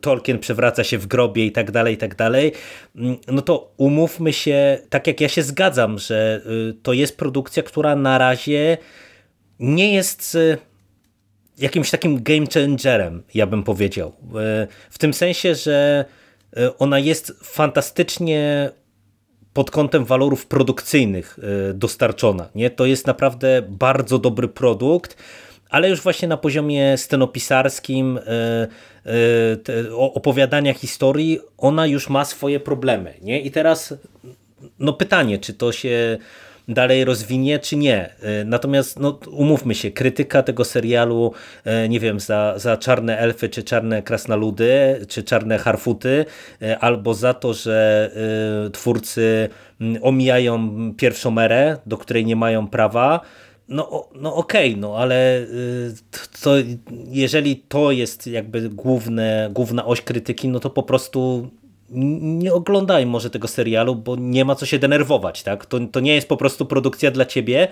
Tolkien 0.00 0.38
przewraca 0.38 0.84
się 0.84 0.98
w 0.98 1.06
grobie, 1.06 1.17
grobie 1.18 1.46
i 1.46 1.52
tak 1.52 1.70
dalej, 1.70 1.94
i 1.94 1.96
tak 1.96 2.14
dalej, 2.14 2.52
mm, 2.96 3.16
no 3.26 3.42
to 3.42 3.72
umówmy 3.76 4.32
się, 4.32 4.78
tak 4.90 5.06
jak 5.06 5.20
ja 5.20 5.28
się 5.28 5.42
zgadzam, 5.42 5.98
że 5.98 6.40
y, 6.70 6.74
to 6.82 6.92
jest 6.92 7.16
produkcja, 7.16 7.62
która 7.62 7.96
na 7.96 8.18
razie 8.18 8.78
nie 9.58 9.94
jest 9.94 10.34
y, 10.34 10.58
jakimś 11.58 11.90
takim 11.90 12.22
game 12.22 12.46
changerem, 12.54 13.22
ja 13.34 13.46
bym 13.46 13.62
powiedział. 13.62 14.08
Y, 14.08 14.66
w 14.90 14.98
tym 14.98 15.14
sensie, 15.14 15.54
że 15.54 16.04
ona 16.78 16.98
jest 16.98 17.32
fantastycznie 17.42 18.70
pod 19.52 19.70
kątem 19.70 20.04
walorów 20.04 20.46
produkcyjnych 20.46 21.38
dostarczona. 21.74 22.48
Nie? 22.54 22.70
To 22.70 22.86
jest 22.86 23.06
naprawdę 23.06 23.62
bardzo 23.68 24.18
dobry 24.18 24.48
produkt, 24.48 25.16
ale 25.70 25.90
już 25.90 26.00
właśnie 26.00 26.28
na 26.28 26.36
poziomie 26.36 26.96
scenopisarskim, 26.96 28.18
e, 28.18 28.22
e, 28.26 29.96
opowiadania 29.96 30.74
historii, 30.74 31.40
ona 31.58 31.86
już 31.86 32.08
ma 32.08 32.24
swoje 32.24 32.60
problemy. 32.60 33.14
Nie? 33.22 33.40
I 33.40 33.50
teraz 33.50 33.94
no 34.78 34.92
pytanie, 34.92 35.38
czy 35.38 35.54
to 35.54 35.72
się 35.72 36.18
dalej 36.68 37.04
rozwinie, 37.04 37.58
czy 37.58 37.76
nie. 37.76 38.10
E, 38.22 38.44
natomiast 38.44 38.98
no, 38.98 39.18
umówmy 39.30 39.74
się, 39.74 39.90
krytyka 39.90 40.42
tego 40.42 40.64
serialu, 40.64 41.32
nie 41.88 42.00
wiem, 42.00 42.20
za, 42.20 42.54
za 42.58 42.76
czarne 42.76 43.18
elfy, 43.18 43.48
czy 43.48 43.62
czarne 43.62 44.02
krasnoludy, 44.02 45.06
czy 45.08 45.22
czarne 45.22 45.58
harfuty, 45.58 46.24
albo 46.80 47.14
za 47.14 47.34
to, 47.34 47.54
że 47.54 48.10
twórcy 48.72 49.48
omijają 50.00 50.70
pierwszą 50.96 51.38
erę, 51.38 51.76
do 51.86 51.98
której 51.98 52.26
nie 52.26 52.36
mają 52.36 52.68
prawa, 52.68 53.20
no, 53.68 54.08
no 54.14 54.34
okej, 54.34 54.70
okay, 54.70 54.80
no 54.80 54.96
ale 54.96 55.40
y, 55.40 55.94
to, 56.42 56.54
jeżeli 57.08 57.56
to 57.56 57.92
jest 57.92 58.26
jakby 58.26 58.68
główne, 58.68 59.48
główna 59.52 59.86
oś 59.86 60.00
krytyki, 60.00 60.48
no 60.48 60.60
to 60.60 60.70
po 60.70 60.82
prostu 60.82 61.50
nie 61.90 62.54
oglądaj 62.54 63.06
może 63.06 63.30
tego 63.30 63.48
serialu, 63.48 63.96
bo 63.96 64.16
nie 64.16 64.44
ma 64.44 64.54
co 64.54 64.66
się 64.66 64.78
denerwować, 64.78 65.42
tak? 65.42 65.66
To, 65.66 65.80
to 65.92 66.00
nie 66.00 66.14
jest 66.14 66.28
po 66.28 66.36
prostu 66.36 66.66
produkcja 66.66 67.10
dla 67.10 67.24
ciebie. 67.24 67.68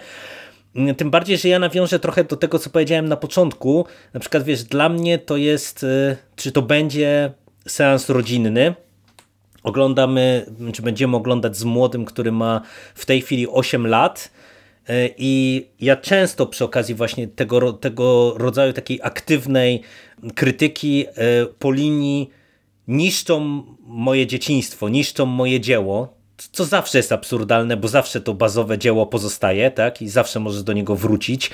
Tym 0.97 1.11
bardziej, 1.11 1.39
że 1.39 1.49
ja 1.49 1.59
nawiążę 1.59 1.99
trochę 1.99 2.25
do 2.25 2.37
tego, 2.37 2.59
co 2.59 2.71
powiedziałem 2.71 3.09
na 3.09 3.17
początku. 3.17 3.87
Na 4.15 4.21
przykład, 4.21 4.43
wiesz, 4.43 4.65
dla 4.65 4.89
mnie 4.89 5.19
to 5.19 5.37
jest, 5.37 5.83
y, 5.83 6.17
czy 6.37 6.53
to 6.53 6.63
będzie 6.63 7.33
seans 7.69 8.09
rodzinny, 8.09 8.75
oglądamy, 9.63 10.47
czy 10.73 10.83
będziemy 10.83 11.17
oglądać 11.17 11.57
z 11.57 11.65
młodym, 11.65 12.05
który 12.05 12.33
ma 12.33 12.61
w 12.95 13.07
tej 13.07 13.21
chwili 13.23 13.49
8 13.49 13.87
lat, 13.87 14.31
I 15.19 15.67
ja 15.81 15.97
często 15.97 16.47
przy 16.47 16.65
okazji 16.65 16.95
właśnie 16.95 17.29
tego, 17.29 17.73
tego 17.73 18.35
rodzaju 18.37 18.73
takiej 18.73 19.01
aktywnej 19.03 19.83
krytyki 20.35 21.07
e, 21.07 21.13
po 21.59 21.73
linii 21.73 22.31
niszczą 22.89 23.63
moje 23.81 24.27
dzieciństwo, 24.27 24.89
niszczą 24.89 25.27
moje 25.27 25.61
dzieło, 25.61 26.16
co 26.37 26.65
zawsze 26.65 26.99
jest 26.99 27.13
absurdalne, 27.13 27.77
bo 27.77 27.89
zawsze 27.89 28.21
to 28.21 28.35
bazowe 28.35 28.79
dzieło 28.79 29.07
pozostaje, 29.07 29.71
tak? 29.71 30.03
I 30.03 30.09
zawsze 30.09 30.41
możesz 30.41 30.63
do 30.63 30.73
niego 30.73 30.97
wrócić. 30.97 31.51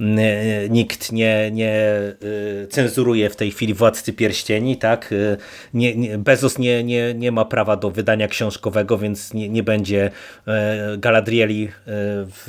Mm, 0.00 0.18
e, 0.18 0.68
nikt 0.68 1.12
nie, 1.12 1.50
nie 1.52 1.72
e, 1.72 2.66
cenzuruje 2.70 3.30
w 3.30 3.36
tej 3.36 3.50
chwili 3.50 3.74
Władcy 3.74 4.12
Pierścieni, 4.12 4.76
tak? 4.76 5.12
E, 5.12 5.36
nie, 5.74 5.96
nie, 5.96 6.18
Bezos 6.18 6.58
nie, 6.58 6.84
nie, 6.84 7.14
nie 7.14 7.32
ma 7.32 7.44
prawa 7.44 7.76
do 7.76 7.90
wydania 7.90 8.28
książkowego, 8.28 8.98
więc 8.98 9.34
nie, 9.34 9.48
nie 9.48 9.62
będzie 9.62 10.10
Galadrieli 10.98 11.68
w, 11.86 12.46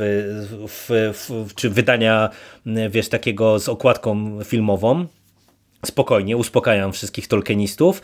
w, 0.67 1.13
w, 1.13 1.53
czy 1.55 1.69
wydania, 1.69 2.30
wiesz, 2.89 3.09
takiego 3.09 3.59
z 3.59 3.69
okładką 3.69 4.43
filmową. 4.43 5.05
Spokojnie, 5.86 6.38
uspokajam 6.38 6.93
wszystkich 6.93 7.28
tolkienistów, 7.28 8.01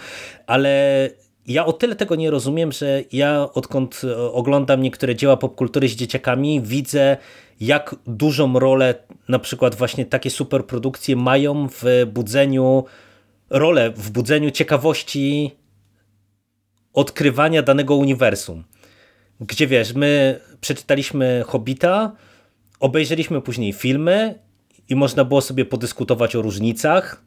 ale 0.47 1.09
ja 1.47 1.65
o 1.65 1.73
tyle 1.73 1.95
tego 1.95 2.15
nie 2.15 2.31
rozumiem, 2.31 2.71
że 2.71 3.03
ja 3.11 3.49
odkąd 3.53 4.01
e, 4.03 4.17
oglądam 4.31 4.81
niektóre 4.81 5.15
dzieła 5.15 5.37
popkultury 5.37 5.89
z 5.89 5.91
dzieciakami, 5.91 6.61
widzę 6.61 7.17
jak 7.61 7.95
dużą 8.07 8.59
rolę 8.59 8.95
na 9.27 9.39
przykład 9.39 9.75
właśnie 9.75 10.05
takie 10.05 10.29
superprodukcje 10.29 11.15
mają 11.15 11.67
w 11.69 11.83
budzeniu 12.13 12.83
rolę 13.49 13.91
w 13.91 14.11
budzeniu 14.11 14.51
ciekawości 14.51 15.51
odkrywania 16.93 17.61
danego 17.61 17.95
uniwersum. 17.95 18.63
Gdzie 19.39 19.67
wiesz, 19.67 19.93
my 19.93 20.39
przeczytaliśmy 20.61 21.43
Hobbita, 21.47 22.11
obejrzeliśmy 22.79 23.41
później 23.41 23.73
filmy 23.73 24.39
i 24.89 24.95
można 24.95 25.25
było 25.25 25.41
sobie 25.41 25.65
podyskutować 25.65 26.35
o 26.35 26.41
różnicach, 26.41 27.21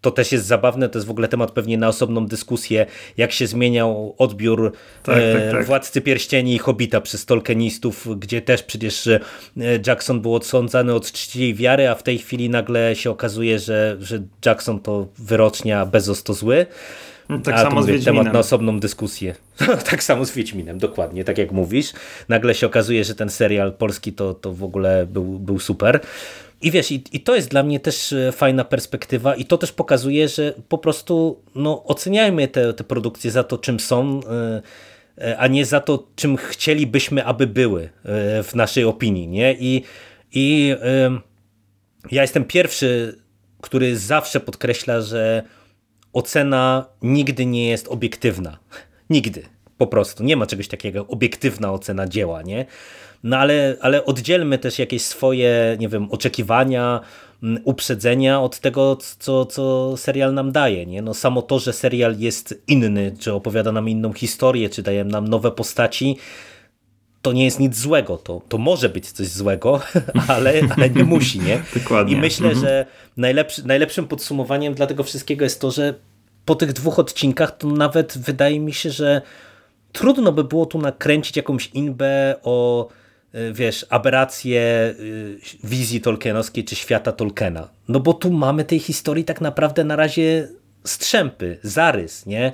to 0.00 0.10
też 0.10 0.32
jest 0.32 0.46
zabawne, 0.46 0.88
to 0.88 0.98
jest 0.98 1.06
w 1.06 1.10
ogóle 1.10 1.28
temat 1.28 1.50
pewnie 1.50 1.78
na 1.78 1.88
osobną 1.88 2.26
dyskusję, 2.26 2.86
jak 3.16 3.32
się 3.32 3.46
zmieniał 3.46 4.14
odbiór 4.18 4.72
tak, 5.02 5.16
e, 5.16 5.34
tak, 5.34 5.52
tak. 5.52 5.66
Władcy 5.66 6.00
Pierścieni 6.00 6.54
i 6.54 6.58
Hobita 6.58 7.00
przez 7.00 7.26
Tolkienistów, 7.26 8.18
gdzie 8.18 8.42
też 8.42 8.62
przecież 8.62 9.06
e, 9.06 9.20
Jackson 9.86 10.20
był 10.20 10.34
odsądzany 10.34 10.94
od 10.94 11.12
czci 11.12 11.54
wiary, 11.54 11.88
a 11.88 11.94
w 11.94 12.02
tej 12.02 12.18
chwili 12.18 12.50
nagle 12.50 12.96
się 12.96 13.10
okazuje, 13.10 13.58
że, 13.58 13.96
że 14.00 14.22
Jackson 14.46 14.80
to 14.80 15.06
wyrocznia, 15.18 15.86
Bezos 15.86 16.22
to 16.22 16.34
zły. 16.34 16.66
No, 17.28 17.38
tak 17.38 17.54
a 17.54 17.62
samo 17.62 17.82
z 17.82 17.86
Wiedźminem. 17.86 18.16
temat 18.16 18.32
na 18.34 18.38
osobną 18.38 18.80
dyskusję. 18.80 19.34
tak 19.90 20.02
samo 20.02 20.24
z 20.24 20.32
Wiedźminem, 20.32 20.78
dokładnie, 20.78 21.24
tak 21.24 21.38
jak 21.38 21.52
mówisz. 21.52 21.92
Nagle 22.28 22.54
się 22.54 22.66
okazuje, 22.66 23.04
że 23.04 23.14
ten 23.14 23.30
serial 23.30 23.72
polski 23.72 24.12
to, 24.12 24.34
to 24.34 24.52
w 24.52 24.64
ogóle 24.64 25.06
był, 25.06 25.24
był 25.24 25.58
super. 25.58 26.00
I 26.62 26.70
wiesz, 26.70 26.90
i, 26.92 27.04
i 27.12 27.20
to 27.20 27.36
jest 27.36 27.48
dla 27.48 27.62
mnie 27.62 27.80
też 27.80 28.12
e, 28.12 28.32
fajna 28.32 28.64
perspektywa 28.64 29.34
i 29.34 29.44
to 29.44 29.58
też 29.58 29.72
pokazuje, 29.72 30.28
że 30.28 30.54
po 30.68 30.78
prostu 30.78 31.42
no, 31.54 31.84
oceniajmy 31.84 32.48
te, 32.48 32.74
te 32.74 32.84
produkcje 32.84 33.30
za 33.30 33.44
to, 33.44 33.58
czym 33.58 33.80
są, 33.80 34.20
e, 34.20 34.62
e, 35.18 35.38
a 35.38 35.46
nie 35.46 35.66
za 35.66 35.80
to, 35.80 36.06
czym 36.16 36.36
chcielibyśmy, 36.36 37.24
aby 37.24 37.46
były 37.46 37.88
w 38.44 38.50
naszej 38.54 38.84
opinii. 38.84 39.28
Nie? 39.28 39.56
I, 39.58 39.82
i 40.32 40.74
ja 42.10 42.22
jestem 42.22 42.44
pierwszy, 42.44 43.18
który 43.60 43.98
zawsze 43.98 44.40
podkreśla, 44.40 45.00
że 45.00 45.42
ocena 46.12 46.86
nigdy 47.02 47.46
nie 47.46 47.68
jest 47.68 47.88
obiektywna. 47.88 48.58
Nigdy. 49.10 49.59
Po 49.80 49.86
prostu. 49.86 50.24
Nie 50.24 50.36
ma 50.36 50.46
czegoś 50.46 50.68
takiego, 50.68 51.06
obiektywna 51.06 51.72
ocena 51.72 52.08
dzieła, 52.08 52.42
nie? 52.42 52.66
No 53.22 53.36
ale, 53.36 53.76
ale 53.80 54.04
oddzielmy 54.04 54.58
też 54.58 54.78
jakieś 54.78 55.02
swoje, 55.02 55.76
nie 55.78 55.88
wiem, 55.88 56.10
oczekiwania, 56.10 57.00
mm, 57.42 57.62
uprzedzenia 57.64 58.40
od 58.40 58.60
tego, 58.60 58.96
co, 59.18 59.46
co 59.46 59.94
serial 59.96 60.34
nam 60.34 60.52
daje. 60.52 60.86
Nie? 60.86 61.02
No 61.02 61.14
samo 61.14 61.42
to, 61.42 61.58
że 61.58 61.72
serial 61.72 62.18
jest 62.18 62.62
inny, 62.68 63.14
czy 63.18 63.32
opowiada 63.32 63.72
nam 63.72 63.88
inną 63.88 64.12
historię, 64.12 64.68
czy 64.68 64.82
daje 64.82 65.04
nam 65.04 65.28
nowe 65.28 65.50
postaci, 65.50 66.16
to 67.22 67.32
nie 67.32 67.44
jest 67.44 67.60
nic 67.60 67.76
złego. 67.76 68.16
To, 68.18 68.42
to 68.48 68.58
może 68.58 68.88
być 68.88 69.12
coś 69.12 69.28
złego, 69.28 69.80
ale, 70.28 70.52
ale 70.76 70.90
nie 70.90 71.04
musi. 71.04 71.40
Nie? 71.40 71.62
Dokładnie. 71.80 72.16
I 72.16 72.20
myślę, 72.20 72.48
mhm. 72.48 72.66
że 72.66 72.86
najlepszy, 73.16 73.66
najlepszym 73.66 74.08
podsumowaniem 74.08 74.74
dla 74.74 74.86
tego 74.86 75.02
wszystkiego 75.02 75.44
jest 75.44 75.60
to, 75.60 75.70
że 75.70 75.94
po 76.44 76.54
tych 76.54 76.72
dwóch 76.72 76.98
odcinkach 76.98 77.56
to 77.56 77.68
nawet 77.68 78.18
wydaje 78.18 78.60
mi 78.60 78.72
się, 78.72 78.90
że 78.90 79.22
trudno 79.92 80.32
by 80.32 80.44
było 80.44 80.66
tu 80.66 80.78
nakręcić 80.78 81.36
jakąś 81.36 81.70
inbę 81.74 82.34
o 82.42 82.88
Y, 83.34 83.52
wiesz, 83.52 83.86
aberracje 83.90 84.94
y, 85.00 85.38
wizji 85.64 86.00
tolkienowskiej 86.00 86.64
czy 86.64 86.76
świata 86.76 87.12
Tolkiena. 87.12 87.68
No 87.88 88.00
bo 88.00 88.14
tu 88.14 88.30
mamy 88.30 88.64
tej 88.64 88.78
historii 88.78 89.24
tak 89.24 89.40
naprawdę 89.40 89.84
na 89.84 89.96
razie 89.96 90.48
strzępy, 90.84 91.58
zarys, 91.62 92.26
nie? 92.26 92.52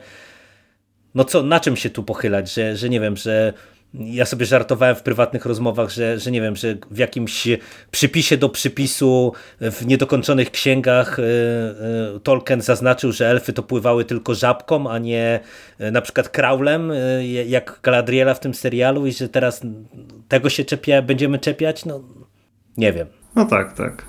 No 1.15 1.25
co, 1.25 1.43
na 1.43 1.61
czym 1.61 1.77
się 1.77 1.91
tu 1.91 2.03
pochylać, 2.03 2.53
że, 2.53 2.77
że 2.77 2.89
nie 2.89 3.01
wiem, 3.01 3.17
że 3.17 3.53
ja 4.01 4.25
sobie 4.25 4.47
żartowałem 4.47 4.97
w 4.97 5.03
prywatnych 5.03 5.47
rozmowach, 5.47 5.91
że, 5.91 6.19
że 6.19 6.31
nie 6.31 6.41
wiem, 6.41 6.57
że 6.57 6.77
w 6.91 6.99
jakimś 6.99 7.49
przypisie 7.91 8.37
do 8.37 8.49
przypisu 8.49 9.33
w 9.61 9.87
niedokończonych 9.87 10.51
księgach 10.51 11.19
e, 11.19 11.23
e, 11.23 12.21
Tolkien 12.23 12.61
zaznaczył, 12.61 13.13
że 13.13 13.31
elfy 13.31 13.53
to 13.53 13.63
pływały 13.63 14.05
tylko 14.05 14.35
żabką, 14.35 14.91
a 14.91 14.99
nie 14.99 15.41
e, 15.79 15.91
na 15.91 16.01
przykład 16.01 16.29
kraulem, 16.29 16.93
jak 17.47 17.81
Galadriela 17.83 18.35
w 18.35 18.41
tym 18.41 18.55
serialu 18.55 19.07
i 19.07 19.13
że 19.13 19.29
teraz 19.29 19.61
tego 20.29 20.51
się 20.51 20.65
czepia, 20.65 21.03
będziemy 21.03 21.39
czepiać? 21.39 21.85
No 21.85 22.01
nie 22.77 22.93
wiem. 22.93 23.07
No 23.35 23.45
tak, 23.45 23.77
tak. 23.77 24.05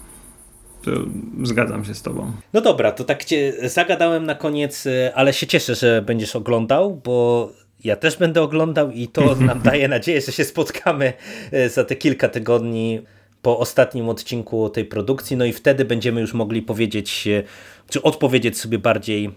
Zgadzam 1.44 1.86
się 1.86 1.94
z 1.94 2.02
tobą. 2.02 2.32
No 2.54 2.62
dobra, 2.62 2.92
to 2.92 3.04
tak 3.04 3.26
cię 3.26 3.54
zagadałem 3.70 4.26
na 4.26 4.36
koniec, 4.36 4.88
ale 5.16 5.34
się 5.34 5.48
cieszę, 5.48 5.76
że 5.76 6.02
będziesz 6.02 6.36
oglądał, 6.36 6.96
bo 6.96 7.50
ja 7.84 7.96
też 7.96 8.18
będę 8.18 8.42
oglądał 8.42 8.92
i 8.92 9.08
to 9.08 9.36
nam 9.50 9.62
daje 9.62 9.88
nadzieję, 9.88 10.22
że 10.22 10.32
się 10.32 10.44
spotkamy 10.44 11.14
y, 11.54 11.70
za 11.70 11.84
te 11.84 11.96
kilka 11.96 12.30
tygodni 12.30 13.02
po 13.42 13.60
ostatnim 13.60 14.10
odcinku 14.10 14.70
tej 14.70 14.86
produkcji, 14.86 15.38
no 15.38 15.46
i 15.46 15.54
wtedy 15.54 15.86
będziemy 15.86 16.22
już 16.22 16.34
mogli 16.34 16.62
powiedzieć, 16.62 17.28
y, 17.28 17.44
czy 17.90 18.02
odpowiedzieć 18.02 18.60
sobie 18.60 18.80
bardziej 18.80 19.32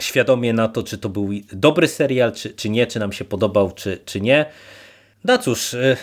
świadomie 0.00 0.52
na 0.52 0.68
to, 0.68 0.82
czy 0.82 0.98
to 0.98 1.08
był 1.08 1.28
dobry 1.52 1.88
serial, 1.88 2.32
czy, 2.32 2.50
czy 2.50 2.70
nie, 2.70 2.86
czy 2.86 2.98
nam 2.98 3.12
się 3.12 3.24
podobał, 3.24 3.72
czy, 3.72 3.98
czy 4.04 4.20
nie. 4.20 4.46
No 5.24 5.38
cóż, 5.38 5.74
y, 5.74 5.96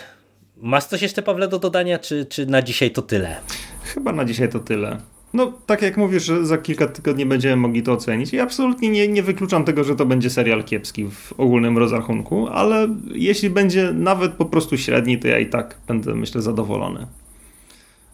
masz 0.56 0.84
coś 0.84 1.02
jeszcze, 1.02 1.22
Pawle, 1.22 1.48
do 1.48 1.58
dodania, 1.58 1.98
czy, 1.98 2.26
czy 2.26 2.46
na 2.46 2.62
dzisiaj 2.62 2.90
to 2.90 3.02
tyle? 3.02 3.36
Chyba 3.82 4.12
na 4.12 4.24
dzisiaj 4.24 4.48
to 4.48 4.58
tyle. 4.58 5.11
No, 5.34 5.52
tak 5.66 5.82
jak 5.82 5.96
mówisz, 5.96 6.24
że 6.24 6.46
za 6.46 6.58
kilka 6.58 6.86
tygodni 6.86 7.26
będziemy 7.26 7.56
mogli 7.56 7.82
to 7.82 7.92
ocenić 7.92 8.32
i 8.32 8.40
absolutnie 8.40 8.90
nie, 8.90 9.08
nie 9.08 9.22
wykluczam 9.22 9.64
tego, 9.64 9.84
że 9.84 9.96
to 9.96 10.06
będzie 10.06 10.30
serial 10.30 10.64
kiepski 10.64 11.04
w 11.10 11.32
ogólnym 11.38 11.78
rozrachunku, 11.78 12.48
ale 12.48 12.88
jeśli 13.14 13.50
będzie 13.50 13.92
nawet 13.92 14.32
po 14.32 14.44
prostu 14.44 14.78
średni, 14.78 15.18
to 15.18 15.28
ja 15.28 15.38
i 15.38 15.46
tak 15.46 15.76
będę, 15.88 16.14
myślę, 16.14 16.42
zadowolony. 16.42 17.06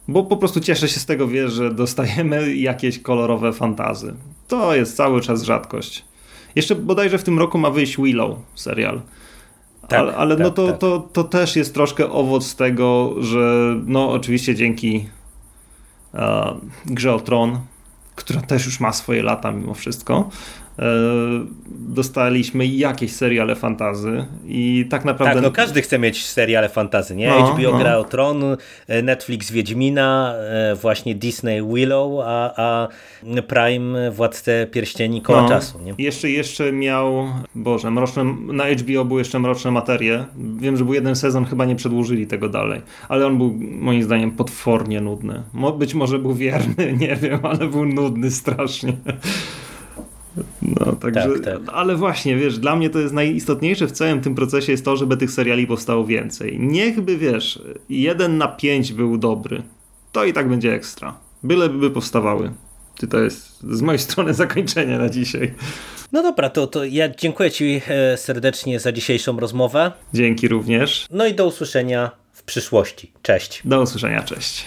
Bo 0.08 0.24
po 0.24 0.36
prostu 0.36 0.60
cieszę 0.60 0.88
się 0.88 1.00
z 1.00 1.06
tego, 1.06 1.28
wiesz, 1.28 1.52
że 1.52 1.74
dostajemy 1.74 2.54
jakieś 2.54 2.98
kolorowe 2.98 3.52
fantazy. 3.52 4.14
To 4.48 4.74
jest 4.74 4.96
cały 4.96 5.20
czas 5.20 5.42
rzadkość. 5.42 6.04
Jeszcze 6.56 6.74
bodajże 6.74 7.18
w 7.18 7.24
tym 7.24 7.38
roku 7.38 7.58
ma 7.58 7.70
wyjść 7.70 7.96
Willow 7.96 8.38
serial. 8.54 9.00
Tak, 9.88 10.00
ale 10.00 10.16
ale 10.16 10.36
no 10.36 10.44
tak, 10.44 10.54
to, 10.54 10.66
tak. 10.66 10.78
to, 10.78 11.08
to 11.12 11.24
też 11.24 11.56
jest 11.56 11.74
troszkę 11.74 12.10
owoc 12.10 12.54
tego, 12.54 13.14
że 13.20 13.76
no 13.86 14.10
oczywiście 14.10 14.54
dzięki 14.54 15.08
grze 16.86 17.14
o 17.14 17.20
Tron, 17.20 17.60
która 18.14 18.40
też 18.40 18.66
już 18.66 18.80
ma 18.80 18.92
swoje 18.92 19.22
lata 19.22 19.52
mimo 19.52 19.74
wszystko, 19.74 20.28
e, 20.28 20.67
dostaliśmy 21.70 22.66
jakieś 22.66 23.12
seriale 23.12 23.54
fantazy 23.54 24.24
i 24.46 24.86
tak 24.90 25.04
naprawdę... 25.04 25.34
Tak, 25.34 25.42
no 25.42 25.50
każdy 25.50 25.82
chce 25.82 25.98
mieć 25.98 26.26
seriale 26.26 26.68
fantazy, 26.68 27.16
nie? 27.16 27.28
No, 27.28 27.46
HBO 27.46 27.72
no. 27.72 27.78
Gra 27.78 27.98
o 27.98 28.04
Tron, 28.04 28.44
e, 28.88 29.02
Netflix 29.02 29.50
Wiedźmina, 29.50 30.34
e, 30.34 30.74
właśnie 30.74 31.14
Disney 31.14 31.62
Willow, 31.62 32.24
a, 32.26 32.52
a 32.56 32.88
Prime 33.42 34.10
Władcę 34.10 34.66
Pierścieni 34.66 35.22
koła 35.22 35.42
No. 35.42 35.48
czasu, 35.48 35.78
nie? 35.80 35.94
Jeszcze, 35.98 36.30
jeszcze 36.30 36.72
miał, 36.72 37.28
Boże, 37.54 37.90
mroczne, 37.90 38.24
na 38.46 38.64
HBO 38.64 39.04
były 39.04 39.20
jeszcze 39.20 39.38
Mroczne 39.38 39.70
Materie. 39.70 40.24
Wiem, 40.60 40.76
że 40.76 40.84
był 40.84 40.94
jeden 40.94 41.16
sezon, 41.16 41.44
chyba 41.44 41.64
nie 41.64 41.76
przedłużyli 41.76 42.26
tego 42.26 42.48
dalej, 42.48 42.80
ale 43.08 43.26
on 43.26 43.38
był 43.38 43.58
moim 43.60 44.02
zdaniem 44.02 44.30
potwornie 44.30 45.00
nudny. 45.00 45.42
Być 45.78 45.94
może 45.94 46.18
był 46.18 46.34
wierny, 46.34 46.92
nie 47.00 47.16
wiem, 47.16 47.40
ale 47.42 47.66
był 47.66 47.84
nudny 47.84 48.30
strasznie. 48.30 48.92
No, 50.62 50.92
także, 50.92 51.28
Tak, 51.28 51.44
tak. 51.44 51.60
ale 51.72 51.96
właśnie, 51.96 52.36
wiesz, 52.36 52.58
dla 52.58 52.76
mnie 52.76 52.90
to 52.90 52.98
jest 52.98 53.14
najistotniejsze 53.14 53.86
w 53.86 53.92
całym 53.92 54.20
tym 54.20 54.34
procesie 54.34 54.72
jest 54.72 54.84
to, 54.84 54.96
żeby 54.96 55.16
tych 55.16 55.30
seriali 55.30 55.66
powstało 55.66 56.06
więcej. 56.06 56.58
Niechby, 56.60 57.16
wiesz, 57.16 57.62
jeden 57.88 58.38
na 58.38 58.48
pięć 58.48 58.92
był 58.92 59.18
dobry, 59.18 59.62
to 60.12 60.24
i 60.24 60.32
tak 60.32 60.48
będzie 60.48 60.74
ekstra. 60.74 61.18
Byleby 61.42 61.90
powstawały. 61.90 62.52
Ty 62.98 63.06
to 63.06 63.20
jest 63.20 63.60
z 63.62 63.82
mojej 63.82 63.98
strony 64.08 64.34
zakończenie 64.34 64.98
na 64.98 65.08
dzisiaj. 65.08 65.54
No 66.12 66.22
dobra, 66.22 66.50
to, 66.50 66.66
to 66.66 66.84
ja 66.84 67.08
dziękuję 67.08 67.50
Ci 67.50 67.80
e, 67.88 68.16
serdecznie 68.16 68.80
za 68.80 68.92
dzisiejszą 68.92 69.40
rozmowę. 69.40 69.92
Dzięki 70.14 70.48
również. 70.48 71.06
No 71.10 71.26
i 71.26 71.34
do 71.34 71.46
usłyszenia 71.46 72.10
w 72.32 72.42
przyszłości. 72.42 73.12
Cześć. 73.22 73.62
Do 73.64 73.82
usłyszenia, 73.82 74.22
cześć. 74.22 74.66